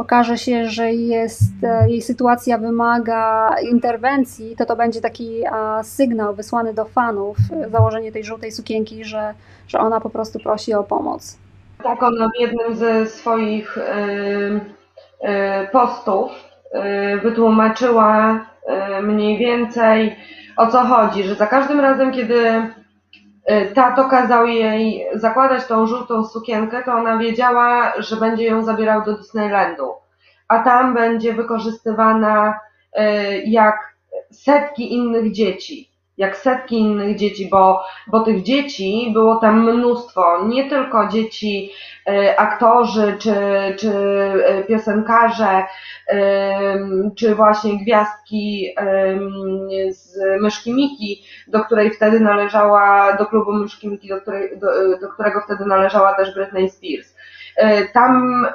okaże 0.00 0.38
się, 0.38 0.68
że 0.68 0.92
jest, 0.92 1.52
e, 1.62 1.90
jej 1.90 2.02
sytuacja 2.02 2.58
wymaga 2.58 3.54
interwencji, 3.70 4.56
to 4.56 4.66
to 4.66 4.76
będzie 4.76 5.00
taki 5.00 5.42
sygnał 5.82 6.34
wysłany 6.34 6.74
do 6.74 6.84
fanów, 6.84 7.36
e, 7.52 7.70
założenie 7.70 8.12
tej 8.12 8.24
żółtej 8.24 8.52
sukienki, 8.52 9.04
że, 9.04 9.34
że 9.68 9.78
ona 9.78 10.00
po 10.00 10.10
prostu 10.10 10.38
prosi 10.38 10.74
o 10.74 10.82
pomoc. 10.82 11.38
Tak, 11.82 12.02
ona 12.02 12.28
w 12.28 12.40
jednym 12.40 12.76
ze 12.76 13.06
swoich 13.06 13.78
e, 13.78 15.68
postów 15.72 16.30
wytłumaczyła 17.22 18.40
mniej 19.02 19.38
więcej 19.38 20.16
o 20.56 20.66
co 20.66 20.80
chodzi, 20.80 21.22
że 21.22 21.34
za 21.34 21.46
każdym 21.46 21.80
razem, 21.80 22.12
kiedy 22.12 22.62
tato 23.74 24.08
kazał 24.08 24.46
jej 24.46 25.06
zakładać 25.14 25.66
tą 25.66 25.86
żółtą 25.86 26.24
sukienkę, 26.24 26.82
to 26.82 26.92
ona 26.92 27.18
wiedziała, 27.18 27.92
że 27.98 28.16
będzie 28.16 28.44
ją 28.44 28.64
zabierał 28.64 29.04
do 29.04 29.16
Disneylandu, 29.16 29.92
a 30.48 30.58
tam 30.58 30.94
będzie 30.94 31.34
wykorzystywana 31.34 32.60
y, 32.98 33.02
jak 33.46 33.94
setki 34.30 34.94
innych 34.94 35.32
dzieci 35.32 35.90
jak 36.20 36.36
setki 36.36 36.78
innych 36.78 37.16
dzieci, 37.16 37.48
bo, 37.50 37.82
bo 38.06 38.20
tych 38.20 38.42
dzieci 38.42 39.10
było 39.12 39.36
tam 39.36 39.74
mnóstwo. 39.74 40.44
Nie 40.46 40.68
tylko 40.68 41.08
dzieci, 41.08 41.70
y, 41.70 41.89
aktorzy, 42.36 43.16
czy, 43.18 43.34
czy 43.78 43.88
y, 43.90 44.64
piosenkarze, 44.68 45.64
czy 47.16 47.34
właśnie 47.34 47.84
gwiazdki 47.84 48.74
z 49.90 50.18
Myszki 50.40 50.74
Miki, 50.74 51.22
do 51.48 51.64
której 51.64 51.90
wtedy 51.90 52.20
należała, 52.20 53.16
do 53.16 53.26
klubu 53.26 53.52
Myszki 53.52 53.88
Miki, 53.88 54.08
do, 54.08 54.20
której, 54.20 54.58
do, 54.58 54.98
do 55.00 55.08
którego 55.08 55.40
wtedy 55.40 55.66
należała 55.66 56.14
też 56.14 56.34
Britney 56.34 56.70
Spears. 56.70 57.14
Y, 57.62 57.88
tam 57.92 58.46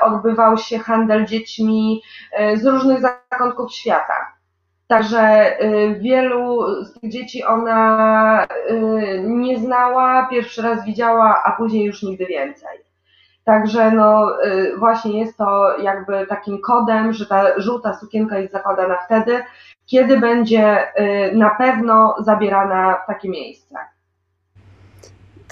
odbywał 0.00 0.58
się 0.58 0.78
handel 0.78 1.26
dziećmi 1.26 2.02
z 2.54 2.66
różnych 2.66 3.00
zakątków 3.00 3.72
świata. 3.72 4.35
Także 4.86 5.56
y, 5.62 5.98
wielu 6.00 6.66
z 6.84 7.00
tych 7.00 7.10
dzieci 7.10 7.44
ona 7.44 8.46
y, 8.70 9.24
nie 9.26 9.58
znała, 9.58 10.26
pierwszy 10.30 10.62
raz 10.62 10.84
widziała, 10.84 11.42
a 11.44 11.52
później 11.52 11.84
już 11.84 12.02
nigdy 12.02 12.26
więcej. 12.26 12.78
Także 13.44 13.90
no 13.90 14.42
y, 14.44 14.76
właśnie 14.78 15.20
jest 15.20 15.38
to 15.38 15.78
jakby 15.78 16.26
takim 16.26 16.60
kodem, 16.60 17.12
że 17.12 17.26
ta 17.26 17.60
żółta 17.60 17.94
sukienka 17.94 18.38
jest 18.38 18.52
zakładana 18.52 18.96
wtedy, 19.06 19.42
kiedy 19.86 20.20
będzie 20.20 20.92
na 21.32 21.50
pewno 21.50 22.14
zabierana 22.18 22.94
w 23.04 23.06
takie 23.06 23.28
miejsce. 23.28 23.76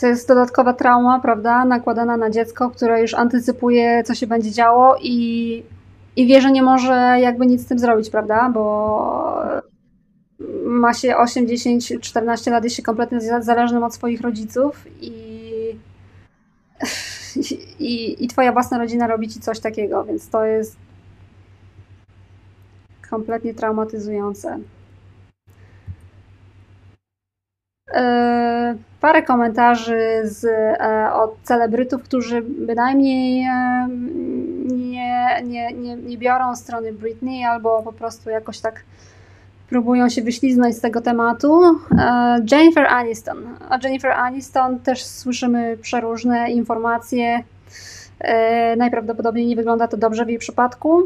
To 0.00 0.06
jest 0.06 0.28
dodatkowa 0.28 0.72
trauma, 0.72 1.20
prawda, 1.20 1.64
nakładana 1.64 2.16
na 2.16 2.30
dziecko, 2.30 2.70
które 2.70 3.00
już 3.00 3.14
antycypuje, 3.14 4.02
co 4.04 4.14
się 4.14 4.26
będzie 4.26 4.50
działo 4.50 4.96
i 5.00 5.62
i 6.16 6.26
wie, 6.26 6.40
że 6.40 6.52
nie 6.52 6.62
może 6.62 7.16
jakby 7.20 7.46
nic 7.46 7.62
z 7.62 7.66
tym 7.66 7.78
zrobić, 7.78 8.10
prawda? 8.10 8.50
Bo 8.54 9.44
ma 10.64 10.94
się 10.94 11.16
8, 11.16 11.46
10, 11.48 11.92
14 12.00 12.50
lat, 12.50 12.64
jest 12.64 12.76
się 12.76 12.82
kompletnie 12.82 13.20
zależnym 13.20 13.82
od 13.82 13.94
swoich 13.94 14.20
rodziców 14.20 14.86
i, 15.00 15.12
i, 17.78 18.24
i 18.24 18.28
twoja 18.28 18.52
własna 18.52 18.78
rodzina 18.78 19.06
robi 19.06 19.28
ci 19.28 19.40
coś 19.40 19.60
takiego, 19.60 20.04
więc 20.04 20.28
to 20.28 20.44
jest 20.44 20.76
kompletnie 23.10 23.54
traumatyzujące. 23.54 24.58
E, 27.94 28.76
parę 29.00 29.22
komentarzy 29.22 30.20
z, 30.24 30.44
e, 30.44 31.12
od 31.12 31.36
celebrytów, 31.42 32.02
którzy 32.02 32.42
bynajmniej 32.42 33.44
e, 33.44 33.88
nie, 35.44 35.72
nie, 35.72 35.96
nie, 35.96 36.18
biorą 36.18 36.56
strony 36.56 36.92
Britney 36.92 37.44
albo 37.44 37.82
po 37.82 37.92
prostu 37.92 38.30
jakoś 38.30 38.60
tak 38.60 38.82
próbują 39.68 40.08
się 40.08 40.22
wyśliznąć 40.22 40.76
z 40.76 40.80
tego 40.80 41.00
tematu. 41.00 41.62
Jennifer 42.52 42.86
Aniston. 42.86 43.38
O 43.70 43.78
Jennifer 43.82 44.10
Aniston 44.12 44.78
też 44.78 45.04
słyszymy 45.04 45.76
przeróżne 45.76 46.50
informacje. 46.50 47.42
Najprawdopodobniej 48.76 49.46
nie 49.46 49.56
wygląda 49.56 49.88
to 49.88 49.96
dobrze 49.96 50.24
w 50.24 50.28
jej 50.28 50.38
przypadku. 50.38 51.02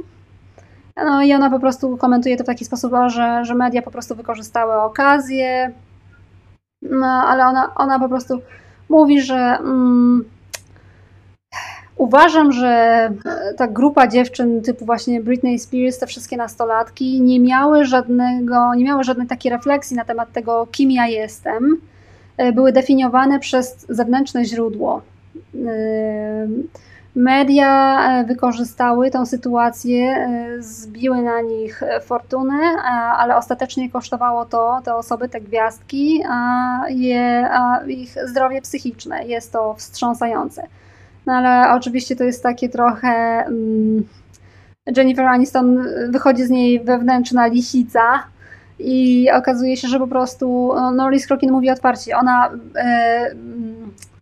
No 0.97 1.23
i 1.23 1.35
ona 1.35 1.51
po 1.51 1.61
prostu 1.61 1.97
komentuje 1.97 2.37
to 2.37 2.45
w 2.45 2.47
taki 2.47 2.65
sposób, 2.65 2.93
że, 3.07 3.45
że 3.45 3.55
media 3.55 3.83
po 3.83 3.91
prostu 3.91 4.15
wykorzystały 4.15 4.75
okazję, 4.75 5.73
no, 6.83 7.07
ale 7.07 7.47
ona, 7.47 7.75
ona 7.75 7.99
po 7.99 8.09
prostu 8.09 8.41
mówi, 8.89 9.23
że 9.23 9.37
mm, 9.37 10.25
uważam, 11.99 12.53
że 12.53 13.11
ta 13.57 13.67
grupa 13.67 14.09
dziewczyn 14.09 14.63
typu 14.63 14.85
właśnie 14.85 15.21
Britney 15.21 15.59
Spears, 15.59 15.99
te 15.99 16.07
wszystkie 16.07 16.37
nastolatki 16.37 17.23
nie 17.23 17.41
miały 17.41 17.85
żadnego, 17.85 18.75
nie 18.75 18.85
miały 18.85 19.05
żadnej 19.05 19.27
takiej 19.27 19.53
refleksji 19.53 19.97
na 19.97 20.05
temat 20.05 20.33
tego, 20.33 20.67
kim 20.73 20.91
ja 20.91 21.07
jestem. 21.07 21.81
E, 22.37 22.53
były 22.53 22.73
definiowane 22.73 23.39
przez 23.39 23.87
zewnętrzne 23.89 24.45
źródło. 24.45 25.03
E, 25.67 26.49
Media 27.15 28.01
e, 28.11 28.25
wykorzystały 28.25 29.11
tą 29.11 29.27
sytuację, 29.27 30.07
e, 30.07 30.63
zbiły 30.63 31.23
na 31.23 31.41
nich 31.41 31.83
fortunę, 32.03 32.59
ale 33.17 33.37
ostatecznie 33.37 33.91
kosztowało 33.91 34.45
to 34.45 34.81
te 34.85 34.95
osoby, 34.95 35.29
te 35.29 35.41
gwiazdki, 35.41 36.23
a, 36.29 36.83
je, 36.89 37.49
a 37.51 37.85
ich 37.87 38.15
zdrowie 38.25 38.63
psychiczne. 38.63 39.25
Jest 39.25 39.53
to 39.53 39.75
wstrząsające. 39.75 40.67
No 41.29 41.35
ale 41.35 41.75
oczywiście 41.75 42.17
to 42.17 42.25
jest 42.25 42.43
takie 42.43 42.69
trochę. 42.69 43.09
Mm, 43.47 44.05
Jennifer 44.97 45.25
Aniston 45.25 45.87
wychodzi 46.11 46.45
z 46.45 46.51
niej 46.51 46.81
wewnętrzna 46.81 47.47
lisica 47.47 48.25
i 48.79 49.29
okazuje 49.31 49.77
się, 49.77 49.89
że 49.89 49.99
po 49.99 50.07
prostu 50.07 50.73
no, 50.75 50.91
Norris 50.91 51.27
Crokin 51.27 51.53
mówi 51.53 51.71
otwarcie, 51.71 52.17
ona 52.17 52.51
e, 52.77 53.31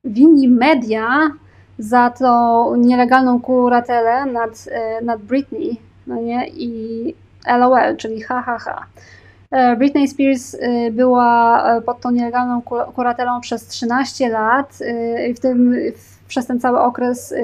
wini 0.04 0.48
media 0.48 1.30
za 1.78 2.10
tą 2.10 2.76
nielegalną 2.76 3.40
kuratelę 3.40 4.26
nad, 4.26 4.64
e, 4.70 5.04
nad 5.04 5.22
Britney, 5.22 5.80
no 6.06 6.16
nie, 6.16 6.48
i 6.48 7.14
LOL, 7.58 7.96
czyli 7.96 8.22
ha, 8.22 8.42
ha, 8.42 8.58
ha. 8.58 8.86
E, 9.50 9.76
Britney 9.76 10.08
Spears 10.08 10.56
była 10.92 11.64
pod 11.80 12.00
tą 12.00 12.10
nielegalną 12.10 12.62
kuratelą 12.94 13.40
przez 13.40 13.66
13 13.66 14.28
lat 14.28 14.78
w 15.36 15.40
tym 15.40 15.74
przez 16.28 16.46
ten 16.46 16.60
cały 16.60 16.80
okres 16.80 17.34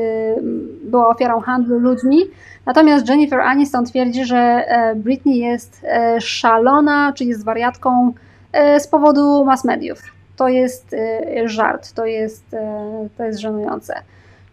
była 0.84 1.08
ofiarą 1.08 1.40
handlu 1.40 1.78
ludźmi. 1.78 2.18
Natomiast 2.66 3.08
Jennifer 3.08 3.40
Aniston 3.40 3.84
twierdzi, 3.84 4.24
że 4.24 4.64
Britney 4.96 5.38
jest 5.38 5.86
szalona, 6.18 7.12
czy 7.16 7.24
jest 7.24 7.44
wariatką 7.44 8.12
z 8.78 8.86
powodu 8.86 9.44
mass 9.44 9.64
mediów. 9.64 10.02
To 10.36 10.48
jest 10.48 10.96
żart, 11.44 11.92
to 11.92 12.06
jest, 12.06 12.44
to 13.16 13.24
jest 13.24 13.38
żenujące. 13.38 13.94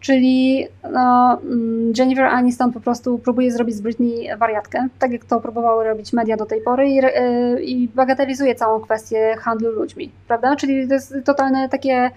Czyli 0.00 0.66
no, 0.92 1.38
mm, 1.44 1.92
Jennifer 1.98 2.24
Aniston 2.24 2.72
po 2.72 2.80
prostu 2.80 3.18
próbuje 3.18 3.52
zrobić 3.52 3.74
z 3.74 3.80
Britney 3.80 4.28
wariatkę, 4.38 4.88
tak 4.98 5.12
jak 5.12 5.24
to 5.24 5.40
próbowały 5.40 5.84
robić 5.84 6.12
media 6.12 6.36
do 6.36 6.46
tej 6.46 6.60
pory 6.60 6.88
i, 6.88 7.04
y, 7.04 7.62
i 7.62 7.88
bagatelizuje 7.88 8.54
całą 8.54 8.80
kwestię 8.80 9.36
handlu 9.40 9.70
ludźmi, 9.70 10.10
prawda? 10.28 10.56
Czyli 10.56 10.88
to 10.88 10.94
jest 10.94 11.14
totalne 11.24 11.68
takie 11.68 12.10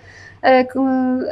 e, 0.43 0.65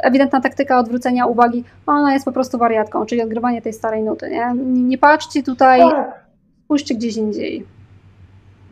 ewidentna 0.02 0.40
taktyka 0.40 0.78
odwrócenia 0.78 1.26
uwagi, 1.26 1.64
ona 1.86 2.12
jest 2.12 2.24
po 2.24 2.32
prostu 2.32 2.58
wariatką, 2.58 3.06
czyli 3.06 3.22
odgrywanie 3.22 3.62
tej 3.62 3.72
starej 3.72 4.02
nuty, 4.02 4.30
nie? 4.30 4.52
Nie 4.64 4.98
patrzcie 4.98 5.42
tutaj, 5.42 5.80
tak. 5.80 6.24
spójrzcie 6.64 6.94
gdzieś 6.94 7.16
indziej. 7.16 7.66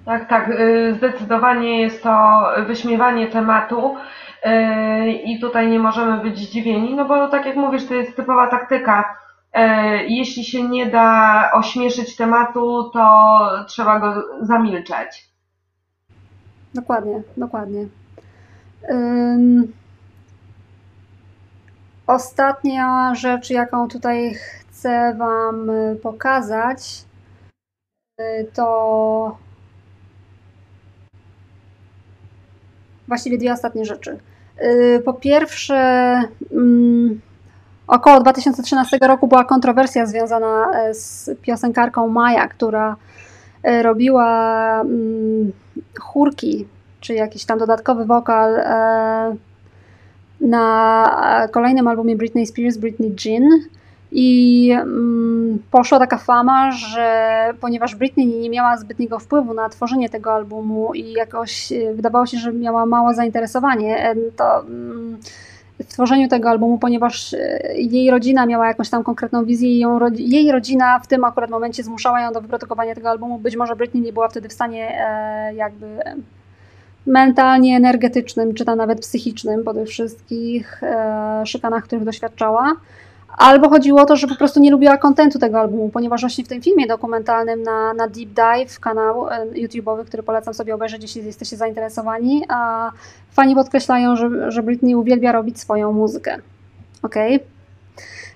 Tak, 0.05 0.29
tak, 0.29 0.51
y, 0.51 0.95
zdecydowanie 0.97 1.81
jest 1.81 2.03
to 2.03 2.43
wyśmiewanie 2.67 3.27
tematu, 3.27 3.95
E, 3.95 4.20
i 5.25 5.41
tutaj 5.41 5.69
nie 5.69 5.79
możemy 5.79 6.23
być 6.23 6.39
zdziwieni, 6.39 6.95
no 6.95 7.05
bo 7.05 7.29
tak 7.29 7.47
jak 7.47 7.57
mówisz, 7.57 7.87
to 7.87 7.95
jest 7.95 8.17
typowa 8.17 8.47
taktyka. 8.47 9.17
E, 9.53 10.07
jeśli 10.07 10.45
się 10.45 10.63
nie 10.63 10.87
da 10.87 11.51
ośmieszyć 11.55 12.17
tematu, 12.17 12.91
to 12.93 13.41
trzeba 13.69 14.01
go 14.01 14.25
zamilczeć. 14.41 15.31
Dokładnie, 16.75 17.23
dokładnie. 17.37 17.87
Um, 18.89 19.73
ostatnia 22.07 23.15
rzecz, 23.15 23.51
jaką 23.51 23.89
tutaj 23.89 24.35
chcę 24.35 25.15
Wam 25.19 25.71
pokazać, 26.03 27.05
e, 28.19 28.45
to 28.45 29.37
właściwie 33.09 33.39
dwie 33.39 33.53
ostatnie 33.53 33.85
rzeczy. 33.85 34.19
Y, 34.63 35.03
po 35.05 35.15
pierwsze, 35.15 35.75
mm, 36.53 37.21
około 37.87 38.21
2013 38.21 38.99
roku 39.01 39.29
była 39.29 39.45
kontrowersja 39.45 40.07
związana 40.07 40.71
e, 40.75 40.95
z 40.95 41.31
piosenkarką 41.43 42.09
Maja, 42.09 42.49
która 42.49 42.97
e, 43.63 43.83
robiła 43.83 44.81
mm, 44.81 45.53
chórki, 46.01 46.67
czy 47.01 47.15
jakiś 47.15 47.45
tam 47.45 47.59
dodatkowy 47.59 48.05
wokal 48.05 48.57
e, 48.57 49.37
na 50.41 51.49
kolejnym 51.53 51.89
albumie 51.89 52.17
Britney 52.17 52.47
Spears, 52.47 52.77
Britney 52.77 53.15
Jean. 53.25 53.43
I 54.13 54.71
mm, 54.73 55.59
poszła 55.71 55.99
taka 55.99 56.19
fama, 56.19 56.73
że 56.73 57.55
ponieważ 57.61 57.95
Britney 57.95 58.27
nie 58.27 58.51
miała 58.51 58.77
zbytniego 58.77 59.19
wpływu 59.19 59.55
na 59.55 59.69
tworzenie 59.69 60.09
tego 60.09 60.33
albumu 60.33 60.95
i 60.95 61.13
jakoś 61.13 61.73
e, 61.73 61.95
wydawało 61.95 62.27
się, 62.27 62.39
że 62.39 62.53
miała 62.53 62.87
mało 62.87 63.15
zainteresowanie, 63.15 63.99
e, 63.99 64.15
to 64.37 64.61
mm, 64.61 65.19
w 65.81 65.87
tworzeniu 65.87 66.29
tego 66.29 66.51
albumu, 66.51 66.79
ponieważ 66.79 67.35
e, 67.35 67.39
jej 67.75 68.11
rodzina 68.11 68.47
miała 68.47 68.69
jakąś 68.69 68.91
tam 68.91 69.05
konkretną 69.05 69.45
wizję 69.45 69.69
i 69.69 70.31
jej 70.31 70.53
rodzina 70.53 70.99
w 70.99 71.07
tym 71.07 71.25
akurat 71.25 71.51
momencie 71.51 71.83
zmuszała 71.83 72.21
ją 72.21 72.33
do 72.33 72.41
wyprodukowania 72.41 72.95
tego 72.95 73.11
albumu. 73.11 73.39
Być 73.39 73.57
może 73.57 73.77
Britney 73.77 74.01
nie 74.03 74.13
była 74.13 74.29
wtedy 74.29 74.49
w 74.49 74.53
stanie 74.53 75.07
jakby 75.55 75.87
mentalnie, 77.07 77.77
energetycznym, 77.77 78.55
czy 78.55 78.65
tam 78.65 78.79
nawet 78.79 79.01
psychicznym 79.01 79.65
po 79.65 79.75
tych 79.75 79.89
wszystkich 79.89 80.81
szykanach, 81.45 81.85
których 81.85 82.05
doświadczała. 82.05 82.73
Albo 83.37 83.69
chodziło 83.69 84.03
o 84.03 84.07
to, 84.07 84.17
że 84.17 84.27
po 84.27 84.37
prostu 84.37 84.61
nie 84.61 84.71
lubiła 84.71 84.97
kontentu 84.97 85.39
tego 85.39 85.61
albumu, 85.61 85.89
ponieważ 85.89 86.21
właśnie 86.21 86.45
w 86.45 86.49
tym 86.49 86.63
filmie 86.63 86.87
dokumentalnym 86.87 87.63
na, 87.63 87.95
na 87.95 88.09
Deep 88.09 88.29
Dive, 88.29 88.81
kanał 88.81 89.29
e, 89.29 89.47
YouTube'owy, 89.47 90.05
który 90.05 90.23
polecam 90.23 90.55
sobie 90.55 90.75
obejrzeć, 90.75 91.03
jeśli 91.03 91.27
jesteście 91.27 91.57
zainteresowani, 91.57 92.45
a 92.49 92.91
fani 93.31 93.55
podkreślają, 93.55 94.17
że, 94.17 94.51
że 94.51 94.63
Britney 94.63 94.95
uwielbia 94.95 95.33
robić 95.33 95.61
swoją 95.61 95.93
muzykę. 95.93 96.39
Okej? 97.03 97.37
Okay? 97.37 97.61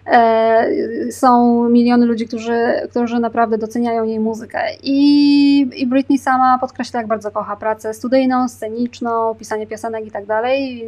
E, 0.07 0.67
są 1.11 1.69
miliony 1.69 2.07
ludzi, 2.07 2.27
którzy, 2.27 2.57
którzy 2.91 3.19
naprawdę 3.19 3.59
doceniają 3.59 4.05
jej 4.05 4.21
muzykę. 4.21 4.63
I, 4.83 5.61
I 5.83 5.87
Britney 5.87 6.19
sama 6.19 6.59
podkreśla, 6.59 7.01
jak 7.01 7.07
bardzo 7.07 7.31
kocha 7.31 7.57
pracę 7.57 7.95
studyjną, 7.95 8.49
sceniczną, 8.49 9.35
pisanie 9.35 9.67
piosenek 9.67 10.07
i 10.07 10.11
tak 10.11 10.27
dalej. 10.27 10.85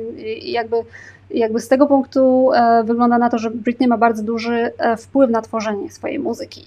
I 0.48 0.52
jakby, 0.52 0.76
jakby 1.30 1.60
z 1.60 1.68
tego 1.68 1.86
punktu 1.86 2.52
e, 2.52 2.84
wygląda 2.84 3.18
na 3.18 3.30
to, 3.30 3.38
że 3.38 3.50
Britney 3.50 3.88
ma 3.88 3.98
bardzo 3.98 4.22
duży 4.22 4.72
e, 4.78 4.96
wpływ 4.96 5.30
na 5.30 5.42
tworzenie 5.42 5.90
swojej 5.90 6.18
muzyki. 6.18 6.66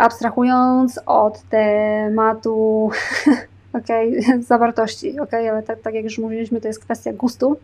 Abstrahując 0.00 1.00
od 1.06 1.42
tematu 1.42 2.90
okay, 3.78 4.22
zawartości, 4.40 5.20
okay, 5.20 5.50
ale 5.50 5.62
tak, 5.62 5.80
tak 5.80 5.94
jak 5.94 6.04
już 6.04 6.18
mówiliśmy, 6.18 6.60
to 6.60 6.68
jest 6.68 6.84
kwestia 6.84 7.12
gustu. 7.12 7.56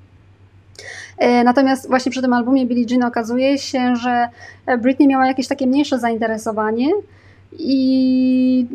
E, 1.18 1.44
natomiast 1.44 1.88
właśnie 1.88 2.12
przy 2.12 2.22
tym 2.22 2.32
albumie 2.32 2.66
Billie 2.66 2.86
Jean 2.90 3.02
okazuje 3.02 3.58
się, 3.58 3.96
że 3.96 4.28
Britney 4.78 5.08
miała 5.08 5.26
jakieś 5.26 5.48
takie 5.48 5.66
mniejsze 5.66 5.98
zainteresowanie 5.98 6.88
i, 7.58 8.66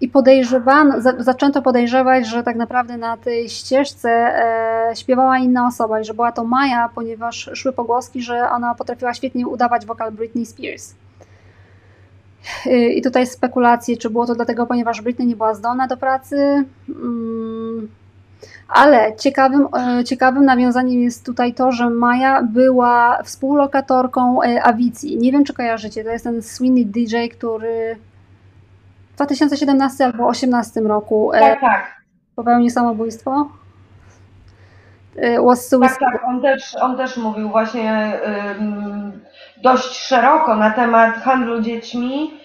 i 0.00 0.08
podejrzewano, 0.08 1.00
za, 1.00 1.22
zaczęto 1.22 1.62
podejrzewać, 1.62 2.28
że 2.28 2.42
tak 2.42 2.56
naprawdę 2.56 2.96
na 2.96 3.16
tej 3.16 3.48
ścieżce 3.48 4.10
e, 4.10 4.96
śpiewała 4.96 5.38
inna 5.38 5.66
osoba 5.66 6.00
i 6.00 6.04
że 6.04 6.14
była 6.14 6.32
to 6.32 6.44
Maja, 6.44 6.90
ponieważ 6.94 7.50
szły 7.54 7.72
pogłoski, 7.72 8.22
że 8.22 8.50
ona 8.50 8.74
potrafiła 8.74 9.14
świetnie 9.14 9.46
udawać 9.46 9.86
wokal 9.86 10.12
Britney 10.12 10.46
Spears. 10.46 10.94
E, 12.66 12.88
I 12.88 13.02
tutaj 13.02 13.26
spekulacje, 13.26 13.96
czy 13.96 14.10
było 14.10 14.26
to 14.26 14.34
dlatego, 14.34 14.66
ponieważ 14.66 15.02
Britney 15.02 15.26
nie 15.26 15.36
była 15.36 15.54
zdolna 15.54 15.86
do 15.86 15.96
pracy. 15.96 16.64
Hmm 16.86 17.88
ale 18.68 19.16
ciekawym, 19.16 19.68
e, 19.98 20.04
ciekawym 20.04 20.44
nawiązaniem 20.44 21.00
jest 21.00 21.26
tutaj 21.26 21.54
to, 21.54 21.72
że 21.72 21.90
Maja 21.90 22.42
była 22.42 23.22
współlokatorką 23.22 24.42
e, 24.42 24.62
Awicji. 24.62 25.18
Nie 25.18 25.32
wiem, 25.32 25.44
czy 25.44 25.54
kojarzycie, 25.54 26.04
to 26.04 26.10
jest 26.10 26.24
ten 26.24 26.42
słynny 26.42 26.84
DJ, 26.84 27.16
który 27.32 27.96
w 29.12 29.14
2017 29.14 30.04
albo 30.04 30.18
2018 30.18 30.80
roku 30.80 31.32
e, 31.32 31.40
tak, 31.40 31.60
tak. 31.60 32.00
popełnił 32.36 32.70
samobójstwo. 32.70 33.48
Was 35.42 35.68
tak, 35.70 35.98
tak, 35.98 36.24
on 36.24 36.42
też, 36.42 36.76
on 36.80 36.96
też 36.96 37.16
mówił 37.16 37.48
właśnie 37.48 38.18
um, 38.58 39.12
dość 39.62 39.98
szeroko 39.98 40.56
na 40.56 40.70
temat 40.70 41.14
handlu 41.14 41.60
dziećmi 41.60 42.40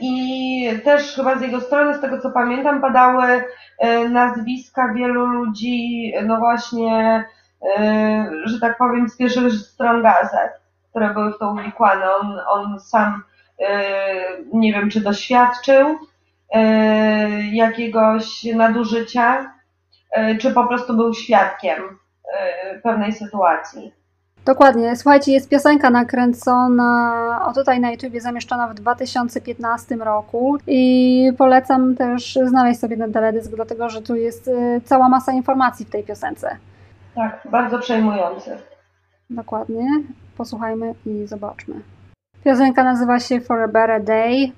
i 0.00 0.68
też 0.84 1.14
chyba 1.16 1.38
z 1.38 1.42
jego 1.42 1.60
strony, 1.60 1.94
z 1.94 2.00
tego 2.00 2.20
co 2.20 2.30
pamiętam, 2.30 2.80
padały 2.80 3.44
E, 3.78 4.08
nazwiska 4.08 4.92
wielu 4.94 5.26
ludzi, 5.26 6.12
no 6.24 6.38
właśnie, 6.38 7.24
e, 7.78 8.30
że 8.44 8.60
tak 8.60 8.78
powiem, 8.78 9.08
z 9.08 9.16
pierwszych 9.16 9.52
stron 9.52 10.02
gazet, 10.02 10.52
które 10.90 11.14
były 11.14 11.32
w 11.32 11.38
to 11.38 11.50
uwikłane. 11.50 12.14
On, 12.14 12.40
on 12.48 12.80
sam 12.80 13.22
e, 13.58 13.84
nie 14.52 14.72
wiem, 14.72 14.90
czy 14.90 15.00
doświadczył 15.00 15.98
jakiegoś 17.52 18.44
nadużycia, 18.44 19.52
czy 20.40 20.54
po 20.54 20.66
prostu 20.66 20.96
był 20.96 21.14
świadkiem 21.14 21.98
pewnej 22.82 23.12
sytuacji. 23.12 23.92
Dokładnie. 24.48 24.96
Słuchajcie, 24.96 25.32
jest 25.32 25.48
piosenka 25.48 25.90
nakręcona, 25.90 27.40
o 27.46 27.52
tutaj 27.52 27.80
na 27.80 27.90
YouTubie 27.90 28.20
zamieszczona 28.20 28.68
w 28.68 28.74
2015 28.74 29.96
roku 29.96 30.56
i 30.66 31.32
polecam 31.38 31.94
też 31.94 32.38
znaleźć 32.44 32.80
sobie 32.80 32.96
ten 32.96 33.12
teledysk, 33.12 33.54
dlatego 33.54 33.88
że 33.88 34.02
tu 34.02 34.16
jest 34.16 34.48
y, 34.48 34.80
cała 34.84 35.08
masa 35.08 35.32
informacji 35.32 35.86
w 35.86 35.90
tej 35.90 36.04
piosence. 36.04 36.56
Tak, 37.14 37.48
bardzo 37.50 37.78
przejmujący. 37.78 38.56
Dokładnie. 39.30 39.86
Posłuchajmy 40.36 40.94
i 41.06 41.26
zobaczmy. 41.26 41.74
Piosenka 42.44 42.84
nazywa 42.84 43.20
się 43.20 43.40
For 43.40 43.60
a 43.60 43.68
Better 43.68 44.04
Day. 44.04 44.52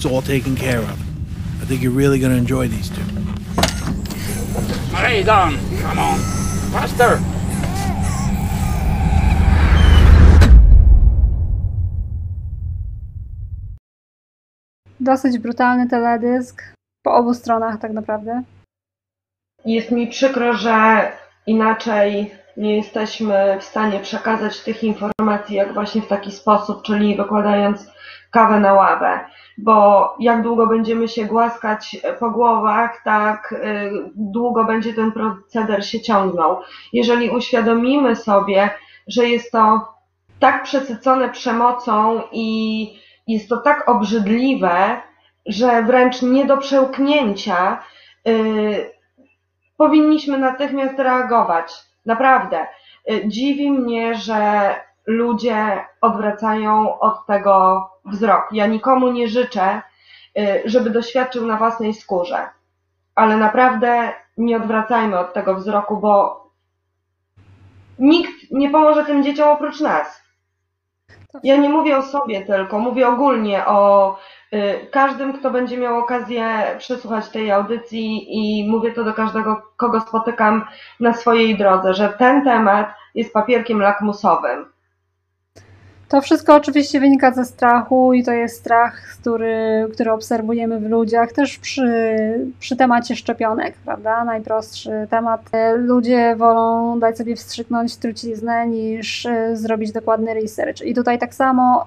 it's 0.00 0.10
all 0.10 0.22
taken 0.22 0.56
care 0.56 0.78
of. 0.78 0.98
I 1.62 1.66
think 1.66 1.82
you're 1.82 1.98
really 2.02 2.18
going 2.18 2.32
enjoy 2.38 2.68
these 2.68 2.88
two. 2.88 3.02
Hey, 4.96 5.22
Don, 5.22 5.58
come 5.82 5.98
on. 5.98 6.18
Faster. 6.72 7.20
Dosyć 15.00 15.38
brutalny 15.38 15.88
teledysk 15.88 16.62
po 17.02 17.14
obu 17.14 17.34
stronach 17.34 17.80
tak 17.80 17.92
naprawdę. 17.92 18.42
Jest 19.64 19.90
mi 19.90 20.06
przykro, 20.06 20.52
że 20.52 21.12
inaczej 21.46 22.34
nie 22.56 22.76
jesteśmy 22.76 23.58
w 23.60 23.64
stanie 23.64 24.00
przekazać 24.00 24.60
tych 24.60 24.84
informacji, 24.84 25.56
jak 25.56 25.74
właśnie 25.74 26.02
w 26.02 26.08
taki 26.08 26.32
sposób, 26.32 26.82
czyli 26.82 27.16
wykładając 27.16 27.86
kawę 28.30 28.60
na 28.60 28.72
ławę, 28.72 29.20
bo 29.58 30.08
jak 30.20 30.42
długo 30.42 30.66
będziemy 30.66 31.08
się 31.08 31.24
głaskać 31.24 31.96
e, 32.02 32.12
po 32.12 32.30
głowach, 32.30 33.02
tak 33.04 33.54
e, 33.62 33.90
długo 34.14 34.64
będzie 34.64 34.94
ten 34.94 35.12
proceder 35.12 35.86
się 35.86 36.00
ciągnął. 36.00 36.60
Jeżeli 36.92 37.30
uświadomimy 37.30 38.16
sobie, 38.16 38.70
że 39.06 39.28
jest 39.28 39.52
to 39.52 39.88
tak 40.38 40.62
przesycone 40.62 41.28
przemocą 41.28 42.22
i 42.32 42.86
jest 43.26 43.48
to 43.48 43.56
tak 43.56 43.88
obrzydliwe, 43.88 45.00
że 45.46 45.82
wręcz 45.82 46.22
nie 46.22 46.44
do 46.44 46.56
przełknięcia, 46.56 47.82
yy, 48.24 48.90
powinniśmy 49.76 50.38
natychmiast 50.38 50.98
reagować. 50.98 51.72
Naprawdę. 52.06 52.66
Dziwi 53.24 53.70
mnie, 53.70 54.14
że 54.14 54.74
ludzie 55.10 55.84
odwracają 56.00 56.98
od 56.98 57.26
tego 57.26 57.86
wzrok. 58.04 58.48
Ja 58.52 58.66
nikomu 58.66 59.12
nie 59.12 59.28
życzę, 59.28 59.82
y, 60.38 60.62
żeby 60.64 60.90
doświadczył 60.90 61.46
na 61.46 61.56
własnej 61.56 61.94
skórze, 61.94 62.48
ale 63.14 63.36
naprawdę 63.36 64.12
nie 64.36 64.56
odwracajmy 64.56 65.18
od 65.18 65.32
tego 65.32 65.54
wzroku, 65.54 65.96
bo 65.96 66.40
nikt 67.98 68.50
nie 68.50 68.70
pomoże 68.70 69.04
tym 69.04 69.24
dzieciom 69.24 69.48
oprócz 69.48 69.80
nas. 69.80 70.20
Ja 71.42 71.56
nie 71.56 71.68
mówię 71.68 71.98
o 71.98 72.02
sobie 72.02 72.46
tylko, 72.46 72.78
mówię 72.78 73.08
ogólnie 73.08 73.66
o 73.66 74.16
y, 74.52 74.86
każdym, 74.90 75.32
kto 75.32 75.50
będzie 75.50 75.76
miał 75.76 75.98
okazję 75.98 76.74
przesłuchać 76.78 77.28
tej 77.28 77.50
audycji 77.50 78.26
i 78.28 78.70
mówię 78.70 78.92
to 78.92 79.04
do 79.04 79.14
każdego, 79.14 79.62
kogo 79.76 80.00
spotykam 80.00 80.66
na 81.00 81.12
swojej 81.12 81.58
drodze, 81.58 81.94
że 81.94 82.08
ten 82.08 82.44
temat 82.44 82.94
jest 83.14 83.32
papierkiem 83.32 83.80
lakmusowym. 83.80 84.72
To 86.10 86.20
wszystko 86.20 86.54
oczywiście 86.54 87.00
wynika 87.00 87.32
ze 87.32 87.44
strachu 87.44 88.12
i 88.12 88.24
to 88.24 88.32
jest 88.32 88.56
strach, 88.56 89.02
który, 89.20 89.86
który 89.92 90.12
obserwujemy 90.12 90.80
w 90.80 90.90
ludziach, 90.90 91.32
też 91.32 91.58
przy, 91.58 91.92
przy 92.60 92.76
temacie 92.76 93.16
szczepionek, 93.16 93.74
prawda? 93.84 94.24
Najprostszy 94.24 94.90
temat. 95.10 95.40
Ludzie 95.76 96.36
wolą 96.36 96.98
dać 96.98 97.18
sobie 97.18 97.36
wstrzyknąć 97.36 97.96
truciznę 97.96 98.66
niż 98.66 99.26
e, 99.26 99.56
zrobić 99.56 99.92
dokładny 99.92 100.34
research. 100.34 100.82
I 100.82 100.94
tutaj 100.94 101.18
tak 101.18 101.34
samo 101.34 101.84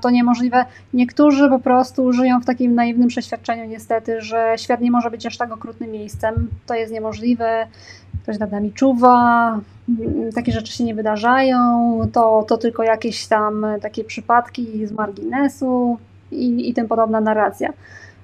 to 0.00 0.10
niemożliwe. 0.10 0.64
Niektórzy 0.94 1.48
po 1.48 1.58
prostu 1.58 2.12
żyją 2.12 2.40
w 2.40 2.44
takim 2.44 2.74
naiwnym 2.74 3.08
przeświadczeniu 3.08 3.64
niestety, 3.64 4.20
że 4.20 4.54
świat 4.56 4.80
nie 4.80 4.90
może 4.90 5.10
być 5.10 5.26
aż 5.26 5.36
tak 5.36 5.52
okrutnym 5.52 5.90
miejscem. 5.90 6.48
To 6.66 6.74
jest 6.74 6.92
niemożliwe 6.92 7.66
ktoś 8.22 8.38
nad 8.38 8.52
nami 8.52 8.72
czuwa, 8.72 9.58
takie 10.34 10.52
rzeczy 10.52 10.72
się 10.72 10.84
nie 10.84 10.94
wydarzają, 10.94 12.00
to, 12.12 12.44
to 12.48 12.58
tylko 12.58 12.82
jakieś 12.82 13.26
tam 13.26 13.66
takie 13.82 14.04
przypadki 14.04 14.86
z 14.86 14.92
marginesu 14.92 15.98
i, 16.32 16.70
i 16.70 16.74
tym 16.74 16.88
podobna 16.88 17.20
narracja. 17.20 17.72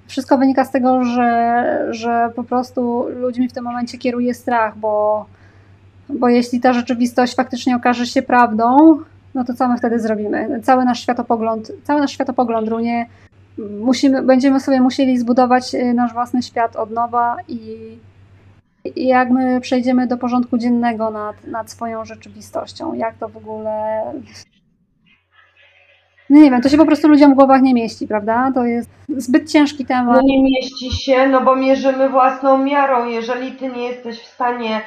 Wszystko 0.07 0.39
wynika 0.39 0.65
z 0.65 0.71
tego, 0.71 1.05
że, 1.05 1.89
że 1.91 2.31
po 2.37 2.45
prostu 2.45 3.07
ludźmi 3.17 3.49
w 3.49 3.53
tym 3.53 3.65
momencie 3.65 3.99
kieruje 3.99 4.35
strach, 4.35 4.79
bo, 4.79 5.27
bo 6.09 6.29
jeśli 6.29 6.61
ta 6.61 6.73
rzeczywistość 6.73 7.35
faktycznie 7.35 7.77
okaże 7.77 8.07
się 8.07 8.23
prawdą, 8.23 8.99
no 9.35 9.45
to 9.45 9.55
co 9.55 9.69
my 9.69 9.79
wtedy 9.79 10.01
zrobimy? 10.01 10.61
Cały 10.63 10.85
nasz 10.85 11.01
światopogląd, 11.01 11.73
cały 11.85 12.01
nasz 12.01 12.13
światopogląd 12.13 12.69
runie. 12.69 13.07
Musimy, 13.81 14.23
będziemy 14.23 14.61
sobie 14.61 14.81
musieli 14.81 15.19
zbudować 15.19 15.77
nasz 15.95 16.13
własny 16.13 16.43
świat 16.43 16.77
od 16.77 16.91
nowa 16.91 17.37
i 17.49 17.59
jak 18.97 19.31
my 19.31 19.61
przejdziemy 19.61 20.07
do 20.07 20.17
porządku 20.17 20.59
dziennego 20.59 21.11
nad, 21.11 21.47
nad 21.47 21.71
swoją 21.71 22.05
rzeczywistością, 22.05 22.95
jak 22.95 23.15
to 23.19 23.29
w 23.29 23.37
ogóle. 23.37 24.03
No 26.31 26.41
nie 26.41 26.51
wiem, 26.51 26.63
to 26.63 26.69
się 26.69 26.77
po 26.77 26.87
prostu 26.87 27.09
ludziom 27.09 27.33
w 27.33 27.37
głowach 27.37 27.63
nie 27.63 27.75
mieści, 27.75 28.09
prawda? 28.09 28.53
To 28.55 28.65
jest 28.65 28.91
zbyt 29.09 29.53
ciężki 29.53 29.87
temat. 29.87 30.17
No 30.17 30.23
nie 30.25 30.43
mieści 30.43 30.93
się, 30.93 31.29
no 31.29 31.41
bo 31.41 31.57
mierzymy 31.57 32.09
własną 32.09 32.59
miarą. 32.59 33.07
Jeżeli 33.07 33.53
ty 33.53 33.69
nie 33.69 33.89
jesteś 33.89 34.21
w 34.21 34.27
stanie 34.27 34.81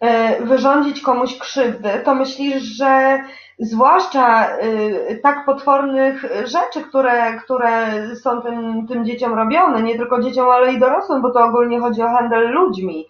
e, 0.00 0.42
wyrządzić 0.44 1.00
komuś 1.00 1.38
krzywdy, 1.38 1.88
to 2.04 2.14
myślisz, 2.14 2.62
że 2.62 3.18
zwłaszcza 3.58 4.46
e, 4.48 5.16
tak 5.16 5.44
potwornych 5.46 6.24
rzeczy, 6.44 6.88
które, 6.88 7.36
które 7.44 7.86
są 8.16 8.42
tym, 8.42 8.86
tym 8.86 9.04
dzieciom 9.04 9.34
robione, 9.34 9.82
nie 9.82 9.96
tylko 9.96 10.22
dzieciom, 10.22 10.50
ale 10.50 10.72
i 10.72 10.78
dorosłym, 10.78 11.22
bo 11.22 11.30
to 11.30 11.44
ogólnie 11.44 11.80
chodzi 11.80 12.02
o 12.02 12.08
handel 12.08 12.50
ludźmi, 12.50 13.06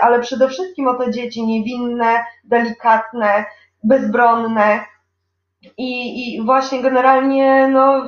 ale 0.00 0.20
przede 0.20 0.48
wszystkim 0.48 0.88
o 0.88 0.94
te 0.94 1.10
dzieci 1.10 1.46
niewinne, 1.46 2.24
delikatne, 2.44 3.44
bezbronne. 3.84 4.84
I, 5.78 6.34
i 6.34 6.44
właśnie 6.44 6.82
generalnie, 6.82 7.68
no, 7.68 8.06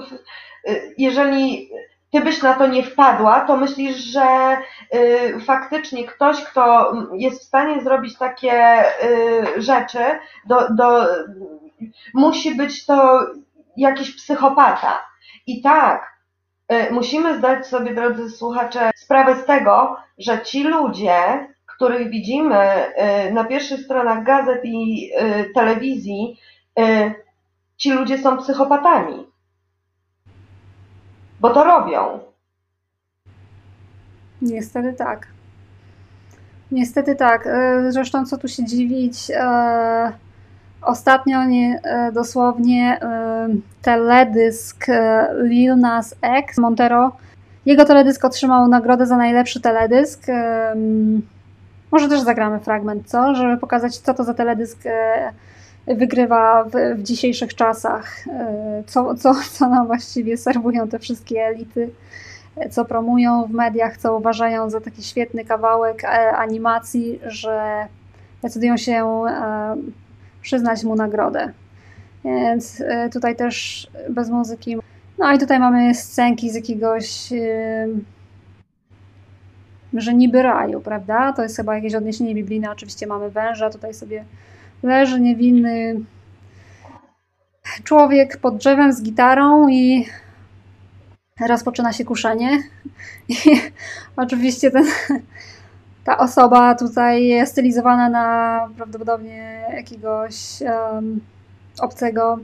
y, 0.68 0.94
jeżeli 0.98 1.70
ty 2.12 2.20
byś 2.20 2.42
na 2.42 2.54
to 2.54 2.66
nie 2.66 2.82
wpadła, 2.82 3.40
to 3.40 3.56
myślisz, 3.56 3.96
że 3.96 4.56
y, 4.94 5.40
faktycznie 5.40 6.04
ktoś, 6.04 6.44
kto 6.44 6.92
jest 7.12 7.40
w 7.40 7.46
stanie 7.46 7.80
zrobić 7.82 8.18
takie 8.18 8.84
y, 9.04 9.62
rzeczy, 9.62 10.04
do, 10.46 10.68
do, 10.70 11.06
musi 12.14 12.54
być 12.54 12.86
to 12.86 13.26
jakiś 13.76 14.16
psychopata. 14.16 15.06
I 15.46 15.62
tak, 15.62 16.14
musimy 16.90 17.38
zdać 17.38 17.66
sobie, 17.66 17.94
drodzy 17.94 18.30
słuchacze, 18.30 18.90
sprawę 18.96 19.36
z 19.36 19.44
tego, 19.44 19.96
że 20.18 20.42
ci 20.42 20.64
ludzie, 20.64 21.48
których 21.76 22.10
widzimy 22.10 22.56
y, 23.28 23.32
na 23.32 23.44
pierwszych 23.44 23.80
stronach 23.80 24.24
gazet 24.24 24.60
i 24.64 25.10
y, 25.22 25.50
telewizji, 25.54 26.40
y, 26.78 27.14
ci 27.76 27.90
ludzie 27.90 28.18
są 28.18 28.36
psychopatami. 28.36 29.26
Bo 31.40 31.50
to 31.50 31.64
robią. 31.64 32.18
Niestety 34.42 34.92
tak. 34.92 35.26
Niestety 36.72 37.16
tak. 37.16 37.48
Zresztą 37.88 38.26
co 38.26 38.38
tu 38.38 38.48
się 38.48 38.64
dziwić, 38.64 39.16
ostatnio 40.82 41.44
nie, 41.44 41.80
dosłownie 42.12 43.00
teledysk 43.82 44.86
Lil 45.42 45.76
Nas 45.76 46.14
X 46.22 46.58
Montero, 46.58 47.16
jego 47.66 47.84
teledysk 47.84 48.24
otrzymał 48.24 48.68
nagrodę 48.68 49.06
za 49.06 49.16
najlepszy 49.16 49.60
teledysk. 49.60 50.26
Może 51.94 52.08
też 52.08 52.20
zagramy 52.20 52.60
fragment, 52.60 53.08
co? 53.08 53.34
Żeby 53.34 53.56
pokazać, 53.56 53.98
co 53.98 54.14
to 54.14 54.24
za 54.24 54.34
teledysk 54.34 54.78
e, 54.86 55.32
wygrywa 55.86 56.64
w, 56.64 56.70
w 56.98 57.02
dzisiejszych 57.02 57.54
czasach, 57.54 58.28
e, 58.28 58.82
co, 58.86 59.14
co, 59.14 59.34
co 59.52 59.68
nam 59.68 59.86
właściwie 59.86 60.36
serwują 60.36 60.88
te 60.88 60.98
wszystkie 60.98 61.46
elity, 61.46 61.90
e, 62.56 62.68
co 62.68 62.84
promują 62.84 63.44
w 63.44 63.50
mediach, 63.50 63.96
co 63.96 64.16
uważają 64.16 64.70
za 64.70 64.80
taki 64.80 65.02
świetny 65.02 65.44
kawałek 65.44 66.04
animacji, 66.36 67.20
że 67.26 67.86
decydują 68.42 68.76
się 68.76 69.22
przyznać 70.42 70.84
mu 70.84 70.96
nagrodę. 70.96 71.52
Więc 72.24 72.82
tutaj 73.12 73.36
też 73.36 73.88
bez 74.10 74.30
muzyki. 74.30 74.76
No 75.18 75.32
i 75.32 75.38
tutaj 75.38 75.58
mamy 75.58 75.94
scenki 75.94 76.50
z 76.50 76.54
jakiegoś 76.54 77.32
że 79.94 80.14
niby 80.14 80.42
raju, 80.42 80.80
prawda? 80.80 81.32
To 81.32 81.42
jest 81.42 81.56
chyba 81.56 81.74
jakieś 81.74 81.94
odniesienie 81.94 82.34
biblijne. 82.34 82.70
Oczywiście 82.70 83.06
mamy 83.06 83.30
węża, 83.30 83.70
tutaj 83.70 83.94
sobie 83.94 84.24
leży 84.82 85.20
niewinny 85.20 86.00
człowiek 87.84 88.36
pod 88.36 88.56
drzewem 88.56 88.92
z 88.92 89.02
gitarą 89.02 89.68
i 89.68 90.06
rozpoczyna 91.48 91.92
się 91.92 92.04
kuszenie. 92.04 92.62
I 93.28 93.36
oczywiście 94.16 94.70
ten, 94.70 94.84
ta 96.04 96.18
osoba 96.18 96.74
tutaj 96.74 97.26
jest 97.26 97.52
stylizowana 97.52 98.08
na 98.08 98.68
prawdopodobnie 98.76 99.66
jakiegoś 99.76 100.34
um, 100.60 101.20
obcego. 101.80 102.38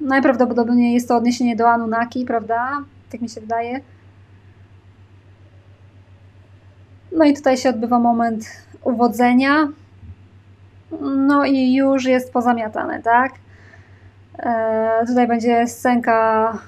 Najprawdopodobniej 0.00 0.94
jest 0.94 1.08
to 1.08 1.16
odniesienie 1.16 1.56
do 1.56 1.70
Anunnaki, 1.70 2.24
prawda? 2.24 2.82
Tak 3.10 3.20
mi 3.20 3.28
się 3.28 3.40
wydaje. 3.40 3.80
No 7.12 7.24
i 7.24 7.34
tutaj 7.34 7.56
się 7.56 7.68
odbywa 7.70 7.98
moment 7.98 8.44
uwodzenia. 8.82 9.68
No 11.00 11.44
i 11.44 11.74
już 11.74 12.04
jest 12.04 12.32
pozamiatane, 12.32 13.02
tak? 13.02 13.32
E, 14.38 15.06
tutaj 15.06 15.26
będzie 15.26 15.66
scenka 15.66 16.58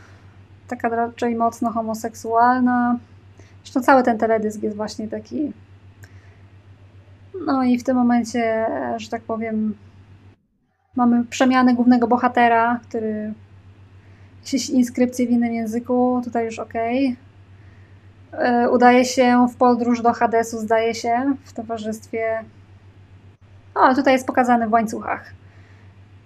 taka 0.69 0.89
raczej 0.89 1.37
mocno 1.37 1.71
homoseksualna. 1.71 2.99
Zresztą 3.63 3.81
cały 3.81 4.03
ten 4.03 4.19
teledysk 4.19 4.63
jest 4.63 4.77
właśnie 4.77 5.09
taki. 5.09 5.53
No 7.47 7.63
i 7.63 7.79
w 7.79 7.85
tym 7.85 7.97
momencie, 7.97 8.67
że 8.97 9.09
tak 9.09 9.23
powiem, 9.23 9.75
mamy 10.97 11.25
przemianę 11.25 11.75
głównego 11.75 12.07
bohatera, 12.07 12.81
który 12.89 13.33
jakieś 14.45 14.71
inskrypcje 14.71 15.27
w 15.27 15.31
innym 15.31 15.55
języku, 15.55 16.21
tutaj 16.25 16.45
już 16.45 16.59
ok. 16.59 16.75
E, 18.33 18.71
udaje 18.71 19.05
się 19.05 19.47
w 19.53 19.57
podróż 19.57 20.03
do 20.03 20.13
Hadesu, 20.13 20.59
zdaje 20.59 20.95
się, 20.95 21.35
w 21.45 21.53
towarzystwie. 21.53 22.45
O, 23.75 23.95
tutaj 23.95 24.13
jest 24.13 24.27
pokazany 24.27 24.69
w 24.69 24.73
łańcuchach. 24.73 25.33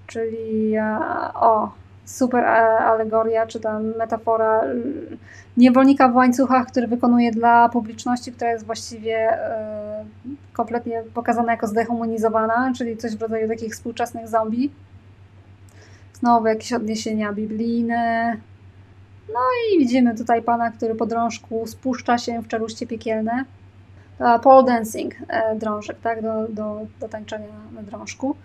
Czyli 0.07 0.75
e, 0.77 0.99
o, 1.35 1.73
super 2.05 2.45
alegoria, 2.45 3.47
czy 3.47 3.61
tam 3.61 3.97
metafora 3.97 4.61
niewolnika 5.57 6.09
w 6.09 6.17
łańcuchach, 6.17 6.67
który 6.67 6.87
wykonuje 6.87 7.33
dla 7.33 7.69
publiczności, 7.69 8.33
która 8.33 8.51
jest 8.51 8.67
właściwie 8.67 9.17
e, 9.17 10.05
kompletnie 10.53 11.03
pokazana 11.15 11.53
jako 11.53 11.67
zdehumanizowana, 11.67 12.73
czyli 12.77 12.97
coś 12.97 13.17
w 13.17 13.23
rodzaju 13.23 13.49
takich 13.49 13.73
współczesnych 13.73 14.29
zombie. 14.29 14.71
Znowu 16.13 16.47
jakieś 16.47 16.73
odniesienia 16.73 17.33
biblijne, 17.33 18.37
no 19.29 19.41
i 19.73 19.79
widzimy 19.79 20.17
tutaj 20.17 20.43
pana, 20.43 20.71
który 20.71 20.95
po 20.95 21.07
drążku 21.07 21.67
spuszcza 21.67 22.19
się 22.19 22.43
w 22.43 22.49
czeluście 22.49 22.87
piekielne. 22.87 23.45
Pole 24.43 24.63
dancing, 24.63 25.15
e, 25.29 25.57
drążek, 25.57 25.97
tak, 26.03 26.23
do, 26.23 26.49
do, 26.49 26.81
do 27.01 27.09
tańczenia 27.09 27.49
na 27.73 27.83
drążku. 27.83 28.37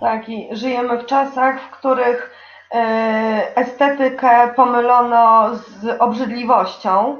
Tak, 0.00 0.28
i 0.28 0.48
żyjemy 0.52 0.98
w 0.98 1.06
czasach, 1.06 1.60
w 1.62 1.70
których 1.70 2.30
e, 2.74 3.56
estetykę 3.56 4.54
pomylono 4.56 5.50
z 5.54 6.00
obrzydliwością. 6.00 7.16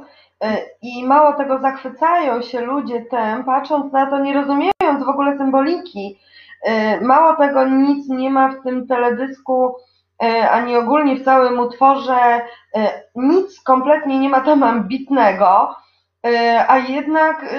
I 0.83 1.05
mało 1.07 1.33
tego, 1.33 1.59
zachwycają 1.59 2.43
się 2.43 2.61
ludzie 2.61 3.01
tym, 3.01 3.45
patrząc 3.45 3.93
na 3.93 4.07
to, 4.07 4.19
nie 4.19 4.35
rozumiejąc 4.35 5.05
w 5.05 5.09
ogóle 5.09 5.39
symboliki. 5.39 6.19
Mało 7.01 7.37
tego, 7.37 7.69
nic 7.69 8.09
nie 8.09 8.31
ma 8.31 8.49
w 8.49 8.63
tym 8.63 8.87
teledysku, 8.87 9.75
ani 10.51 10.77
ogólnie 10.77 11.17
w 11.17 11.25
całym 11.25 11.59
utworze, 11.59 12.41
y, 12.77 12.81
nic 13.15 13.61
kompletnie 13.61 14.19
nie 14.19 14.29
ma 14.29 14.41
tam 14.41 14.63
ambitnego, 14.63 15.77
y, 16.27 16.31
a 16.69 16.79
jednak 16.79 17.55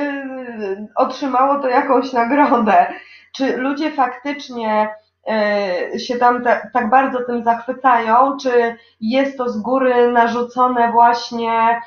otrzymało 0.96 1.60
to 1.60 1.68
jakąś 1.68 2.14
nagrodę. 2.14 2.94
Czy 3.36 3.58
ludzie 3.58 3.92
faktycznie 3.92 4.96
się 5.98 6.18
tam 6.18 6.44
ta, 6.44 6.70
tak 6.74 6.90
bardzo 6.90 7.26
tym 7.26 7.44
zachwycają, 7.44 8.38
czy 8.42 8.76
jest 9.02 9.38
to 9.38 9.50
z 9.50 9.58
góry 9.58 10.12
narzucone 10.12 10.92
właśnie 10.92 11.82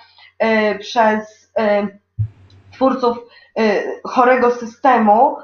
przez 0.80 1.52
twórców 2.72 3.18
chorego 4.04 4.50
systemu, 4.50 5.36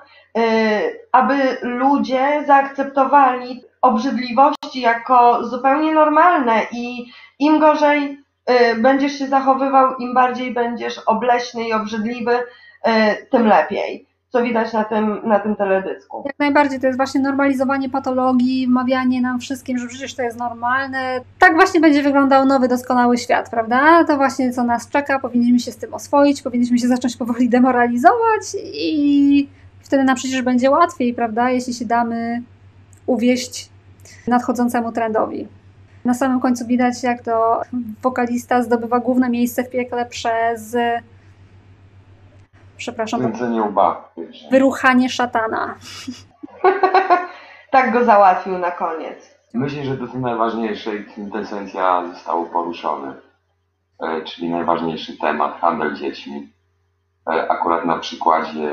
aby 1.12 1.56
ludzie 1.62 2.44
zaakceptowali 2.46 3.64
obrzydliwości 3.84 4.80
jako 4.80 5.44
zupełnie 5.44 5.94
normalne 5.94 6.60
i 6.72 7.06
im 7.38 7.58
gorzej 7.58 8.18
y, 8.50 8.74
będziesz 8.74 9.18
się 9.18 9.26
zachowywał, 9.26 9.96
im 9.96 10.14
bardziej 10.14 10.54
będziesz 10.54 10.98
obleśny 10.98 11.68
i 11.68 11.72
obrzydliwy, 11.72 12.34
y, 12.34 13.26
tym 13.30 13.46
lepiej. 13.46 14.06
Co 14.28 14.42
widać 14.42 14.72
na 14.72 14.84
tym, 14.84 15.20
na 15.24 15.38
tym 15.38 15.56
teledysku. 15.56 16.22
Jak 16.26 16.38
najbardziej 16.38 16.80
to 16.80 16.86
jest 16.86 16.98
właśnie 16.98 17.20
normalizowanie 17.20 17.88
patologii, 17.88 18.66
wmawianie 18.66 19.20
nam 19.20 19.40
wszystkim, 19.40 19.78
że 19.78 19.86
przecież 19.86 20.14
to 20.14 20.22
jest 20.22 20.38
normalne. 20.38 21.20
Tak 21.38 21.54
właśnie 21.54 21.80
będzie 21.80 22.02
wyglądał 22.02 22.46
nowy, 22.46 22.68
doskonały 22.68 23.18
świat, 23.18 23.50
prawda? 23.50 24.04
To 24.04 24.16
właśnie 24.16 24.52
co 24.52 24.64
nas 24.64 24.88
czeka, 24.88 25.18
powinniśmy 25.18 25.58
się 25.58 25.72
z 25.72 25.76
tym 25.76 25.94
oswoić, 25.94 26.42
powinniśmy 26.42 26.78
się 26.78 26.88
zacząć 26.88 27.16
powoli 27.16 27.48
demoralizować 27.48 28.42
i 28.74 29.48
wtedy 29.82 30.04
nam 30.04 30.16
przecież 30.16 30.42
będzie 30.42 30.70
łatwiej, 30.70 31.14
prawda? 31.14 31.50
Jeśli 31.50 31.74
się 31.74 31.84
damy 31.84 32.42
uwieść 33.06 33.73
nadchodzącemu 34.26 34.92
trendowi. 34.92 35.48
Na 36.04 36.14
samym 36.14 36.40
końcu 36.40 36.66
widać, 36.66 37.02
jak 37.02 37.22
to 37.22 37.62
wokalista 38.02 38.62
zdobywa 38.62 39.00
główne 39.00 39.30
miejsce 39.30 39.64
w 39.64 39.70
piekle 39.70 40.06
przez. 40.06 40.76
Przepraszam, 42.76 43.20
Kręcenie 43.20 43.62
łba. 43.62 44.12
wyruchanie 44.50 45.08
szatana. 45.10 45.74
tak 47.70 47.92
go 47.92 48.04
załatwił 48.04 48.58
na 48.58 48.70
koniec. 48.70 49.34
Myślę, 49.54 49.84
że 49.84 49.96
to 49.96 50.08
co 50.08 50.18
najważniejsze 50.18 50.96
i 50.96 51.04
kwintesencja 51.04 52.06
zostało 52.14 52.46
poruszone. 52.46 53.14
E, 54.02 54.22
czyli 54.22 54.50
najważniejszy 54.50 55.18
temat, 55.18 55.60
handel 55.60 55.94
dziećmi. 55.94 56.52
E, 57.30 57.50
akurat 57.50 57.84
na 57.84 57.98
przykładzie 57.98 58.70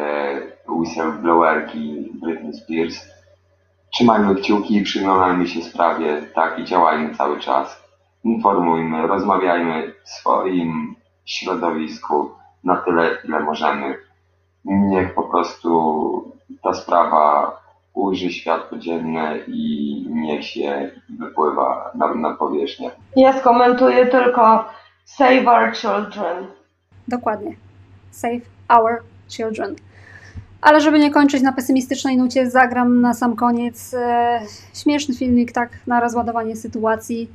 whistleblowerki 0.67 2.11
Britney 2.23 2.53
Spears. 2.53 3.05
Trzymajmy 3.93 4.35
kciuki 4.35 4.77
i 4.77 4.83
przyglądajmy 4.83 5.47
się 5.47 5.61
sprawie, 5.61 6.21
tak, 6.35 6.59
i 6.59 6.65
działajmy 6.65 7.15
cały 7.15 7.39
czas. 7.39 7.83
Informujmy, 8.23 9.07
rozmawiajmy 9.07 9.93
w 10.03 10.09
swoim 10.09 10.95
środowisku 11.25 12.31
na 12.63 12.77
tyle, 12.77 13.17
ile 13.27 13.39
możemy. 13.39 13.97
Niech 14.65 15.13
po 15.13 15.23
prostu 15.23 16.31
ta 16.63 16.73
sprawa 16.73 17.51
ujrzy 17.93 18.29
światło 18.29 18.77
dzienne 18.77 19.37
i 19.47 20.05
niech 20.09 20.45
się 20.45 20.91
wypływa 21.19 21.91
na, 21.95 22.15
na 22.15 22.33
powierzchnię. 22.33 22.91
Ja 23.15 23.39
skomentuję 23.39 24.05
tylko 24.05 24.65
Save 25.05 25.47
Our 25.47 25.75
Children. 25.75 26.47
Dokładnie. 27.07 27.55
Save 28.11 28.41
our 28.69 29.03
children. 29.29 29.75
Ale 30.61 30.81
żeby 30.81 30.99
nie 30.99 31.11
kończyć 31.11 31.41
na 31.41 31.53
pesymistycznej 31.53 32.17
nucie, 32.17 32.49
zagram 32.49 33.01
na 33.01 33.13
sam 33.13 33.35
koniec 33.35 33.93
e, 33.93 34.39
śmieszny 34.73 35.15
filmik, 35.15 35.51
tak, 35.51 35.69
na 35.87 35.99
rozładowanie 35.99 36.55
sytuacji. 36.55 37.29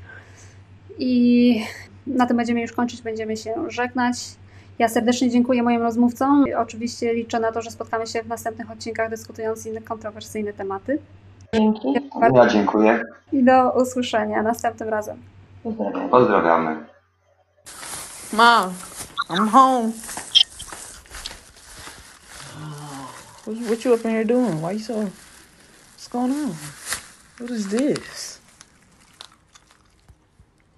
I 0.98 1.64
na 2.06 2.26
tym 2.26 2.36
będziemy 2.36 2.60
już 2.60 2.72
kończyć, 2.72 3.02
będziemy 3.02 3.36
się 3.36 3.54
żegnać. 3.68 4.16
Ja 4.78 4.88
serdecznie 4.88 5.30
dziękuję 5.30 5.62
moim 5.62 5.82
rozmówcom. 5.82 6.44
Oczywiście 6.56 7.14
liczę 7.14 7.40
na 7.40 7.52
to, 7.52 7.62
że 7.62 7.70
spotkamy 7.70 8.06
się 8.06 8.22
w 8.22 8.28
następnych 8.28 8.70
odcinkach 8.70 9.10
dyskutując 9.10 9.66
inne 9.66 9.80
kontrowersyjne 9.80 10.52
tematy. 10.52 10.98
Dzięki. 11.54 11.88
Ja 12.32 12.48
dziękuję. 12.48 13.02
I 13.32 13.44
do 13.44 13.72
usłyszenia 13.72 14.42
następnym 14.42 14.88
razem. 14.88 15.16
Pozdrawiam. 15.62 16.08
Pozdrawiamy. 16.08 16.76
Mom, 18.32 18.72
I'm 19.30 19.48
home. 19.48 19.92
What, 23.46 23.56
what 23.68 23.84
you 23.84 23.94
up 23.94 24.04
in 24.04 24.10
here 24.10 24.24
doing? 24.24 24.60
Why 24.60 24.72
you 24.72 24.78
so? 24.80 24.96
What's 25.04 26.08
going 26.08 26.32
on? 26.32 26.54
What 27.38 27.50
is 27.50 27.68
this? 27.68 28.40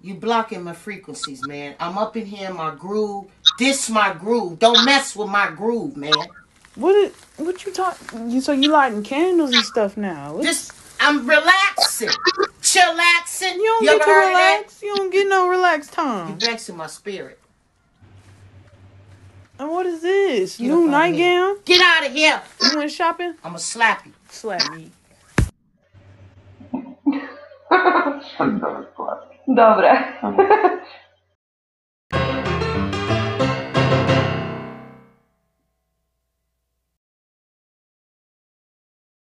You 0.01 0.13
blocking 0.15 0.63
my 0.63 0.73
frequencies, 0.73 1.45
man. 1.45 1.75
I'm 1.79 1.97
up 1.97 2.15
in 2.15 2.25
here 2.25 2.49
in 2.49 2.55
my 2.55 2.73
groove. 2.73 3.25
This 3.57 3.89
my 3.89 4.13
groove. 4.13 4.59
Don't 4.59 4.85
mess 4.85 5.15
with 5.15 5.29
my 5.29 5.49
groove, 5.49 5.97
man. 5.97 6.13
What? 6.75 6.95
It, 6.95 7.13
what 7.37 7.65
you 7.65 7.73
talking? 7.73 8.29
You 8.29 8.39
so 8.39 8.53
you 8.53 8.69
lighting 8.69 9.03
candles 9.03 9.51
and 9.51 9.63
stuff 9.65 9.97
now? 9.97 10.39
Just 10.41 10.71
I'm 11.01 11.27
relaxing, 11.27 12.09
chillaxing. 12.61 13.55
you 13.55 13.65
don't 13.65 13.83
You 13.83 13.89
get 13.89 13.97
to 13.97 14.01
of 14.01 14.05
that? 14.05 14.55
relax. 14.59 14.81
You 14.83 14.95
don't 14.95 15.09
get 15.11 15.27
no 15.27 15.49
relaxed 15.49 15.89
You 15.91 15.95
time. 15.95 16.39
vexing 16.39 16.77
my 16.77 16.87
spirit. 16.87 17.39
And 19.59 19.69
what 19.69 19.85
is 19.85 20.01
this? 20.01 20.57
Get 20.57 20.67
New 20.67 20.73
up 20.73 20.81
here. 20.83 20.91
nightgown? 20.91 21.57
Get 21.65 21.81
out 21.81 22.07
of 22.07 22.13
here. 22.13 22.41
You 22.61 22.77
went 22.77 22.91
shopping? 22.91 23.35
I'ma 23.43 23.57
slap 23.57 24.05
you. 24.05 24.13
Slap 24.29 24.73
me. 24.73 24.89
Dokładnie. 28.39 29.39
Dobre. 29.47 29.91